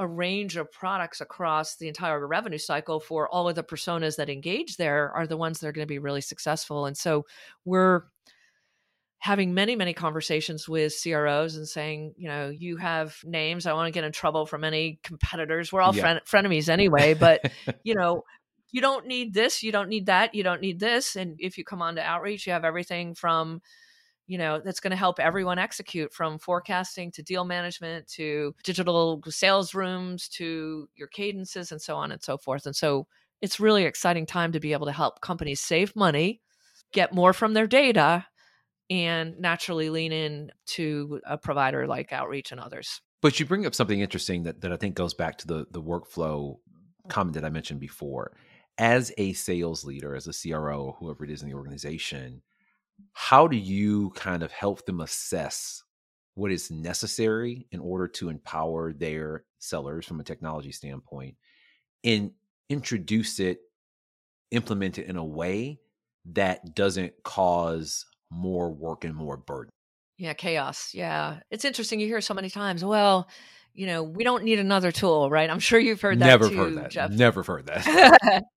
a 0.01 0.09
range 0.09 0.57
of 0.57 0.73
products 0.73 1.21
across 1.21 1.77
the 1.77 1.87
entire 1.87 2.27
revenue 2.27 2.59
cycle 2.59 2.99
for 2.99 3.29
all 3.29 3.49
of 3.51 3.55
the 3.55 3.63
personas 3.63 4.17
that 4.17 4.31
engage 4.31 4.79
there 4.79 5.13
are 5.13 5.27
the 5.27 5.37
ones 5.37 5.61
that 5.61 5.69
are 5.69 5.73
going 5.73 5.87
to 5.87 5.89
be 5.89 5.99
really 5.99 6.23
successful. 6.23 6.87
And 6.87 6.97
so 6.97 7.27
we're 7.67 8.05
having 9.19 9.53
many, 9.53 9.77
many 9.77 9.93
conversations 9.93 10.67
with 10.67 10.99
CROs 11.03 11.57
and 11.57 11.69
saying, 11.69 12.15
you 12.17 12.29
know, 12.29 12.49
you 12.49 12.79
have 12.79 13.15
names. 13.25 13.67
I 13.67 13.75
want 13.75 13.89
to 13.89 13.93
get 13.93 14.05
in 14.05 14.13
trouble 14.13 14.47
from 14.47 14.65
any 14.65 14.99
competitors. 15.03 15.71
We're 15.71 15.83
all 15.83 15.95
yeah. 15.95 16.21
fren- 16.25 16.47
frenemies 16.47 16.71
anyway, 16.71 17.13
but, 17.13 17.53
you 17.85 17.95
know, 17.95 18.25
you 18.73 18.81
don't 18.81 19.07
need 19.07 19.35
this, 19.35 19.63
you 19.63 19.71
don't 19.71 19.91
need 19.91 20.07
that, 20.07 20.35
you 20.35 20.43
don't 20.43 20.63
need 20.63 20.81
this. 20.81 21.15
And 21.15 21.37
if 21.39 21.59
you 21.59 21.65
come 21.65 21.83
on 21.83 21.97
to 21.97 22.03
outreach, 22.03 22.47
you 22.47 22.55
have 22.55 22.65
everything 22.65 23.15
from 23.15 23.61
you 24.31 24.38
know 24.38 24.61
that's 24.64 24.79
going 24.79 24.93
to 24.93 24.97
help 24.97 25.19
everyone 25.19 25.59
execute 25.59 26.14
from 26.14 26.38
forecasting 26.38 27.11
to 27.11 27.21
deal 27.21 27.45
management 27.45 28.07
to 28.07 28.55
digital 28.62 29.21
sales 29.27 29.75
rooms 29.75 30.29
to 30.29 30.88
your 30.95 31.09
cadences 31.09 31.73
and 31.73 31.83
so 31.83 31.97
on 31.97 32.12
and 32.12 32.23
so 32.23 32.38
forth. 32.38 32.64
And 32.64 32.77
so 32.77 33.09
it's 33.43 33.59
really 33.59 33.83
exciting 33.87 34.27
time 34.27 34.53
to 34.53 34.61
be 34.61 34.73
able 34.73 34.87
to 34.87 34.93
help 34.93 35.21
companies 35.21 35.61
save 35.61 35.97
money 35.97 36.40
get 36.93 37.12
more 37.12 37.33
from 37.33 37.55
their 37.55 37.66
data 37.66 38.25
and 38.88 39.37
naturally 39.40 39.90
lean 39.90 40.12
in 40.12 40.53
to 40.66 41.21
a 41.27 41.37
provider 41.37 41.88
like 41.88 42.12
outreach 42.12 42.53
and 42.53 42.61
others. 42.61 43.01
But 43.23 43.40
you 43.40 43.47
bring 43.47 43.66
up 43.66 43.75
something 43.75 43.99
interesting 43.99 44.45
that, 44.45 44.61
that 44.61 44.73
i 44.73 44.77
think 44.77 44.95
goes 44.95 45.12
back 45.12 45.38
to 45.38 45.47
the, 45.49 45.66
the 45.73 45.83
workflow 45.83 46.59
comment 47.09 47.35
that 47.35 47.45
i 47.45 47.51
mentioned 47.51 47.81
before. 47.81 48.37
As 48.79 49.12
a 49.19 49.33
sales 49.33 49.85
leader 49.85 50.14
as 50.14 50.29
a 50.29 50.51
cro 50.53 50.85
or 50.85 50.97
whoever 51.01 51.25
it 51.25 51.31
is 51.33 51.43
in 51.43 51.49
the 51.49 51.57
organization 51.57 52.43
how 53.13 53.47
do 53.47 53.57
you 53.57 54.11
kind 54.11 54.43
of 54.43 54.53
help 54.53 54.85
them 54.87 55.01
assess 55.01 55.83
what 56.35 56.51
is 56.53 56.71
necessary 56.71 57.67
in 57.71 57.81
order 57.81 58.09
to 58.09 58.29
empower 58.29 58.93
their 58.93 59.45
sellers 59.59 60.07
from 60.07 60.21
a 60.21 60.25
technology 60.25 60.73
standpoint 60.73 61.37
and 62.05 62.31
introduce 62.69 63.41
it 63.41 63.59
implement 64.53 64.99
it 64.99 65.07
in 65.07 65.17
a 65.17 65.25
way 65.25 65.79
that 66.25 66.75
doesn't 66.75 67.13
cause 67.25 68.07
more 68.31 68.71
work 68.73 69.05
and 69.05 69.15
more 69.15 69.37
burden? 69.37 69.71
Yeah 70.19 70.33
chaos. 70.35 70.93
Yeah. 70.95 71.41
It's 71.51 71.65
interesting 71.65 72.01
you 72.01 72.07
hear 72.07 72.21
so 72.21 72.35
many 72.35 72.51
times 72.51 72.85
well 72.85 73.29
you 73.75 73.87
know 73.87 74.03
we 74.03 74.25
don't 74.25 74.45
need 74.45 74.59
another 74.59 74.93
tool 74.93 75.31
right? 75.31 75.51
I'm 75.51 75.61
sure 75.61 75.79
you've 75.79 76.01
heard 76.01 76.19
that 76.21 76.27
never 76.27 76.49
too, 76.49 76.57
heard 76.57 76.75
that. 76.77 76.91
Jeff. 76.91 77.11
never 77.11 77.43
heard 77.43 77.67
that. 77.67 78.45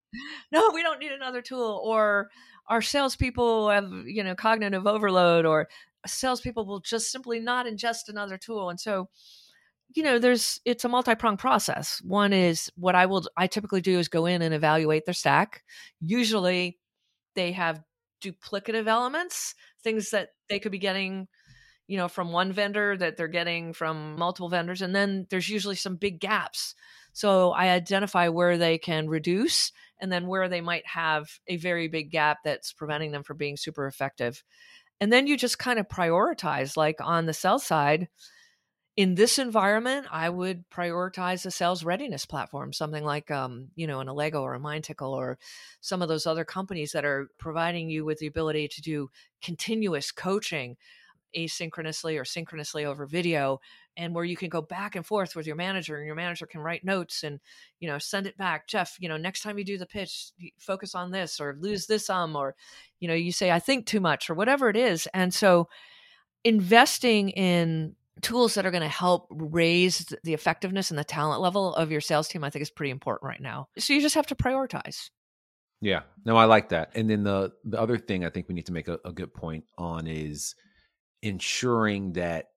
No 0.51 0.69
we 0.75 0.83
don't 0.83 0.99
need 0.99 1.11
another 1.11 1.41
tool 1.41 1.81
or 1.83 2.29
our 2.67 2.81
salespeople 2.81 3.69
have, 3.69 3.91
you 4.05 4.23
know, 4.23 4.35
cognitive 4.35 4.87
overload 4.87 5.45
or 5.45 5.67
salespeople 6.05 6.65
will 6.65 6.79
just 6.79 7.11
simply 7.11 7.39
not 7.39 7.65
ingest 7.65 8.09
another 8.09 8.37
tool. 8.37 8.69
And 8.69 8.79
so, 8.79 9.09
you 9.95 10.03
know, 10.03 10.19
there's 10.19 10.59
it's 10.65 10.85
a 10.85 10.89
multi-pronged 10.89 11.39
process. 11.39 12.01
One 12.03 12.33
is 12.33 12.71
what 12.75 12.95
I 12.95 13.05
will 13.05 13.25
I 13.37 13.47
typically 13.47 13.81
do 13.81 13.99
is 13.99 14.07
go 14.07 14.25
in 14.25 14.41
and 14.41 14.53
evaluate 14.53 15.05
their 15.05 15.13
stack. 15.13 15.63
Usually 15.99 16.79
they 17.35 17.51
have 17.51 17.81
duplicative 18.23 18.87
elements, 18.87 19.55
things 19.83 20.11
that 20.11 20.29
they 20.49 20.59
could 20.59 20.71
be 20.71 20.79
getting 20.79 21.27
you 21.87 21.97
know 21.97 22.07
from 22.07 22.31
one 22.31 22.51
vendor 22.51 22.95
that 22.97 23.17
they're 23.17 23.27
getting 23.27 23.73
from 23.73 24.15
multiple 24.17 24.49
vendors 24.49 24.81
and 24.81 24.95
then 24.95 25.27
there's 25.29 25.49
usually 25.49 25.75
some 25.75 25.95
big 25.95 26.19
gaps 26.19 26.75
so 27.11 27.51
i 27.51 27.69
identify 27.69 28.29
where 28.29 28.57
they 28.57 28.77
can 28.77 29.09
reduce 29.09 29.71
and 30.03 30.11
then 30.11 30.27
where 30.27 30.49
they 30.49 30.59
might 30.59 30.85
have 30.85 31.39
a 31.47 31.55
very 31.55 31.87
big 31.87 32.11
gap 32.11 32.39
that's 32.43 32.73
preventing 32.73 33.11
them 33.11 33.23
from 33.23 33.37
being 33.37 33.55
super 33.55 33.87
effective. 33.87 34.43
And 34.99 35.13
then 35.13 35.27
you 35.27 35.37
just 35.37 35.57
kind 35.57 35.79
of 35.79 35.87
prioritize 35.87 36.75
like 36.75 36.97
on 36.99 37.25
the 37.25 37.33
sell 37.33 37.57
side 37.57 38.09
in 38.97 39.15
this 39.15 39.39
environment, 39.39 40.05
I 40.11 40.29
would 40.29 40.69
prioritize 40.69 41.45
a 41.45 41.51
sales 41.51 41.85
readiness 41.85 42.25
platform, 42.25 42.73
something 42.73 43.03
like, 43.03 43.31
um, 43.31 43.69
you 43.75 43.87
know, 43.87 44.01
an 44.01 44.07
Allego 44.07 44.41
or 44.41 44.53
a 44.53 44.59
MindTickle 44.59 45.09
or 45.09 45.39
some 45.79 46.01
of 46.01 46.09
those 46.09 46.27
other 46.27 46.45
companies 46.45 46.91
that 46.91 47.05
are 47.05 47.29
providing 47.39 47.89
you 47.89 48.03
with 48.03 48.19
the 48.19 48.27
ability 48.27 48.67
to 48.67 48.81
do 48.81 49.09
continuous 49.41 50.11
coaching 50.11 50.75
asynchronously 51.35 52.19
or 52.19 52.25
synchronously 52.25 52.85
over 52.85 53.07
video 53.07 53.59
and 53.95 54.15
where 54.15 54.23
you 54.23 54.35
can 54.35 54.49
go 54.49 54.61
back 54.61 54.95
and 54.95 55.05
forth 55.05 55.35
with 55.35 55.45
your 55.45 55.55
manager 55.55 55.97
and 55.97 56.05
your 56.05 56.15
manager 56.15 56.45
can 56.45 56.61
write 56.61 56.83
notes 56.83 57.23
and 57.23 57.39
you 57.79 57.87
know 57.87 57.97
send 57.97 58.27
it 58.27 58.37
back 58.37 58.67
jeff 58.67 58.97
you 58.99 59.09
know 59.09 59.17
next 59.17 59.41
time 59.41 59.57
you 59.57 59.63
do 59.63 59.77
the 59.77 59.85
pitch 59.85 60.31
focus 60.59 60.95
on 60.95 61.11
this 61.11 61.39
or 61.39 61.55
lose 61.59 61.85
this 61.87 62.09
um 62.09 62.35
or 62.35 62.55
you 62.99 63.07
know 63.07 63.13
you 63.13 63.31
say 63.31 63.51
i 63.51 63.59
think 63.59 63.85
too 63.85 63.99
much 63.99 64.29
or 64.29 64.33
whatever 64.33 64.69
it 64.69 64.77
is 64.77 65.07
and 65.13 65.33
so 65.33 65.67
investing 66.43 67.29
in 67.29 67.95
tools 68.21 68.53
that 68.53 68.65
are 68.65 68.71
going 68.71 68.81
to 68.83 68.87
help 68.87 69.27
raise 69.29 70.13
the 70.23 70.33
effectiveness 70.33 70.91
and 70.91 70.99
the 70.99 71.03
talent 71.03 71.41
level 71.41 71.73
of 71.75 71.91
your 71.91 72.01
sales 72.01 72.27
team 72.27 72.43
i 72.43 72.49
think 72.49 72.61
is 72.61 72.69
pretty 72.69 72.91
important 72.91 73.27
right 73.27 73.41
now. 73.41 73.67
So 73.77 73.93
you 73.93 74.01
just 74.01 74.15
have 74.15 74.27
to 74.27 74.35
prioritize. 74.35 75.09
Yeah. 75.81 76.01
No 76.25 76.37
i 76.37 76.45
like 76.45 76.69
that. 76.69 76.91
And 76.95 77.09
then 77.09 77.23
the 77.23 77.51
the 77.63 77.79
other 77.79 77.97
thing 77.97 78.25
i 78.25 78.29
think 78.29 78.47
we 78.47 78.55
need 78.55 78.67
to 78.67 78.73
make 78.73 78.87
a, 78.87 78.99
a 79.03 79.11
good 79.11 79.33
point 79.33 79.65
on 79.77 80.07
is 80.07 80.55
ensuring 81.21 82.13
that 82.13 82.47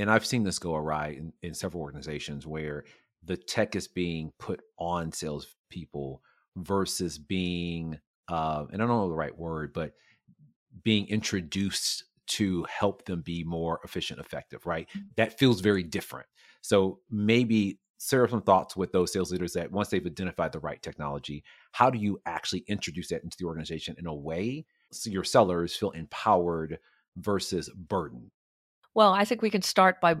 and 0.00 0.10
i've 0.10 0.26
seen 0.26 0.42
this 0.42 0.58
go 0.58 0.74
awry 0.74 1.08
in, 1.08 1.32
in 1.42 1.54
several 1.54 1.82
organizations 1.82 2.46
where 2.46 2.84
the 3.24 3.36
tech 3.36 3.76
is 3.76 3.86
being 3.86 4.32
put 4.38 4.60
on 4.78 5.12
salespeople 5.12 6.22
versus 6.56 7.18
being 7.18 7.98
uh, 8.28 8.64
and 8.72 8.82
i 8.82 8.86
don't 8.86 8.96
know 8.96 9.08
the 9.08 9.14
right 9.14 9.38
word 9.38 9.72
but 9.72 9.92
being 10.82 11.06
introduced 11.08 12.04
to 12.30 12.64
help 12.70 13.04
them 13.06 13.22
be 13.22 13.42
more 13.42 13.80
efficient, 13.82 14.20
effective, 14.20 14.64
right? 14.64 14.88
Mm-hmm. 14.90 15.06
That 15.16 15.38
feels 15.38 15.60
very 15.60 15.82
different. 15.82 16.28
So 16.62 17.00
maybe 17.10 17.80
share 18.00 18.28
some 18.28 18.42
thoughts 18.42 18.76
with 18.76 18.92
those 18.92 19.12
sales 19.12 19.32
leaders 19.32 19.52
that 19.54 19.72
once 19.72 19.88
they've 19.88 20.06
identified 20.06 20.52
the 20.52 20.60
right 20.60 20.80
technology, 20.80 21.42
how 21.72 21.90
do 21.90 21.98
you 21.98 22.20
actually 22.26 22.64
introduce 22.68 23.08
that 23.08 23.24
into 23.24 23.36
the 23.38 23.46
organization 23.46 23.96
in 23.98 24.06
a 24.06 24.14
way 24.14 24.64
so 24.92 25.10
your 25.10 25.24
sellers 25.24 25.74
feel 25.74 25.90
empowered 25.90 26.78
versus 27.16 27.68
burdened? 27.76 28.30
Well, 29.00 29.14
I 29.14 29.24
think 29.24 29.40
we 29.40 29.48
can 29.48 29.62
start 29.62 29.98
by 30.02 30.16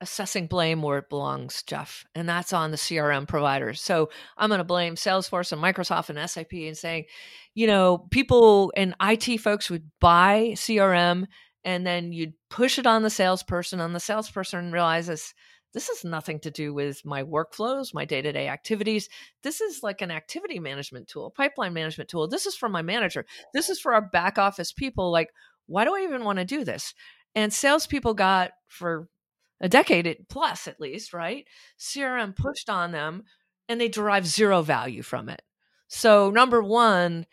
assessing 0.00 0.46
blame 0.46 0.80
where 0.80 0.98
it 0.98 1.08
belongs, 1.08 1.64
Jeff, 1.64 2.04
and 2.14 2.28
that's 2.28 2.52
on 2.52 2.70
the 2.70 2.76
CRM 2.76 3.26
providers. 3.26 3.80
So 3.80 4.10
I'm 4.38 4.48
going 4.48 4.58
to 4.58 4.64
blame 4.64 4.94
Salesforce 4.94 5.50
and 5.50 5.60
Microsoft 5.60 6.08
and 6.08 6.30
SAP 6.30 6.52
and 6.52 6.78
saying, 6.78 7.06
you 7.56 7.66
know, 7.66 8.06
people 8.12 8.72
and 8.76 8.94
IT 9.02 9.38
folks 9.38 9.68
would 9.70 9.90
buy 10.00 10.52
CRM 10.54 11.26
and 11.64 11.84
then 11.84 12.12
you'd 12.12 12.34
push 12.48 12.78
it 12.78 12.86
on 12.86 13.02
the 13.02 13.10
salesperson, 13.10 13.80
and 13.80 13.92
the 13.92 13.98
salesperson 13.98 14.70
realizes 14.70 15.34
this 15.74 15.88
has 15.88 16.04
nothing 16.04 16.38
to 16.38 16.50
do 16.52 16.72
with 16.72 17.04
my 17.04 17.24
workflows, 17.24 17.92
my 17.92 18.04
day 18.04 18.22
to 18.22 18.30
day 18.30 18.46
activities. 18.46 19.08
This 19.42 19.60
is 19.60 19.82
like 19.82 20.00
an 20.00 20.12
activity 20.12 20.60
management 20.60 21.08
tool, 21.08 21.32
pipeline 21.36 21.72
management 21.72 22.08
tool. 22.08 22.28
This 22.28 22.46
is 22.46 22.54
for 22.54 22.68
my 22.68 22.82
manager. 22.82 23.26
This 23.52 23.68
is 23.68 23.80
for 23.80 23.94
our 23.94 24.08
back 24.10 24.38
office 24.38 24.70
people. 24.70 25.10
Like, 25.10 25.30
why 25.66 25.84
do 25.84 25.96
I 25.96 26.02
even 26.02 26.22
want 26.22 26.38
to 26.38 26.44
do 26.44 26.62
this? 26.62 26.94
And 27.36 27.52
salespeople 27.52 28.14
got 28.14 28.52
for 28.66 29.08
a 29.60 29.68
decade 29.68 30.26
plus 30.28 30.66
at 30.66 30.80
least, 30.80 31.12
right? 31.12 31.46
CRM 31.78 32.34
pushed 32.34 32.68
on 32.68 32.90
them 32.90 33.22
and 33.68 33.80
they 33.80 33.88
derive 33.88 34.26
zero 34.26 34.62
value 34.62 35.02
from 35.02 35.28
it. 35.28 35.42
So, 35.88 36.30
number 36.30 36.62
one, 36.62 37.26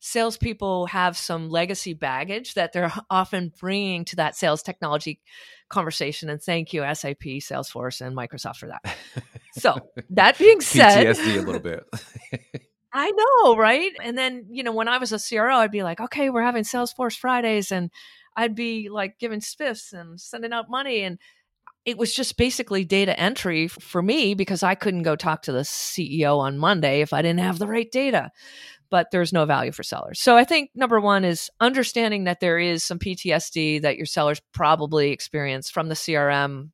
salespeople 0.00 0.86
have 0.86 1.16
some 1.16 1.50
legacy 1.50 1.92
baggage 1.92 2.54
that 2.54 2.72
they're 2.72 2.92
often 3.10 3.52
bringing 3.60 4.04
to 4.06 4.16
that 4.16 4.34
sales 4.34 4.62
technology 4.62 5.20
conversation. 5.68 6.30
And 6.30 6.42
thank 6.42 6.72
you, 6.72 6.82
SAP, 6.94 7.22
Salesforce, 7.22 8.00
and 8.00 8.16
Microsoft 8.16 8.56
for 8.56 8.68
that. 8.68 8.96
So, 9.52 9.78
that 10.10 10.38
being 10.38 10.60
said, 10.60 11.06
PTSD 11.06 11.38
a 11.38 11.42
little 11.42 11.60
bit. 11.60 11.84
I 12.92 13.12
know, 13.12 13.56
right? 13.56 13.92
And 14.02 14.18
then, 14.18 14.46
you 14.50 14.64
know, 14.64 14.72
when 14.72 14.88
I 14.88 14.98
was 14.98 15.12
a 15.12 15.18
CRO, 15.18 15.56
I'd 15.56 15.70
be 15.70 15.84
like, 15.84 16.00
okay, 16.00 16.28
we're 16.28 16.42
having 16.42 16.64
Salesforce 16.64 17.16
Fridays. 17.16 17.70
And 17.70 17.90
I'd 18.36 18.54
be 18.54 18.88
like 18.88 19.18
giving 19.18 19.40
spiffs 19.40 19.92
and 19.92 20.20
sending 20.20 20.52
out 20.52 20.70
money. 20.70 21.02
And 21.02 21.18
it 21.84 21.98
was 21.98 22.14
just 22.14 22.36
basically 22.36 22.84
data 22.84 23.18
entry 23.18 23.68
for 23.68 24.02
me 24.02 24.34
because 24.34 24.62
I 24.62 24.74
couldn't 24.74 25.02
go 25.02 25.16
talk 25.16 25.42
to 25.42 25.52
the 25.52 25.60
CEO 25.60 26.38
on 26.38 26.58
Monday 26.58 27.00
if 27.00 27.12
I 27.12 27.22
didn't 27.22 27.40
have 27.40 27.58
the 27.58 27.66
right 27.66 27.90
data. 27.90 28.30
But 28.90 29.12
there's 29.12 29.32
no 29.32 29.44
value 29.46 29.70
for 29.70 29.84
sellers. 29.84 30.20
So 30.20 30.36
I 30.36 30.44
think 30.44 30.70
number 30.74 31.00
one 31.00 31.24
is 31.24 31.48
understanding 31.60 32.24
that 32.24 32.40
there 32.40 32.58
is 32.58 32.82
some 32.82 32.98
PTSD 32.98 33.82
that 33.82 33.96
your 33.96 34.06
sellers 34.06 34.40
probably 34.52 35.12
experience 35.12 35.70
from 35.70 35.88
the 35.88 35.94
CRM. 35.94 36.70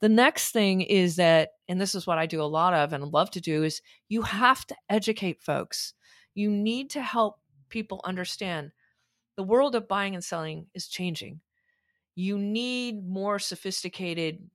The 0.00 0.10
next 0.10 0.52
thing 0.52 0.82
is 0.82 1.16
that, 1.16 1.50
and 1.66 1.80
this 1.80 1.94
is 1.94 2.06
what 2.06 2.18
I 2.18 2.26
do 2.26 2.42
a 2.42 2.44
lot 2.44 2.74
of 2.74 2.92
and 2.92 3.04
love 3.04 3.30
to 3.32 3.40
do, 3.40 3.64
is 3.64 3.80
you 4.08 4.22
have 4.22 4.66
to 4.66 4.76
educate 4.90 5.42
folks. 5.42 5.94
You 6.34 6.50
need 6.50 6.90
to 6.90 7.02
help 7.02 7.36
people 7.70 8.02
understand 8.04 8.72
the 9.36 9.42
world 9.42 9.74
of 9.74 9.88
buying 9.88 10.14
and 10.14 10.24
selling 10.24 10.66
is 10.74 10.88
changing 10.88 11.40
you 12.14 12.38
need 12.38 13.08
more 13.08 13.38
sophisticated 13.38 14.50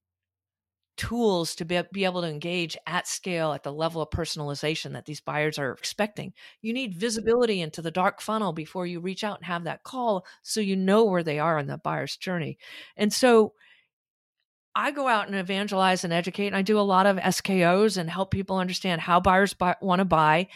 tools 0.97 1.55
to 1.55 1.65
be, 1.65 1.81
be 1.91 2.05
able 2.05 2.21
to 2.21 2.27
engage 2.27 2.77
at 2.87 3.07
scale 3.07 3.51
at 3.51 3.63
the 3.63 3.73
level 3.73 4.01
of 4.01 4.09
personalization 4.09 4.93
that 4.93 5.05
these 5.05 5.19
buyers 5.19 5.59
are 5.59 5.71
expecting. 5.71 6.33
You 6.61 6.73
need 6.73 6.95
visibility 6.95 7.61
into 7.61 7.81
the 7.81 7.91
dark 7.91 8.21
funnel 8.21 8.53
before 8.53 8.85
you 8.85 8.99
reach 8.99 9.23
out 9.23 9.37
and 9.37 9.45
have 9.45 9.65
that 9.65 9.83
call 9.83 10.25
so 10.41 10.61
you 10.61 10.75
know 10.75 11.03
where 11.03 11.23
they 11.23 11.39
are 11.39 11.59
in 11.59 11.67
the 11.67 11.77
buyer's 11.77 12.15
journey. 12.15 12.57
And 12.95 13.11
so 13.11 13.53
I 14.73 14.91
go 14.91 15.07
out 15.07 15.27
and 15.27 15.35
evangelize 15.35 16.03
and 16.03 16.13
educate, 16.13 16.47
and 16.47 16.55
I 16.55 16.61
do 16.61 16.79
a 16.79 16.81
lot 16.81 17.05
of 17.05 17.17
SKOs 17.17 17.97
and 17.97 18.09
help 18.09 18.31
people 18.31 18.57
understand 18.57 19.01
how 19.01 19.19
buyers 19.19 19.53
buy, 19.53 19.75
want 19.81 19.99
to 19.99 20.05
buy. 20.05 20.47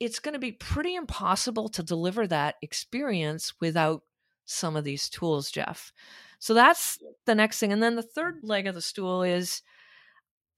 It's 0.00 0.18
going 0.18 0.34
to 0.34 0.38
be 0.38 0.52
pretty 0.52 0.94
impossible 0.94 1.68
to 1.70 1.82
deliver 1.82 2.26
that 2.26 2.56
experience 2.62 3.54
without 3.60 4.02
some 4.44 4.76
of 4.76 4.84
these 4.84 5.08
tools, 5.08 5.50
Jeff. 5.50 5.92
So 6.38 6.54
that's 6.54 6.98
the 7.26 7.34
next 7.34 7.58
thing. 7.58 7.72
And 7.72 7.82
then 7.82 7.96
the 7.96 8.02
third 8.02 8.40
leg 8.42 8.66
of 8.66 8.74
the 8.74 8.80
stool 8.80 9.22
is 9.22 9.62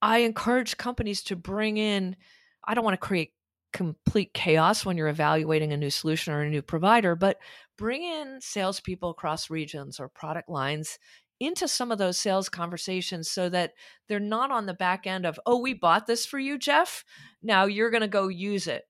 I 0.03 0.19
encourage 0.19 0.77
companies 0.77 1.23
to 1.25 1.37
bring 1.37 1.77
in, 1.77 2.17
I 2.65 2.75
don't 2.75 2.85
want 2.85 3.01
to 3.01 3.07
create 3.07 3.33
complete 3.73 4.35
chaos 4.35 4.85
when 4.85 4.97
you're 4.97 5.09
evaluating 5.09 5.73
a 5.73 5.77
new 5.77 5.91
solution 5.91 6.33
or 6.33 6.43
a 6.43 6.51
new 6.51 6.63
provider, 6.63 7.15
but 7.15 7.39
bring 7.79 8.03
in 8.03 8.39
salespeople 8.41 9.11
across 9.11 9.51
regions 9.51 10.01
or 10.01 10.09
product 10.09 10.49
lines 10.49 10.99
into 11.39 11.67
some 11.67 11.91
of 11.91 11.99
those 11.99 12.19
sales 12.19 12.49
conversations 12.49 13.31
so 13.31 13.49
that 13.49 13.73
they're 14.09 14.21
not 14.21 14.51
on 14.51 14.67
the 14.67 14.75
back 14.75 15.07
end 15.07 15.25
of, 15.25 15.41
oh, 15.47 15.59
we 15.59 15.73
bought 15.73 16.07
this 16.07 16.27
for 16.27 16.39
you, 16.39 16.59
Jeff. 16.59 17.05
Now 17.43 17.65
you're 17.65 17.91
going 17.91 18.03
to 18.03 18.09
go 18.09 18.29
use 18.29 18.67
it 18.67 18.85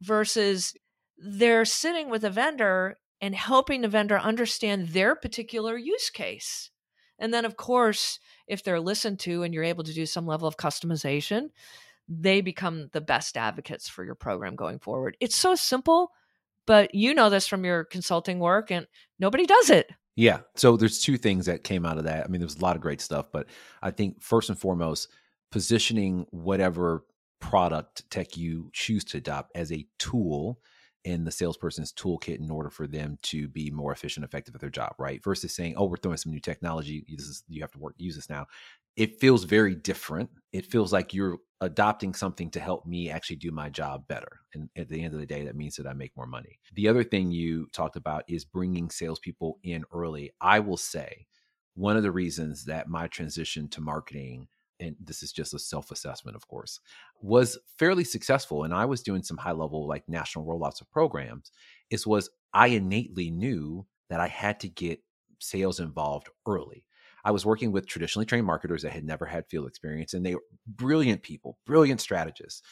versus 0.00 0.74
they're 1.18 1.64
sitting 1.64 2.10
with 2.10 2.24
a 2.24 2.30
vendor 2.30 2.96
and 3.20 3.34
helping 3.34 3.80
the 3.80 3.88
vendor 3.88 4.18
understand 4.18 4.88
their 4.88 5.14
particular 5.14 5.76
use 5.76 6.10
case. 6.10 6.70
And 7.18 7.32
then, 7.32 7.44
of 7.44 7.56
course, 7.56 8.20
if 8.46 8.62
they're 8.62 8.80
listened 8.80 9.20
to 9.20 9.42
and 9.42 9.54
you're 9.54 9.64
able 9.64 9.84
to 9.84 9.94
do 9.94 10.04
some 10.04 10.26
level 10.26 10.46
of 10.46 10.58
customization, 10.58 11.48
they 12.08 12.40
become 12.40 12.90
the 12.92 13.00
best 13.00 13.36
advocates 13.36 13.88
for 13.88 14.04
your 14.04 14.14
program 14.14 14.54
going 14.54 14.78
forward. 14.78 15.16
It's 15.20 15.36
so 15.36 15.54
simple, 15.54 16.12
but 16.66 16.94
you 16.94 17.14
know 17.14 17.30
this 17.30 17.46
from 17.46 17.64
your 17.64 17.84
consulting 17.84 18.38
work, 18.38 18.70
and 18.70 18.86
nobody 19.18 19.46
does 19.46 19.70
it. 19.70 19.90
Yeah. 20.14 20.40
So 20.54 20.76
there's 20.76 21.00
two 21.00 21.16
things 21.18 21.46
that 21.46 21.64
came 21.64 21.84
out 21.84 21.98
of 21.98 22.04
that. 22.04 22.24
I 22.24 22.28
mean, 22.28 22.40
there 22.40 22.46
was 22.46 22.56
a 22.56 22.62
lot 22.62 22.76
of 22.76 22.82
great 22.82 23.00
stuff, 23.00 23.26
but 23.32 23.46
I 23.82 23.90
think 23.90 24.22
first 24.22 24.48
and 24.48 24.58
foremost, 24.58 25.08
positioning 25.50 26.26
whatever 26.30 27.04
product 27.40 28.08
tech 28.10 28.36
you 28.36 28.70
choose 28.72 29.04
to 29.04 29.18
adopt 29.18 29.52
as 29.54 29.72
a 29.72 29.86
tool 29.98 30.58
in 31.04 31.24
the 31.24 31.30
salesperson's 31.30 31.92
toolkit 31.92 32.40
in 32.40 32.50
order 32.50 32.68
for 32.68 32.88
them 32.88 33.16
to 33.22 33.46
be 33.46 33.70
more 33.70 33.92
efficient, 33.92 34.24
effective 34.24 34.54
at 34.54 34.60
their 34.60 34.70
job, 34.70 34.92
right? 34.98 35.22
Versus 35.22 35.54
saying, 35.54 35.74
"Oh, 35.76 35.84
we're 35.84 35.96
throwing 35.96 36.16
some 36.16 36.32
new 36.32 36.40
technology. 36.40 37.04
This 37.08 37.26
is 37.26 37.44
you 37.48 37.60
have 37.62 37.70
to 37.72 37.78
work 37.78 37.94
use 37.96 38.16
this 38.16 38.28
now." 38.28 38.46
It 38.96 39.20
feels 39.20 39.44
very 39.44 39.74
different. 39.74 40.30
It 40.52 40.66
feels 40.66 40.92
like 40.92 41.14
you're 41.14 41.38
adopting 41.60 42.12
something 42.12 42.50
to 42.50 42.60
help 42.60 42.86
me 42.86 43.08
actually 43.08 43.36
do 43.36 43.50
my 43.50 43.68
job 43.68 44.08
better. 44.08 44.40
And 44.52 44.68
at 44.74 44.88
the 44.88 45.02
end 45.02 45.14
of 45.14 45.20
the 45.20 45.26
day, 45.26 45.44
that 45.44 45.54
means 45.54 45.76
that 45.76 45.86
I 45.86 45.92
make 45.92 46.16
more 46.16 46.26
money. 46.26 46.58
The 46.74 46.88
other 46.88 47.04
thing 47.04 47.30
you 47.30 47.68
talked 47.72 47.96
about 47.96 48.24
is 48.26 48.44
bringing 48.44 48.90
salespeople 48.90 49.58
in 49.62 49.84
early. 49.92 50.32
I 50.40 50.60
will 50.60 50.76
say 50.76 51.26
one 51.74 51.96
of 51.96 52.02
the 52.02 52.10
reasons 52.10 52.64
that 52.64 52.88
my 52.88 53.06
transition 53.06 53.68
to 53.68 53.80
marketing 53.80 54.48
and 54.80 54.96
this 55.00 55.22
is 55.22 55.32
just 55.32 55.54
a 55.54 55.58
self 55.58 55.90
assessment, 55.90 56.36
of 56.36 56.46
course, 56.48 56.80
was 57.20 57.58
fairly 57.78 58.04
successful. 58.04 58.64
And 58.64 58.74
I 58.74 58.84
was 58.84 59.02
doing 59.02 59.22
some 59.22 59.36
high 59.38 59.52
level, 59.52 59.86
like 59.86 60.08
national 60.08 60.46
rollouts 60.46 60.80
of 60.80 60.90
programs. 60.90 61.50
Is 61.90 62.06
was 62.06 62.30
I 62.52 62.68
innately 62.68 63.30
knew 63.30 63.86
that 64.08 64.20
I 64.20 64.28
had 64.28 64.60
to 64.60 64.68
get 64.68 65.00
sales 65.38 65.80
involved 65.80 66.28
early. 66.46 66.84
I 67.24 67.32
was 67.32 67.44
working 67.44 67.72
with 67.72 67.86
traditionally 67.86 68.26
trained 68.26 68.46
marketers 68.46 68.82
that 68.82 68.92
had 68.92 69.04
never 69.04 69.26
had 69.26 69.48
field 69.48 69.66
experience, 69.66 70.14
and 70.14 70.24
they 70.24 70.34
were 70.34 70.44
brilliant 70.66 71.22
people, 71.22 71.58
brilliant 71.66 72.00
strategists. 72.00 72.62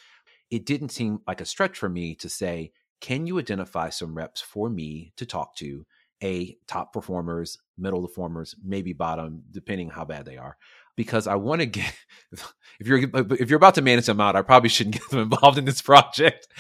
It 0.50 0.64
didn't 0.64 0.90
seem 0.90 1.18
like 1.26 1.40
a 1.40 1.44
stretch 1.44 1.76
for 1.76 1.88
me 1.88 2.14
to 2.16 2.28
say, 2.28 2.72
Can 3.00 3.26
you 3.26 3.38
identify 3.38 3.90
some 3.90 4.14
reps 4.14 4.40
for 4.40 4.70
me 4.70 5.12
to 5.16 5.26
talk 5.26 5.56
to? 5.56 5.84
A 6.22 6.56
top 6.68 6.92
performers, 6.92 7.58
middle 7.76 8.00
performers, 8.06 8.54
maybe 8.64 8.92
bottom, 8.92 9.42
depending 9.50 9.90
how 9.90 10.04
bad 10.04 10.24
they 10.24 10.36
are, 10.36 10.56
because 10.96 11.26
I 11.26 11.34
want 11.36 11.60
to 11.60 11.66
get 11.66 11.92
if 12.80 12.86
you're 12.86 12.98
if 12.98 13.50
you're 13.50 13.56
about 13.56 13.74
to 13.76 13.82
manage 13.82 14.06
them 14.06 14.20
out, 14.20 14.36
I 14.36 14.42
probably 14.42 14.68
shouldn't 14.68 14.94
get 14.96 15.08
them 15.10 15.20
involved 15.20 15.58
in 15.58 15.64
this 15.64 15.82
project. 15.82 16.48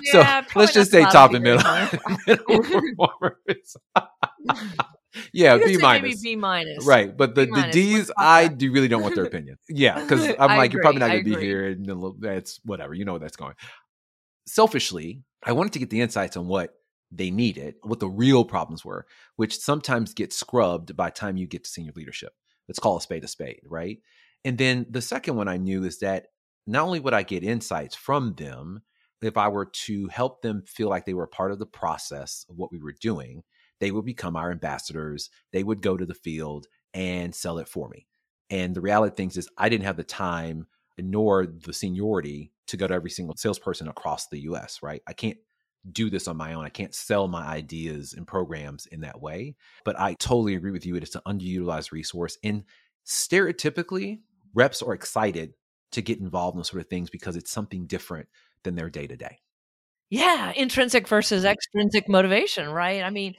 Yeah, 0.00 0.42
so 0.42 0.58
let's 0.58 0.72
just 0.72 0.90
say 0.92 1.02
top 1.02 1.34
and 1.34 1.42
middle, 1.42 1.62
middle 2.26 2.62
performers. 2.62 3.76
yeah, 5.32 5.58
B 5.58 5.76
minus, 5.76 6.22
B 6.22 6.36
minus, 6.36 6.86
right? 6.86 7.14
But 7.14 7.34
the, 7.34 7.46
the 7.46 7.68
D's, 7.70 8.10
I 8.16 8.48
do 8.48 8.72
really 8.72 8.88
don't 8.88 9.02
want 9.02 9.14
their 9.16 9.24
opinion. 9.24 9.58
Yeah, 9.68 10.00
because 10.00 10.26
I'm 10.38 10.56
like, 10.56 10.70
agree, 10.70 10.78
you're 10.78 10.82
probably 10.82 11.00
not 11.00 11.10
going 11.10 11.24
to 11.24 11.36
be 11.36 11.40
here, 11.40 11.66
and 11.66 12.14
that's 12.20 12.60
whatever. 12.64 12.94
You 12.94 13.04
know 13.04 13.12
where 13.12 13.20
that's 13.20 13.36
going. 13.36 13.54
Selfishly, 14.46 15.22
I 15.44 15.52
wanted 15.52 15.72
to 15.74 15.78
get 15.78 15.90
the 15.90 16.00
insights 16.00 16.36
on 16.36 16.46
what 16.46 16.74
they 17.10 17.30
needed, 17.30 17.74
what 17.82 18.00
the 18.00 18.08
real 18.08 18.44
problems 18.44 18.84
were, 18.84 19.06
which 19.36 19.58
sometimes 19.58 20.14
get 20.14 20.32
scrubbed 20.32 20.96
by 20.96 21.10
time 21.10 21.36
you 21.36 21.46
get 21.46 21.64
to 21.64 21.70
senior 21.70 21.92
leadership. 21.94 22.32
Let's 22.68 22.78
call 22.78 22.96
a 22.96 23.00
spade 23.00 23.24
a 23.24 23.28
spade, 23.28 23.62
right? 23.66 23.98
And 24.44 24.58
then 24.58 24.86
the 24.90 25.02
second 25.02 25.36
one 25.36 25.48
I 25.48 25.56
knew 25.56 25.84
is 25.84 25.98
that 26.00 26.26
not 26.66 26.84
only 26.84 27.00
would 27.00 27.14
I 27.14 27.22
get 27.22 27.42
insights 27.42 27.94
from 27.94 28.34
them, 28.34 28.82
if 29.22 29.36
I 29.36 29.48
were 29.48 29.66
to 29.66 30.06
help 30.08 30.42
them 30.42 30.62
feel 30.66 30.88
like 30.88 31.06
they 31.06 31.14
were 31.14 31.26
part 31.26 31.50
of 31.50 31.58
the 31.58 31.66
process 31.66 32.44
of 32.48 32.56
what 32.56 32.70
we 32.70 32.78
were 32.78 32.94
doing, 33.00 33.42
they 33.80 33.90
would 33.90 34.04
become 34.04 34.36
our 34.36 34.50
ambassadors. 34.50 35.30
They 35.52 35.64
would 35.64 35.82
go 35.82 35.96
to 35.96 36.06
the 36.06 36.14
field 36.14 36.66
and 36.94 37.34
sell 37.34 37.58
it 37.58 37.68
for 37.68 37.88
me. 37.88 38.06
And 38.50 38.74
the 38.74 38.80
reality 38.80 39.10
of 39.12 39.16
things 39.16 39.36
is, 39.36 39.48
I 39.58 39.68
didn't 39.68 39.84
have 39.84 39.96
the 39.96 40.04
time 40.04 40.66
nor 40.98 41.46
the 41.46 41.72
seniority 41.72 42.52
to 42.66 42.76
go 42.76 42.86
to 42.86 42.94
every 42.94 43.10
single 43.10 43.36
salesperson 43.36 43.88
across 43.88 44.28
the 44.28 44.40
US, 44.40 44.80
right? 44.82 45.02
I 45.06 45.12
can't 45.12 45.38
do 45.90 46.10
this 46.10 46.28
on 46.28 46.36
my 46.36 46.54
own. 46.54 46.64
I 46.64 46.70
can't 46.70 46.94
sell 46.94 47.28
my 47.28 47.46
ideas 47.46 48.14
and 48.14 48.26
programs 48.26 48.86
in 48.86 49.00
that 49.00 49.20
way. 49.20 49.56
But 49.84 49.98
I 49.98 50.14
totally 50.14 50.54
agree 50.54 50.72
with 50.72 50.86
you. 50.86 50.96
It 50.96 51.02
is 51.02 51.14
an 51.14 51.22
underutilized 51.26 51.92
resource. 51.92 52.38
And 52.42 52.64
stereotypically, 53.06 54.20
reps 54.54 54.82
are 54.82 54.94
excited 54.94 55.54
to 55.92 56.02
get 56.02 56.20
involved 56.20 56.54
in 56.54 56.58
those 56.58 56.68
sort 56.68 56.82
of 56.82 56.88
things 56.88 57.10
because 57.10 57.36
it's 57.36 57.50
something 57.50 57.86
different 57.86 58.28
than 58.62 58.74
their 58.74 58.90
day 58.90 59.06
to 59.06 59.16
day. 59.16 59.38
Yeah, 60.10 60.52
intrinsic 60.56 61.06
versus 61.06 61.44
mm-hmm. 61.44 61.52
extrinsic 61.52 62.08
motivation, 62.08 62.68
right? 62.68 63.02
I 63.02 63.10
mean, 63.10 63.34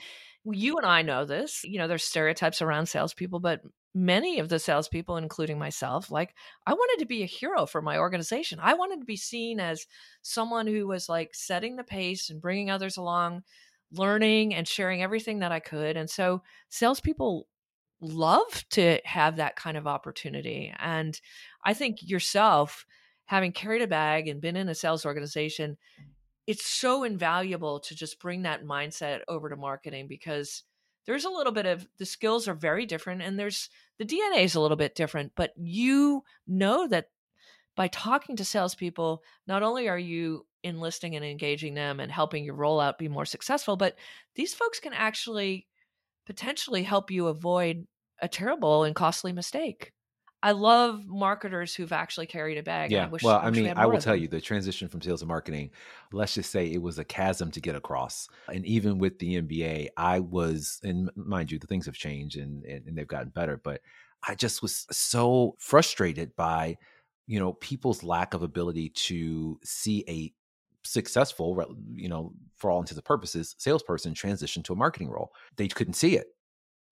you 0.46 0.78
and 0.78 0.86
I 0.86 1.02
know 1.02 1.26
this. 1.26 1.64
You 1.64 1.80
know, 1.80 1.88
there's 1.88 2.04
stereotypes 2.04 2.62
around 2.62 2.88
salespeople, 2.88 3.40
but 3.40 3.62
many 3.94 4.40
of 4.40 4.50
the 4.50 4.60
salespeople, 4.60 5.18
including 5.18 5.58
myself, 5.58 6.12
like 6.12 6.36
I 6.66 6.74
wanted 6.74 7.00
to 7.00 7.08
be 7.08 7.24
a 7.24 7.28
hero 7.28 7.66
for 7.66 7.82
my 7.82 7.98
organization. 7.98 8.60
I 8.62 8.76
wanted 8.76 9.00
to 9.00 9.06
be 9.06 9.16
seen 9.16 9.60
as 9.60 9.88
someone 10.22 10.68
who 10.68 10.88
was 10.88 11.10
like 11.10 11.34
setting 11.34 11.76
the 11.76 11.84
pace 11.84 12.30
and 12.30 12.42
bringing 12.42 12.70
others 12.70 12.98
along, 12.98 13.44
learning 13.92 14.54
and 14.54 14.68
sharing 14.68 15.02
everything 15.02 15.40
that 15.40 15.52
I 15.52 15.60
could. 15.60 15.98
And 15.98 16.10
so 16.10 16.44
salespeople 16.70 17.48
love 18.02 18.64
to 18.70 19.00
have 19.04 19.38
that 19.38 19.56
kind 19.56 19.76
of 19.76 19.88
opportunity. 19.88 20.74
And 20.80 21.20
I 21.66 21.74
think 21.74 22.08
yourself, 22.08 22.86
having 23.26 23.52
carried 23.52 23.82
a 23.82 23.88
bag 23.88 24.28
and 24.28 24.42
been 24.42 24.56
in 24.56 24.70
a 24.70 24.76
sales 24.76 25.06
organization, 25.06 25.78
it's 26.48 26.66
so 26.66 27.04
invaluable 27.04 27.80
to 27.82 27.96
just 27.96 28.20
bring 28.20 28.44
that 28.44 28.64
mindset 28.64 29.22
over 29.28 29.50
to 29.50 29.56
marketing 29.56 30.08
because 30.08 30.64
there's 31.06 31.26
a 31.26 31.30
little 31.30 31.54
bit 31.54 31.66
of 31.66 31.88
the 31.98 32.06
skills 32.06 32.48
are 32.48 32.54
very 32.54 32.86
different 32.86 33.22
and 33.22 33.38
there's 33.38 33.70
the 33.98 34.06
DNA 34.06 34.44
is 34.44 34.56
a 34.56 34.62
little 34.62 34.78
bit 34.78 34.96
different, 34.96 35.34
but 35.36 35.52
you 35.58 36.24
know 36.48 36.88
that 36.88 37.08
by 37.76 37.88
talking 37.88 38.36
to 38.36 38.46
salespeople, 38.46 39.24
not 39.48 39.64
only 39.64 39.88
are 39.88 39.98
you 39.98 40.46
enlisting 40.64 41.16
and 41.16 41.24
engaging 41.24 41.74
them 41.74 42.00
and 42.00 42.12
helping 42.12 42.44
your 42.44 42.56
rollout 42.56 42.98
be 42.98 43.08
more 43.08 43.26
successful, 43.26 43.78
but 43.78 43.96
these 44.36 44.54
folks 44.54 44.80
can 44.80 44.94
actually 44.94 45.68
potentially 46.26 46.84
help 46.84 47.10
you 47.10 47.28
avoid 47.28 47.88
a 48.22 48.28
terrible 48.28 48.84
and 48.84 48.96
costly 48.96 49.32
mistake. 49.32 49.94
I 50.42 50.52
love 50.52 51.06
marketers 51.06 51.76
who've 51.76 51.92
actually 51.92 52.28
carried 52.28 52.58
a 52.58 52.64
bag. 52.64 52.92
Yeah. 52.92 53.06
I 53.06 53.08
wish, 53.10 53.24
well, 53.24 53.40
I, 53.44 53.50
mean, 53.50 53.74
I 53.76 53.86
will 53.86 54.00
tell 54.00 54.14
them. 54.14 54.22
you 54.22 54.28
the 54.30 54.40
transition 54.40 54.88
from 54.88 55.02
sales 55.02 55.20
to 55.20 55.26
marketing, 55.26 55.72
let's 56.14 56.34
just 56.34 56.50
say 56.50 56.72
it 56.72 56.82
was 56.82 56.98
a 56.98 57.04
chasm 57.04 57.52
to 57.52 57.60
get 57.60 57.76
across. 57.76 58.30
And 58.48 58.66
even 58.66 59.00
with 59.00 59.20
the 59.20 59.42
MBA, 59.42 59.90
I 59.98 60.20
was, 60.20 60.80
and 60.84 61.12
mind 61.16 61.52
you, 61.52 61.60
the 61.60 61.68
things 61.68 61.86
have 61.88 61.96
changed 61.96 62.38
and, 62.38 62.64
and, 62.64 62.88
and 62.88 62.98
they've 62.98 63.08
gotten 63.08 63.30
better, 63.30 63.58
but 63.58 63.82
I 64.28 64.36
just 64.36 64.62
was 64.62 64.88
so 64.92 65.56
frustrated 65.60 66.36
by, 66.38 66.78
you 67.28 67.40
know, 67.40 67.54
people's 67.54 68.02
lack 68.02 68.34
of 68.34 68.42
ability 68.42 68.90
to 68.90 69.60
see 69.64 70.06
a 70.08 70.34
successful, 70.84 71.66
you 71.94 72.08
know, 72.08 72.32
for 72.56 72.72
all 72.72 72.80
intents 72.80 72.98
and 72.98 73.06
purposes, 73.06 73.56
salesperson 73.58 74.14
transition 74.14 74.64
to 74.64 74.74
a 74.74 74.78
marketing 74.78 75.10
role. 75.10 75.34
They 75.58 75.68
couldn't 75.68 75.94
see 75.96 76.16
it. 76.16 76.28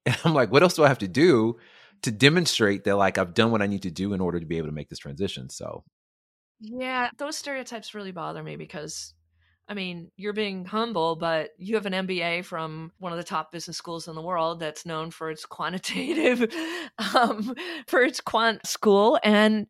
And 0.05 0.17
I'm 0.23 0.33
like, 0.33 0.53
what 0.53 0.63
else 0.63 0.73
do 0.73 0.85
I 0.85 0.87
have 0.87 0.99
to 0.99 1.07
do 1.07 1.57
to 2.03 2.11
demonstrate 2.11 2.83
that 2.83 2.95
like 2.95 3.17
I've 3.17 3.33
done 3.33 3.51
what 3.51 3.61
I 3.61 3.67
need 3.67 3.83
to 3.83 3.91
do 3.91 4.13
in 4.13 4.21
order 4.21 4.39
to 4.39 4.45
be 4.45 4.57
able 4.57 4.67
to 4.67 4.73
make 4.73 4.89
this 4.89 4.99
transition. 4.99 5.49
So 5.49 5.83
yeah, 6.59 7.09
those 7.17 7.37
stereotypes 7.37 7.93
really 7.93 8.11
bother 8.11 8.41
me 8.43 8.55
because 8.55 9.13
I 9.69 9.73
mean, 9.73 10.11
you're 10.15 10.33
being 10.33 10.63
humble, 10.63 11.17
but 11.17 11.49
you 11.57 11.75
have 11.75 11.85
an 11.85 12.07
MBA 12.07 12.45
from 12.45 12.93
one 12.99 13.11
of 13.11 13.17
the 13.17 13.23
top 13.23 13.51
business 13.51 13.75
schools 13.75 14.07
in 14.07 14.15
the 14.15 14.21
world 14.21 14.61
that's 14.61 14.85
known 14.85 15.11
for 15.11 15.29
its 15.29 15.45
quantitative, 15.45 16.53
um, 17.15 17.53
for 17.85 18.01
its 18.01 18.21
quant 18.21 18.65
school. 18.65 19.19
And 19.23 19.67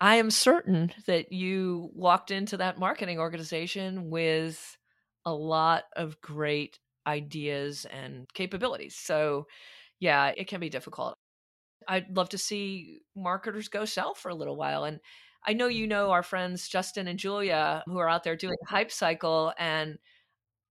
I 0.00 0.16
am 0.16 0.32
certain 0.32 0.92
that 1.06 1.32
you 1.32 1.90
walked 1.94 2.32
into 2.32 2.56
that 2.56 2.78
marketing 2.78 3.20
organization 3.20 4.10
with 4.10 4.76
a 5.24 5.32
lot 5.32 5.84
of 5.94 6.20
great 6.20 6.80
ideas 7.06 7.86
and 7.92 8.26
capabilities. 8.34 8.96
So, 8.96 9.46
yeah, 10.00 10.32
it 10.36 10.48
can 10.48 10.58
be 10.58 10.68
difficult. 10.68 11.16
I'd 11.88 12.16
love 12.16 12.28
to 12.30 12.38
see 12.38 13.00
marketers 13.16 13.68
go 13.68 13.84
self 13.84 14.18
for 14.18 14.28
a 14.28 14.34
little 14.34 14.56
while. 14.56 14.84
And 14.84 15.00
I 15.46 15.54
know 15.54 15.66
you 15.66 15.86
know 15.86 16.04
mm-hmm. 16.04 16.12
our 16.12 16.22
friends 16.22 16.68
Justin 16.68 17.08
and 17.08 17.18
Julia 17.18 17.82
who 17.86 17.98
are 17.98 18.08
out 18.08 18.22
there 18.22 18.36
doing 18.36 18.56
hype 18.68 18.92
cycle 18.92 19.52
and 19.58 19.98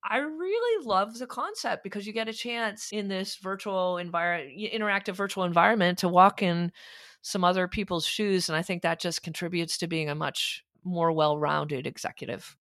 I 0.09 0.20
really 0.20 0.86
love 0.86 1.18
the 1.18 1.28
concept 1.28 1.84
because 1.84 2.07
you 2.07 2.13
get 2.13 2.30
a 2.30 2.34
chance 2.34 2.91
in 2.91 3.09
this 3.09 3.36
virtual 3.38 3.97
environment, 3.97 4.57
interactive 4.57 5.15
virtual 5.15 5.43
environment 5.43 5.97
to 5.99 6.07
walk 6.07 6.41
in 6.41 6.72
some 7.22 7.43
other 7.43 7.68
people's 7.68 8.05
shoes. 8.05 8.47
And 8.47 8.55
I 8.55 8.61
think 8.61 8.84
that 8.84 9.01
just 9.01 9.24
contributes 9.24 9.78
to 9.80 9.88
being 9.88 10.09
a 10.09 10.15
much 10.15 10.63
more 10.84 11.11
well 11.11 11.38
rounded 11.38 11.86
executive. 11.86 12.55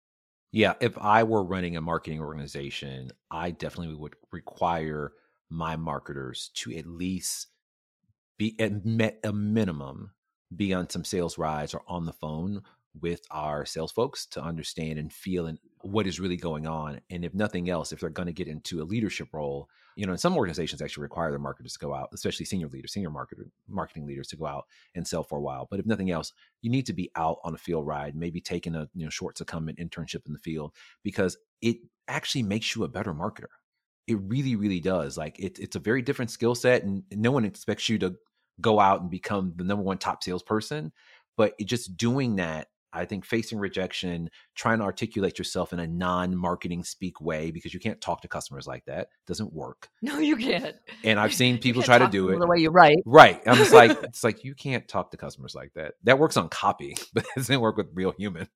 Yeah. 0.52 0.74
If 0.80 0.96
I 0.96 1.24
were 1.24 1.44
running 1.44 1.76
a 1.76 1.80
marketing 1.80 2.20
organization, 2.20 3.10
I 3.30 3.50
definitely 3.50 3.96
would 3.96 4.14
require 4.32 5.12
my 5.50 5.76
marketers 5.76 6.50
to 6.54 6.74
at 6.76 6.86
least 6.86 7.48
be 8.38 8.56
at 8.58 8.72
a 9.24 9.32
minimum 9.32 10.10
be 10.54 10.72
on 10.72 10.88
some 10.88 11.04
sales 11.04 11.38
rides 11.38 11.74
or 11.74 11.82
on 11.88 12.06
the 12.06 12.12
phone 12.12 12.62
with 13.00 13.22
our 13.30 13.66
sales 13.66 13.90
folks 13.90 14.26
to 14.26 14.42
understand 14.42 14.98
and 14.98 15.12
feel 15.12 15.46
and 15.46 15.58
what 15.82 16.06
is 16.06 16.20
really 16.20 16.36
going 16.36 16.66
on. 16.66 17.00
And 17.10 17.24
if 17.24 17.34
nothing 17.34 17.68
else, 17.68 17.92
if 17.92 18.00
they're 18.00 18.08
going 18.08 18.26
to 18.26 18.32
get 18.32 18.46
into 18.46 18.80
a 18.80 18.84
leadership 18.84 19.28
role, 19.32 19.68
you 19.96 20.06
know, 20.06 20.12
and 20.12 20.20
some 20.20 20.36
organizations 20.36 20.80
actually 20.80 21.02
require 21.02 21.30
their 21.30 21.38
marketers 21.38 21.72
to 21.74 21.78
go 21.78 21.94
out, 21.94 22.10
especially 22.12 22.46
senior 22.46 22.68
leaders, 22.68 22.92
senior 22.92 23.10
marketer, 23.10 23.48
marketing 23.68 24.06
leaders 24.06 24.28
to 24.28 24.36
go 24.36 24.46
out 24.46 24.66
and 24.94 25.06
sell 25.06 25.22
for 25.22 25.38
a 25.38 25.42
while. 25.42 25.66
But 25.70 25.80
if 25.80 25.86
nothing 25.86 26.10
else, 26.10 26.32
you 26.62 26.70
need 26.70 26.86
to 26.86 26.92
be 26.92 27.10
out 27.16 27.38
on 27.44 27.54
a 27.54 27.58
field 27.58 27.86
ride, 27.86 28.16
maybe 28.16 28.40
taking 28.40 28.74
a 28.74 28.88
you 28.94 29.04
know 29.04 29.10
short 29.10 29.36
secondment 29.36 29.78
internship 29.78 30.26
in 30.26 30.32
the 30.32 30.38
field 30.38 30.72
because 31.02 31.36
it 31.62 31.78
actually 32.08 32.42
makes 32.42 32.74
you 32.74 32.84
a 32.84 32.88
better 32.88 33.14
marketer. 33.14 33.46
It 34.06 34.18
really, 34.20 34.56
really 34.56 34.80
does. 34.80 35.16
Like 35.16 35.38
it, 35.38 35.58
it's 35.58 35.76
a 35.76 35.80
very 35.80 36.02
different 36.02 36.30
skill 36.30 36.54
set, 36.54 36.82
and 36.82 37.02
no 37.10 37.30
one 37.30 37.44
expects 37.44 37.88
you 37.88 37.98
to 37.98 38.14
go 38.60 38.78
out 38.80 39.00
and 39.00 39.10
become 39.10 39.52
the 39.56 39.64
number 39.64 39.82
one 39.82 39.98
top 39.98 40.22
salesperson. 40.22 40.92
But 41.36 41.58
just 41.60 41.96
doing 41.96 42.36
that, 42.36 42.68
I 42.94 43.04
think 43.04 43.24
facing 43.24 43.58
rejection, 43.58 44.30
trying 44.54 44.78
to 44.78 44.84
articulate 44.84 45.36
yourself 45.36 45.72
in 45.72 45.80
a 45.80 45.86
non-marketing 45.86 46.84
speak 46.84 47.20
way 47.20 47.50
because 47.50 47.74
you 47.74 47.80
can't 47.80 48.00
talk 48.00 48.22
to 48.22 48.28
customers 48.28 48.68
like 48.68 48.84
that. 48.84 49.08
Doesn't 49.26 49.52
work. 49.52 49.88
No, 50.04 50.18
you 50.18 50.36
can't. 50.36 50.76
And 51.02 51.18
I've 51.18 51.32
seen 51.32 51.58
people 51.58 51.82
try 51.82 51.96
to 51.96 52.06
do 52.06 52.28
it 52.28 52.38
the 52.38 52.46
way 52.46 52.58
you 52.58 52.68
write. 52.68 52.98
Right. 53.06 53.40
I'm 53.46 53.56
just 53.56 53.72
like, 53.72 53.90
it's 54.02 54.22
like 54.22 54.44
you 54.44 54.54
can't 54.54 54.86
talk 54.86 55.10
to 55.10 55.16
customers 55.16 55.54
like 55.54 55.72
that. 55.74 55.94
That 56.04 56.18
works 56.18 56.36
on 56.36 56.50
copy, 56.50 56.94
but 57.14 57.24
it 57.24 57.30
doesn't 57.36 57.60
work 57.60 57.78
with 57.78 57.86
real 57.94 58.12
humans. 58.16 58.48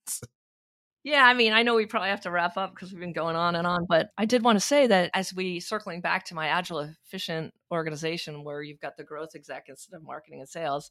Yeah, 1.04 1.24
I 1.24 1.32
mean, 1.32 1.52
I 1.52 1.62
know 1.62 1.76
we 1.76 1.86
probably 1.86 2.10
have 2.10 2.22
to 2.22 2.30
wrap 2.30 2.56
up 2.56 2.74
because 2.74 2.90
we've 2.92 3.00
been 3.00 3.12
going 3.12 3.36
on 3.36 3.54
and 3.54 3.66
on, 3.66 3.86
but 3.88 4.10
I 4.18 4.24
did 4.24 4.42
want 4.42 4.56
to 4.56 4.60
say 4.60 4.88
that 4.88 5.10
as 5.14 5.32
we 5.32 5.60
circling 5.60 6.00
back 6.00 6.24
to 6.26 6.34
my 6.34 6.48
agile, 6.48 6.80
efficient 6.80 7.54
organization 7.70 8.42
where 8.42 8.62
you've 8.62 8.80
got 8.80 8.96
the 8.96 9.04
growth 9.04 9.30
exec 9.36 9.66
instead 9.68 9.96
of 9.96 10.02
marketing 10.02 10.40
and 10.40 10.48
sales, 10.48 10.90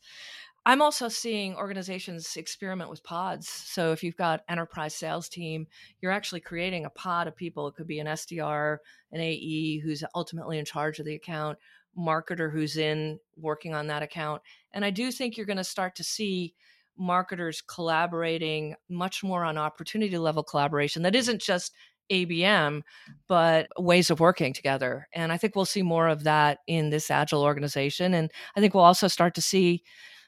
I'm 0.66 0.82
also 0.82 1.10
seeing 1.10 1.56
organizations 1.56 2.36
experiment 2.38 2.90
with 2.90 3.04
pods. 3.04 3.50
So 3.50 3.92
if 3.92 4.02
you've 4.02 4.16
got 4.16 4.44
enterprise 4.48 4.96
sales 4.96 5.28
team, 5.28 5.68
you're 6.02 6.12
actually 6.12 6.42
creating 6.42 6.86
a 6.86 6.90
pod 6.90 7.28
of 7.28 7.36
people. 7.36 7.68
It 7.68 7.76
could 7.76 7.88
be 7.88 8.00
an 8.00 8.08
SDR, 8.08 8.78
an 9.12 9.20
AE 9.20 9.80
who's 9.80 10.06
ultimately 10.16 10.58
in 10.58 10.66
charge 10.66 11.00
of 11.00 11.06
the 11.06 11.16
account, 11.16 11.58
marketer 11.98 12.52
who's 12.52 12.78
in 12.78 13.20
working 13.36 13.76
on 13.76 13.88
that 13.88 14.04
account. 14.04 14.42
And 14.72 14.86
I 14.86 14.90
do 14.90 15.12
think 15.12 15.36
you're 15.36 15.46
going 15.46 15.58
to 15.58 15.64
start 15.66 15.96
to 15.96 16.04
see 16.04 16.54
marketers 16.98 17.62
collaborating 17.62 18.76
much 18.90 19.24
more 19.24 19.44
on 19.44 19.58
opportunity 19.58 20.18
level 20.18 20.44
collaboration 20.44 21.04
that 21.04 21.16
isn't 21.16 21.42
just 21.42 21.74
ABM, 22.12 22.82
but 23.28 23.68
ways 23.78 24.10
of 24.10 24.20
working 24.20 24.54
together. 24.54 25.08
And 25.14 25.32
I 25.32 25.38
think 25.38 25.56
we'll 25.56 25.66
see 25.66 25.84
more 25.84 26.08
of 26.08 26.24
that 26.24 26.60
in 26.68 26.90
this 26.90 27.12
agile 27.12 27.44
organization. 27.44 28.14
And 28.14 28.32
I 28.56 28.62
think 28.62 28.74
we'll 28.74 28.84
also 28.84 29.08
start 29.08 29.36
to 29.36 29.42
see 29.42 29.84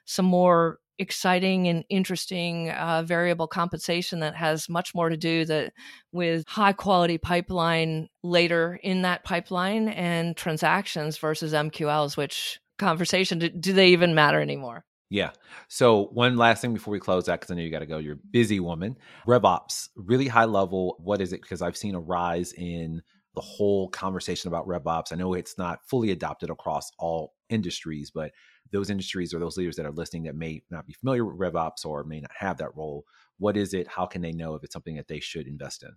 some 0.06 0.26
more 0.26 0.80
exciting 0.98 1.70
and 1.70 1.86
interesting 1.90 2.70
uh, 2.72 3.02
variable 3.04 3.48
compensation 3.48 4.20
that 4.20 4.36
has 4.36 4.68
much 4.68 4.94
more 4.94 5.08
to 5.08 5.16
do 5.16 5.46
that 5.46 5.72
with 6.12 6.44
high 6.48 6.74
quality 6.74 7.18
pipeline 7.18 8.10
later 8.22 8.78
in 8.84 9.04
that 9.04 9.24
pipeline 9.24 9.88
and 9.88 10.36
transactions 10.36 11.18
versus 11.18 11.54
MQLs, 11.54 12.18
which 12.18 12.60
conversation 12.78 13.40
do, 13.40 13.50
do 13.50 13.72
they 13.72 13.90
even 13.90 14.14
matter 14.14 14.42
anymore? 14.42 14.84
Yeah. 15.10 15.32
So 15.68 16.05
one 16.14 16.38
last 16.38 16.62
thing 16.62 16.74
before 16.74 16.91
we 16.91 16.99
close 16.99 17.28
out, 17.28 17.39
because 17.39 17.51
I 17.51 17.55
know 17.55 17.64
you 17.64 17.72
got 17.72 17.80
to 17.80 17.88
go. 17.88 17.97
You're 17.97 18.14
a 18.14 18.28
busy 18.32 18.60
woman. 18.60 18.95
RevOps, 19.28 19.89
really 19.95 20.28
high 20.28 20.45
level. 20.45 20.97
What 20.99 21.20
is 21.20 21.34
it? 21.34 21.41
Because 21.41 21.62
I've 21.62 21.78
seen 21.78 21.95
a 21.95 21.99
rise 21.99 22.53
in 22.53 23.01
the 23.36 23.41
whole 23.41 23.89
conversation 23.89 24.47
about 24.47 24.68
RevOps. 24.68 25.12
I 25.12 25.16
know 25.16 25.34
it's 25.34 25.57
not 25.57 25.80
fully 25.88 26.12
adopted 26.12 26.49
across 26.49 26.91
all 26.99 27.34
industries, 27.49 28.12
but 28.12 28.32
those 28.72 28.91
industries 28.91 29.34
or 29.34 29.39
those 29.39 29.57
leaders 29.57 29.76
that 29.78 29.86
are 29.86 29.91
listening 29.91 30.24
that 30.24 30.36
may 30.36 30.62
not 30.70 30.86
be 30.86 30.93
familiar 30.93 31.26
with 31.26 31.39
RevOps 31.39 31.86
or 31.86 32.03
may 32.03 32.20
not 32.20 32.32
have 32.38 32.57
that 32.57 32.76
role, 32.76 33.05
what 33.39 33.57
is 33.57 33.74
it? 33.74 33.88
How 33.88 34.05
can 34.05 34.22
they 34.22 34.32
know 34.32 34.53
if 34.53 34.64
it's 34.64 34.74
something 34.74 34.95
that 34.95 35.07
they 35.07 35.20
should 35.20 35.47
invest 35.47 35.82
in? 35.82 35.91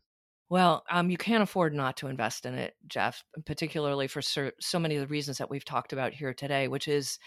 Well, 0.49 0.85
um, 0.91 1.11
you 1.11 1.17
can't 1.17 1.43
afford 1.43 1.75
not 1.75 1.97
to 1.99 2.09
invest 2.09 2.45
in 2.45 2.55
it, 2.55 2.75
Jeff, 2.87 3.25
particularly 3.47 4.07
for 4.07 4.21
so, 4.21 4.51
so 4.61 4.79
many 4.79 4.97
of 4.97 5.01
the 5.01 5.07
reasons 5.07 5.39
that 5.39 5.49
we've 5.49 5.65
talked 5.65 5.95
about 5.95 6.13
here 6.13 6.35
today, 6.35 6.69
which 6.69 6.89
is 6.89 7.19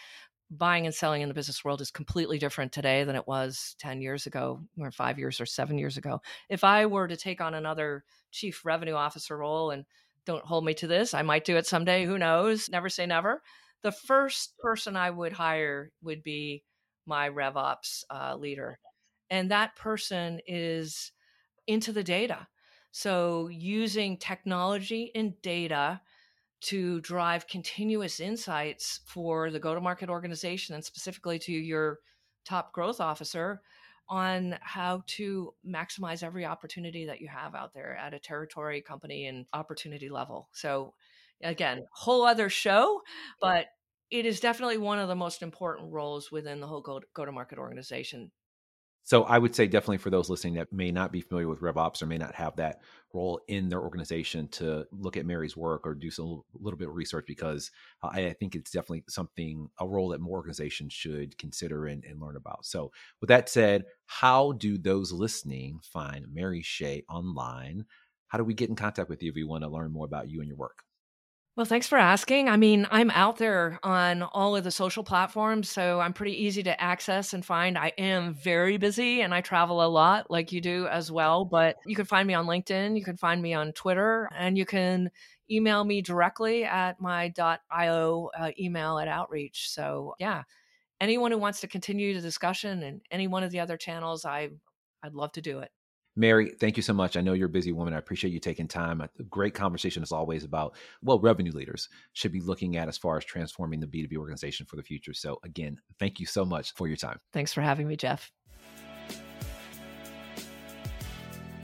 buying 0.51 0.85
and 0.85 0.93
selling 0.93 1.21
in 1.21 1.27
the 1.27 1.33
business 1.33 1.65
world 1.65 1.81
is 1.81 1.91
completely 1.91 2.37
different 2.37 2.71
today 2.71 3.03
than 3.03 3.15
it 3.15 3.27
was 3.27 3.75
10 3.79 4.01
years 4.01 4.27
ago 4.27 4.61
or 4.79 4.91
five 4.91 5.17
years 5.17 5.41
or 5.41 5.45
seven 5.45 5.77
years 5.77 5.97
ago. 5.97 6.21
If 6.49 6.63
I 6.63 6.85
were 6.85 7.07
to 7.07 7.17
take 7.17 7.41
on 7.41 7.53
another 7.53 8.03
chief 8.31 8.63
revenue 8.65 8.93
officer 8.93 9.37
role, 9.37 9.71
and 9.71 9.85
don't 10.25 10.45
hold 10.45 10.65
me 10.65 10.73
to 10.75 10.87
this, 10.87 11.13
I 11.13 11.21
might 11.21 11.45
do 11.45 11.57
it 11.57 11.65
someday, 11.65 12.05
who 12.05 12.17
knows? 12.17 12.69
Never 12.69 12.89
say 12.89 13.05
never. 13.05 13.41
The 13.81 13.91
first 13.91 14.57
person 14.57 14.95
I 14.95 15.09
would 15.09 15.33
hire 15.33 15.91
would 16.01 16.23
be 16.23 16.63
my 17.05 17.29
RevOps 17.29 18.03
uh, 18.09 18.35
leader. 18.35 18.79
And 19.29 19.51
that 19.51 19.75
person 19.75 20.39
is 20.47 21.11
into 21.67 21.91
the 21.91 22.03
data. 22.03 22.47
So 22.91 23.47
using 23.47 24.17
technology 24.17 25.11
and 25.13 25.39
data 25.41 26.01
to 26.65 26.99
drive 27.01 27.47
continuous 27.47 28.19
insights 28.19 29.01
for 29.05 29.51
the 29.51 29.59
go 29.59 29.75
to 29.75 29.81
market 29.81 30.09
organization 30.09 30.73
and 30.75 30.83
specifically 30.83 31.37
to 31.39 31.51
your 31.51 31.99
top 32.43 32.73
growth 32.73 32.99
officer 32.99 33.61
on 34.07 34.57
how 34.61 35.03
to 35.07 35.53
maximize 35.67 36.23
every 36.23 36.45
opportunity 36.45 37.05
that 37.05 37.21
you 37.21 37.27
have 37.27 37.55
out 37.55 37.73
there 37.73 37.95
at 37.95 38.13
a 38.13 38.19
territory 38.19 38.81
company 38.81 39.27
and 39.27 39.45
opportunity 39.53 40.09
level. 40.09 40.49
So 40.53 40.93
again, 41.43 41.85
whole 41.91 42.23
other 42.23 42.49
show, 42.49 43.01
but 43.41 43.67
it 44.11 44.25
is 44.25 44.39
definitely 44.39 44.77
one 44.77 44.99
of 44.99 45.07
the 45.07 45.15
most 45.15 45.41
important 45.41 45.91
roles 45.91 46.31
within 46.31 46.59
the 46.59 46.67
whole 46.67 46.81
go 46.81 47.25
to 47.25 47.31
market 47.31 47.57
organization 47.57 48.31
so 49.05 49.23
I 49.23 49.37
would 49.37 49.55
say 49.55 49.67
definitely 49.67 49.99
for 49.99 50.09
those 50.09 50.31
listening 50.31 50.55
that 50.55 50.73
may 50.73 50.91
not 50.91 51.11
be 51.11 51.21
familiar 51.21 51.47
with 51.47 51.61
RevOps 51.61 52.01
or 52.01 52.07
may 52.07 52.17
not 52.17 52.33
have 52.33 52.55
that 52.55 52.81
role 53.13 53.39
in 53.47 53.69
their 53.69 53.81
organization 53.81 54.47
to 54.47 54.87
look 54.91 55.15
at 55.15 55.27
Mary's 55.27 55.55
work 55.55 55.85
or 55.85 55.93
do 55.93 56.09
some 56.09 56.41
little 56.55 56.77
bit 56.77 56.87
of 56.87 56.95
research 56.95 57.25
because 57.27 57.69
I, 58.01 58.33
think 58.39 58.55
it's 58.55 58.71
definitely 58.71 59.03
something 59.07 59.69
a 59.79 59.87
role 59.87 60.09
that 60.09 60.21
more 60.21 60.37
organizations 60.37 60.91
should 60.91 61.37
consider 61.37 61.85
and, 61.85 62.03
and, 62.03 62.19
learn 62.19 62.35
about. 62.35 62.65
So 62.65 62.91
with 63.21 63.27
that 63.27 63.47
said, 63.47 63.85
how 64.07 64.53
do 64.53 64.77
those 64.77 65.11
listening 65.11 65.81
find 65.83 66.25
Mary 66.33 66.63
Shea 66.63 67.03
online? 67.07 67.85
How 68.27 68.39
do 68.39 68.43
we 68.43 68.55
get 68.55 68.69
in 68.69 68.75
contact 68.75 69.07
with 69.07 69.21
you 69.21 69.29
if 69.29 69.35
we 69.35 69.43
want 69.43 69.63
to 69.63 69.69
learn 69.69 69.91
more 69.91 70.05
about 70.05 70.29
you 70.29 70.39
and 70.39 70.47
your 70.47 70.57
work? 70.57 70.84
Well, 71.55 71.65
thanks 71.65 71.87
for 71.87 71.97
asking. 71.97 72.49
I 72.49 72.57
mean, 72.57 72.85
I'm 72.91 73.09
out 73.11 73.37
there 73.37 73.79
on 73.81 74.23
all 74.23 74.57
of 74.57 74.65
the 74.65 74.71
social 74.71 75.05
platforms, 75.05 75.69
so 75.69 76.01
I'm 76.01 76.11
pretty 76.11 76.43
easy 76.43 76.61
to 76.63 76.81
access 76.81 77.33
and 77.33 77.45
find. 77.45 77.77
I 77.77 77.93
am 77.97 78.33
very 78.33 78.75
busy 78.75 79.21
and 79.21 79.33
I 79.33 79.39
travel 79.39 79.81
a 79.81 79.87
lot, 79.87 80.29
like 80.29 80.51
you 80.51 80.59
do 80.59 80.87
as 80.87 81.13
well. 81.13 81.45
But 81.45 81.77
you 81.85 81.95
can 81.95 82.03
find 82.05 82.27
me 82.27 82.33
on 82.33 82.45
LinkedIn, 82.45 82.97
you 82.97 83.05
can 83.05 83.15
find 83.15 83.41
me 83.41 83.53
on 83.53 83.71
Twitter, 83.71 84.29
and 84.35 84.57
you 84.57 84.65
can 84.65 85.09
email 85.49 85.85
me 85.85 86.01
directly 86.01 86.65
at 86.65 86.99
my 86.99 87.31
.io 87.71 88.29
uh, 88.37 88.51
email 88.59 88.99
at 88.99 89.07
Outreach. 89.07 89.69
So, 89.69 90.13
yeah, 90.19 90.43
anyone 91.01 91.31
who 91.31 91.37
wants 91.37 91.61
to 91.61 91.67
continue 91.67 92.15
the 92.15 92.21
discussion 92.21 92.83
and 92.83 93.01
any 93.11 93.27
one 93.27 93.43
of 93.43 93.51
the 93.51 93.61
other 93.61 93.77
channels, 93.77 94.25
I 94.25 94.49
I'd 95.03 95.15
love 95.15 95.33
to 95.33 95.41
do 95.41 95.59
it. 95.59 95.71
Mary, 96.15 96.51
thank 96.59 96.77
you 96.77 96.83
so 96.83 96.93
much. 96.93 97.17
I 97.17 97.21
know 97.21 97.33
you're 97.33 97.47
a 97.47 97.49
busy 97.49 97.73
woman. 97.73 97.93
I 97.93 97.97
appreciate 97.97 98.31
you 98.31 98.39
taking 98.39 98.67
time. 98.67 99.01
A 99.01 99.09
great 99.29 99.53
conversation 99.53 100.01
as 100.01 100.11
always 100.11 100.43
about 100.43 100.75
well, 101.01 101.19
revenue 101.19 101.51
leaders 101.51 101.89
should 102.13 102.31
be 102.31 102.39
looking 102.39 102.77
at 102.77 102.87
as 102.87 102.97
far 102.97 103.17
as 103.17 103.25
transforming 103.25 103.81
the 103.81 103.87
B2B 103.87 104.15
organization 104.15 104.65
for 104.65 104.77
the 104.77 104.83
future. 104.83 105.13
So 105.13 105.39
again, 105.43 105.79
thank 105.99 106.19
you 106.19 106.25
so 106.25 106.45
much 106.45 106.73
for 106.73 106.87
your 106.87 106.97
time. 106.97 107.19
Thanks 107.33 107.53
for 107.53 107.61
having 107.61 107.87
me, 107.87 107.97
Jeff. 107.97 108.31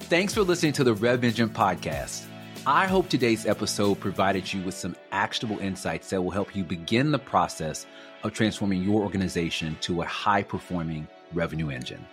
Thanks 0.01 0.33
for 0.33 0.41
listening 0.41 0.73
to 0.73 0.83
the 0.83 0.93
Rev 0.93 1.23
Engine 1.23 1.49
podcast. 1.49 2.25
I 2.67 2.85
hope 2.85 3.07
today's 3.07 3.45
episode 3.45 3.99
provided 4.01 4.51
you 4.51 4.61
with 4.61 4.75
some 4.75 4.95
actionable 5.13 5.59
insights 5.59 6.09
that 6.09 6.21
will 6.21 6.29
help 6.29 6.55
you 6.55 6.65
begin 6.65 7.11
the 7.11 7.19
process 7.19 7.85
of 8.23 8.33
transforming 8.33 8.83
your 8.83 9.01
organization 9.01 9.77
to 9.81 10.01
a 10.01 10.05
high 10.05 10.43
performing 10.43 11.07
revenue 11.33 11.69
engine. 11.69 12.05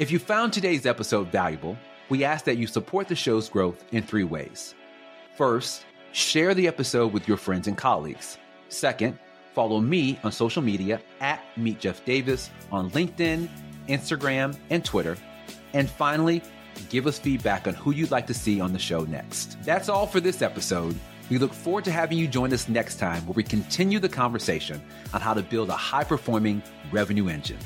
If 0.00 0.10
you 0.10 0.18
found 0.18 0.54
today's 0.54 0.86
episode 0.86 1.30
valuable, 1.30 1.76
we 2.08 2.24
ask 2.24 2.46
that 2.46 2.56
you 2.56 2.66
support 2.66 3.06
the 3.06 3.14
show's 3.14 3.50
growth 3.50 3.84
in 3.92 4.02
three 4.02 4.24
ways. 4.24 4.74
First, 5.36 5.84
share 6.12 6.54
the 6.54 6.66
episode 6.66 7.12
with 7.12 7.28
your 7.28 7.36
friends 7.36 7.68
and 7.68 7.76
colleagues. 7.76 8.38
Second, 8.70 9.18
follow 9.54 9.78
me 9.78 10.18
on 10.24 10.32
social 10.32 10.62
media 10.62 11.02
at 11.20 11.42
Meet 11.58 11.80
Jeff 11.80 12.02
Davis 12.06 12.48
on 12.72 12.90
LinkedIn, 12.92 13.50
Instagram, 13.90 14.56
and 14.70 14.82
Twitter. 14.82 15.18
And 15.74 15.90
finally, 15.90 16.42
give 16.88 17.06
us 17.06 17.18
feedback 17.18 17.68
on 17.68 17.74
who 17.74 17.90
you'd 17.90 18.10
like 18.10 18.26
to 18.28 18.34
see 18.34 18.58
on 18.58 18.72
the 18.72 18.78
show 18.78 19.04
next. 19.04 19.58
That's 19.64 19.90
all 19.90 20.06
for 20.06 20.18
this 20.18 20.40
episode. 20.40 20.96
We 21.28 21.36
look 21.36 21.52
forward 21.52 21.84
to 21.84 21.92
having 21.92 22.16
you 22.16 22.26
join 22.26 22.54
us 22.54 22.70
next 22.70 22.98
time 22.98 23.26
where 23.26 23.34
we 23.34 23.42
continue 23.42 23.98
the 23.98 24.08
conversation 24.08 24.80
on 25.12 25.20
how 25.20 25.34
to 25.34 25.42
build 25.42 25.68
a 25.68 25.76
high 25.76 26.04
performing 26.04 26.62
revenue 26.90 27.28
engine. 27.28 27.58